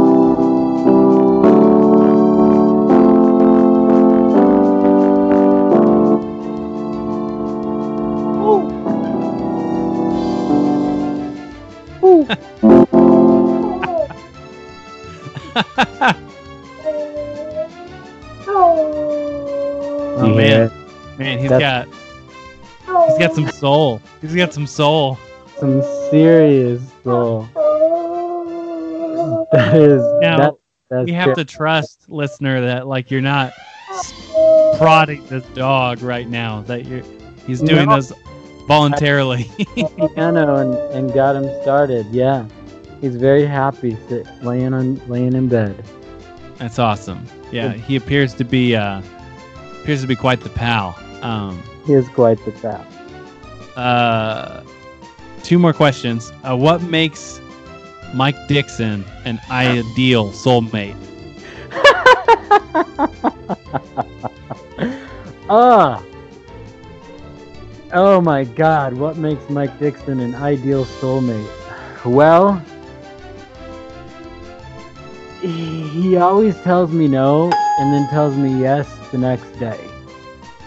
Got 23.36 23.51
some 23.53 23.59
soul. 23.59 24.01
He's 24.21 24.36
got 24.36 24.53
some 24.53 24.67
soul. 24.67 25.17
some 25.59 25.81
serious 26.09 26.81
soul. 27.03 27.47
That 29.51 29.75
is 29.75 30.01
Now, 30.21 30.38
that, 30.38 30.53
that's 30.89 31.07
You 31.07 31.13
have 31.15 31.33
to 31.36 31.45
trust, 31.45 32.09
listener, 32.09 32.61
that 32.61 32.88
like 32.88 33.09
you're 33.09 33.21
not 33.21 33.53
prodding 34.77 35.25
this 35.27 35.43
dog 35.53 36.01
right 36.01 36.27
now. 36.27 36.61
That 36.63 36.86
you're 36.86 37.03
he's 37.47 37.61
doing 37.61 37.88
No. 37.88 37.95
this 37.95 38.11
voluntarily. 38.67 39.49
piano 39.75 40.55
and, 40.57 40.73
and 40.93 41.13
got 41.13 41.36
him 41.36 41.49
started. 41.61 42.05
Yeah, 42.07 42.45
he's 43.01 43.15
very 43.15 43.45
happy 43.45 43.97
sit, 44.09 44.27
laying 44.43 44.73
on 44.73 44.95
laying 45.07 45.33
in 45.33 45.47
bed. 45.47 45.83
That's 46.57 46.79
awesome. 46.79 47.25
Yeah, 47.51 47.73
he 47.73 47.95
appears 47.95 48.33
to 48.36 48.43
be 48.43 48.75
uh 48.75 49.01
appears 49.81 50.01
to 50.01 50.07
be 50.07 50.15
quite 50.15 50.41
the 50.41 50.49
pal. 50.49 50.97
Um, 51.21 51.61
He 51.86 51.93
is 51.93 52.07
quite 52.09 52.43
the 52.45 52.51
sap. 52.57 52.86
Uh, 53.76 54.63
two 55.43 55.59
more 55.59 55.73
questions. 55.73 56.32
Uh, 56.43 56.55
what 56.55 56.82
makes 56.84 57.41
Mike 58.13 58.38
Dixon 58.47 59.03
an 59.26 59.39
ideal 59.49 60.32
soulmate? 60.32 60.95
Ah. 65.47 66.01
Oh 67.93 68.19
my 68.19 68.43
God! 68.43 68.93
What 68.93 69.17
makes 69.17 69.47
Mike 69.47 69.78
Dixon 69.80 70.19
an 70.19 70.34
ideal 70.34 70.86
soulmate? 70.86 71.47
Well, 72.03 72.59
he 75.41 76.17
always 76.17 76.59
tells 76.61 76.91
me 76.91 77.07
no 77.07 77.51
and 77.80 77.93
then 77.93 78.09
tells 78.09 78.36
me 78.36 78.59
yes 78.59 78.89
the 79.11 79.19
next 79.19 79.51
day. 79.59 79.80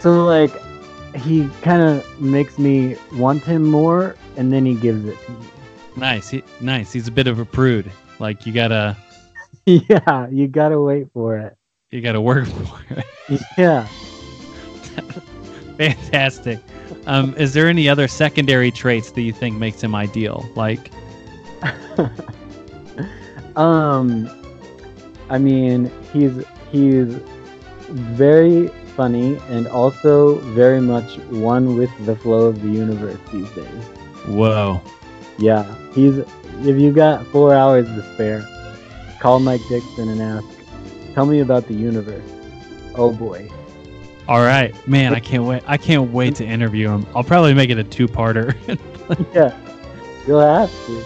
So 0.01 0.25
like 0.25 0.53
he 1.19 1.49
kind 1.63 1.83
of 1.83 2.21
makes 2.21 2.59
me 2.59 2.97
want 3.15 3.43
him 3.45 3.65
more 3.65 4.17
and 4.37 4.53
then 4.53 4.65
he 4.67 4.75
gives 4.75 5.05
it 5.05 5.17
to 5.27 5.33
me. 5.33 5.47
Nice. 5.97 6.29
He, 6.29 6.43
nice. 6.61 6.93
He's 6.93 7.09
a 7.09 7.13
bit 7.13 7.27
of 7.27 7.39
a 7.39 7.45
prude. 7.45 7.91
Like 8.19 8.47
you 8.47 8.53
gotta 8.53 8.97
yeah, 9.67 10.29
you 10.31 10.49
gotta 10.49 10.81
wait 10.81 11.09
for 11.13 11.37
it. 11.39 11.57
you 11.91 12.01
gotta 12.01 12.21
work 12.21 12.47
for 12.49 12.81
it. 13.29 13.41
Yeah. 13.57 13.87
Fantastic. 15.79 16.61
Um, 17.07 17.35
is 17.37 17.53
there 17.55 17.69
any 17.69 17.89
other 17.89 18.09
secondary 18.09 18.71
traits 18.71 19.13
that 19.13 19.23
you 19.23 19.33
think 19.33 19.57
makes 19.57 19.83
him 19.83 19.95
ideal? 19.95 20.49
Like, 20.57 20.91
um, 23.57 24.29
I 25.31 25.39
mean, 25.39 25.91
he's 26.13 26.45
he's 26.73 27.15
very 27.89 28.71
funny 28.99 29.39
and 29.49 29.67
also 29.69 30.35
very 30.61 30.81
much 30.81 31.17
one 31.31 31.77
with 31.79 31.91
the 32.05 32.17
flow 32.17 32.47
of 32.47 32.61
the 32.61 32.69
universe 32.69 33.19
these 33.33 33.49
days. 33.53 33.85
whoa. 34.27 34.83
Yeah, 35.39 35.63
he's. 35.95 36.19
If 36.19 36.77
you 36.81 36.93
got 36.93 37.25
four 37.29 37.55
hours 37.55 37.87
to 37.87 38.03
spare, 38.15 38.45
call 39.21 39.39
Mike 39.39 39.61
Dixon 39.69 40.09
and 40.09 40.21
ask, 40.21 40.45
"Tell 41.15 41.27
me 41.27 41.39
about 41.39 41.69
the 41.69 41.75
universe." 41.75 42.29
Oh 42.97 43.13
boy. 43.13 43.49
All 44.27 44.41
right, 44.41 44.75
man. 44.89 45.15
I 45.15 45.21
can't 45.31 45.45
wait. 45.45 45.63
I 45.69 45.77
can't 45.77 46.11
wait 46.11 46.35
to 46.37 46.45
interview 46.45 46.89
him. 46.91 47.07
I'll 47.15 47.23
probably 47.23 47.55
make 47.55 47.71
it 47.71 47.79
a 47.79 47.85
two-parter. 47.85 48.55
Yeah, 49.33 49.57
you'll 50.27 50.41
have 50.41 50.71
to. 50.87 51.03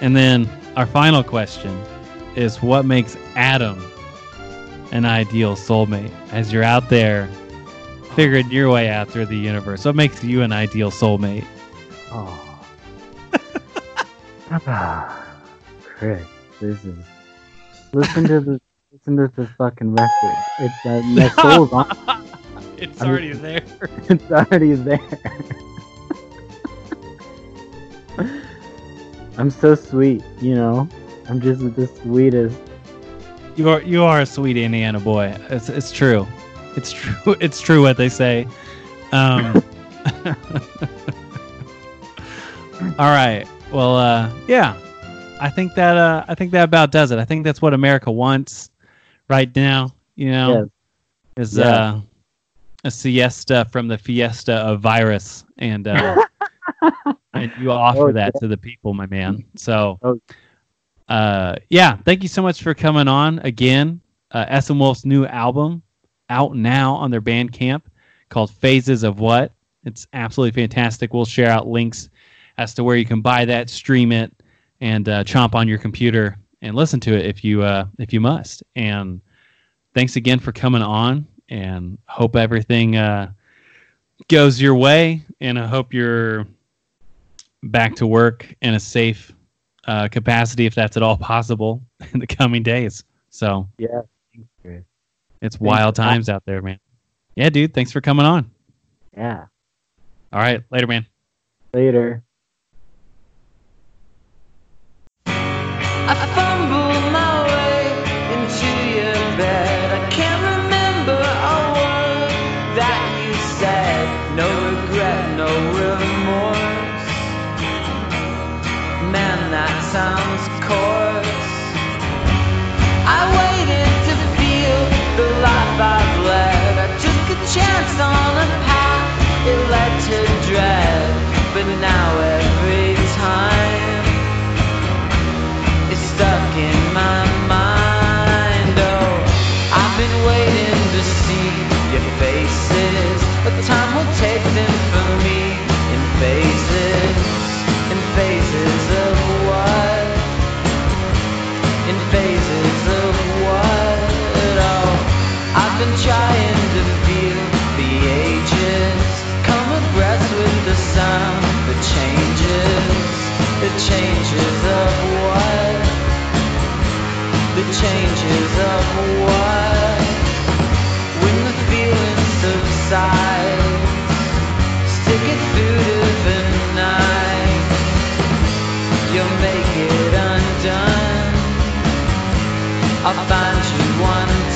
and 0.00 0.14
then 0.16 0.48
our 0.76 0.86
final 0.86 1.22
question 1.22 1.76
is, 2.36 2.62
what 2.62 2.84
makes 2.86 3.16
Adam 3.36 3.78
an 4.92 5.04
ideal 5.04 5.54
soulmate? 5.56 6.10
As 6.32 6.52
you're 6.52 6.64
out 6.64 6.88
there 6.88 7.26
figuring 8.14 8.50
your 8.50 8.70
way 8.70 8.88
out 8.88 9.08
through 9.08 9.26
the 9.26 9.36
universe, 9.38 9.84
what 9.84 9.94
makes 9.94 10.22
you 10.24 10.42
an 10.42 10.52
ideal 10.52 10.90
soulmate? 10.90 11.44
Oh. 12.10 12.46
Ah, 14.66 15.24
Chris, 15.84 16.26
this 16.60 16.84
is. 16.84 16.98
Listen 17.92 18.24
to 18.24 18.40
the. 18.40 18.60
Listen 18.90 19.16
to 19.16 19.28
this 19.36 19.48
fucking 19.56 19.92
record. 19.94 20.36
It's 20.58 20.84
uh, 20.84 21.02
my 21.04 21.28
soul's 21.28 21.72
on. 21.72 21.86
It's 22.76 23.00
I 23.00 23.04
mean- 23.04 23.10
already 23.12 23.32
there. 23.34 23.62
It's 24.08 24.28
already 24.32 24.72
there. 24.72 24.98
I'm 29.38 29.50
so 29.50 29.76
sweet, 29.76 30.24
you 30.40 30.56
know. 30.56 30.88
I'm 31.28 31.40
just 31.40 31.60
the 31.76 31.86
sweetest. 31.86 32.58
You 33.60 33.68
are 33.68 33.82
you 33.82 34.04
are 34.04 34.20
a 34.22 34.24
sweet 34.26 34.56
Indiana 34.56 34.98
boy. 34.98 35.36
It's 35.50 35.68
it's 35.68 35.92
true. 35.92 36.26
It's 36.76 36.92
true. 36.92 37.36
It's 37.40 37.60
true 37.60 37.82
what 37.82 37.98
they 37.98 38.08
say. 38.08 38.48
Um, 39.12 39.62
all 42.98 43.10
right. 43.12 43.46
Well, 43.70 43.96
uh, 43.96 44.30
yeah. 44.48 44.74
I 45.42 45.50
think 45.50 45.74
that 45.74 45.98
uh, 45.98 46.24
I 46.26 46.34
think 46.34 46.52
that 46.52 46.64
about 46.64 46.90
does 46.90 47.10
it. 47.10 47.18
I 47.18 47.26
think 47.26 47.44
that's 47.44 47.60
what 47.60 47.74
America 47.74 48.10
wants 48.10 48.70
right 49.28 49.54
now. 49.54 49.92
You 50.14 50.30
know, 50.30 50.70
Yes. 51.36 51.50
is 51.52 51.58
Yeah. 51.58 51.66
uh, 51.68 52.00
a 52.84 52.90
siesta 52.90 53.66
from 53.70 53.88
the 53.88 53.98
fiesta 53.98 54.54
of 54.54 54.80
virus, 54.80 55.44
and 55.58 55.86
uh, 55.86 56.16
and 57.34 57.52
you 57.60 57.70
offer 57.72 58.08
Oh, 58.08 58.12
that 58.12 58.32
to 58.40 58.48
the 58.48 58.56
people, 58.56 58.94
my 58.94 59.04
man. 59.04 59.44
So, 59.56 59.98
Oh. 60.02 60.18
Uh, 61.10 61.56
yeah, 61.70 61.96
thank 62.04 62.22
you 62.22 62.28
so 62.28 62.40
much 62.40 62.62
for 62.62 62.72
coming 62.72 63.08
on 63.08 63.40
again. 63.40 64.00
Uh, 64.30 64.60
SM 64.60 64.78
Wolf's 64.78 65.04
new 65.04 65.26
album 65.26 65.82
out 66.28 66.54
now 66.54 66.94
on 66.94 67.10
their 67.10 67.20
Bandcamp 67.20 67.82
called 68.28 68.52
Phases 68.52 69.02
of 69.02 69.18
What. 69.18 69.52
It's 69.84 70.06
absolutely 70.12 70.62
fantastic. 70.62 71.12
We'll 71.12 71.24
share 71.24 71.50
out 71.50 71.66
links 71.66 72.10
as 72.58 72.74
to 72.74 72.84
where 72.84 72.96
you 72.96 73.04
can 73.04 73.20
buy 73.20 73.44
that, 73.44 73.68
stream 73.68 74.12
it, 74.12 74.32
and 74.80 75.08
uh, 75.08 75.24
chomp 75.24 75.56
on 75.56 75.66
your 75.66 75.78
computer 75.78 76.38
and 76.62 76.76
listen 76.76 77.00
to 77.00 77.16
it 77.16 77.26
if 77.26 77.42
you 77.42 77.62
uh, 77.64 77.86
if 77.98 78.12
you 78.12 78.20
must. 78.20 78.62
And 78.76 79.20
thanks 79.94 80.14
again 80.14 80.38
for 80.38 80.52
coming 80.52 80.82
on. 80.82 81.26
And 81.48 81.98
hope 82.06 82.36
everything 82.36 82.96
uh, 82.96 83.32
goes 84.28 84.60
your 84.60 84.76
way. 84.76 85.22
And 85.40 85.58
I 85.58 85.66
hope 85.66 85.92
you're 85.92 86.46
back 87.64 87.96
to 87.96 88.06
work 88.06 88.54
in 88.62 88.74
a 88.74 88.80
safe 88.80 89.32
uh, 89.86 90.08
capacity, 90.08 90.66
if 90.66 90.74
that's 90.74 90.96
at 90.96 91.02
all 91.02 91.16
possible, 91.16 91.82
in 92.12 92.20
the 92.20 92.26
coming 92.26 92.62
days. 92.62 93.04
So 93.30 93.68
Yeah. 93.78 94.02
Thanks, 94.62 94.84
it's 95.42 95.58
wild 95.60 95.96
for 95.96 96.02
times 96.02 96.28
out 96.28 96.44
there, 96.44 96.62
man. 96.62 96.78
Yeah, 97.34 97.48
dude. 97.50 97.72
Thanks 97.72 97.92
for 97.92 98.00
coming 98.00 98.26
on. 98.26 98.50
Yeah. 99.16 99.46
All 100.32 100.40
right, 100.40 100.62
later, 100.70 100.86
man. 100.86 101.06
Later. 101.72 102.22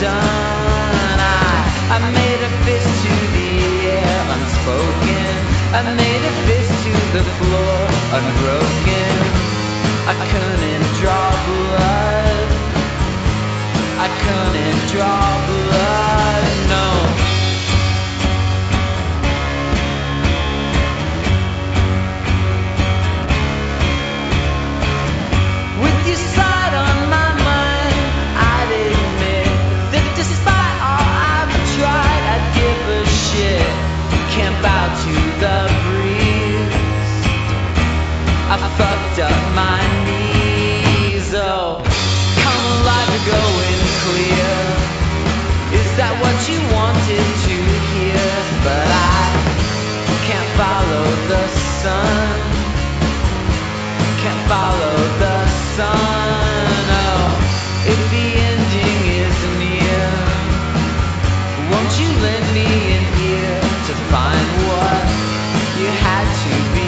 done. 0.04 1.18
I, 1.18 1.96
I 1.96 1.98
made 2.12 2.40
a 2.44 2.52
fist 2.64 2.92
to 3.04 3.14
the 3.36 3.50
air, 3.96 4.20
unspoken. 4.36 5.32
I 5.72 5.80
made 5.96 6.24
a 6.30 6.34
fist 6.46 6.74
to 6.84 6.92
the 7.16 7.24
floor, 7.40 7.76
unbroken. 8.18 9.16
I 10.12 10.14
couldn't 10.32 10.86
draw 11.00 11.28
blood. 11.48 12.48
I 14.04 14.08
couldn't 14.24 14.80
draw 14.92 15.43
be 66.54 66.83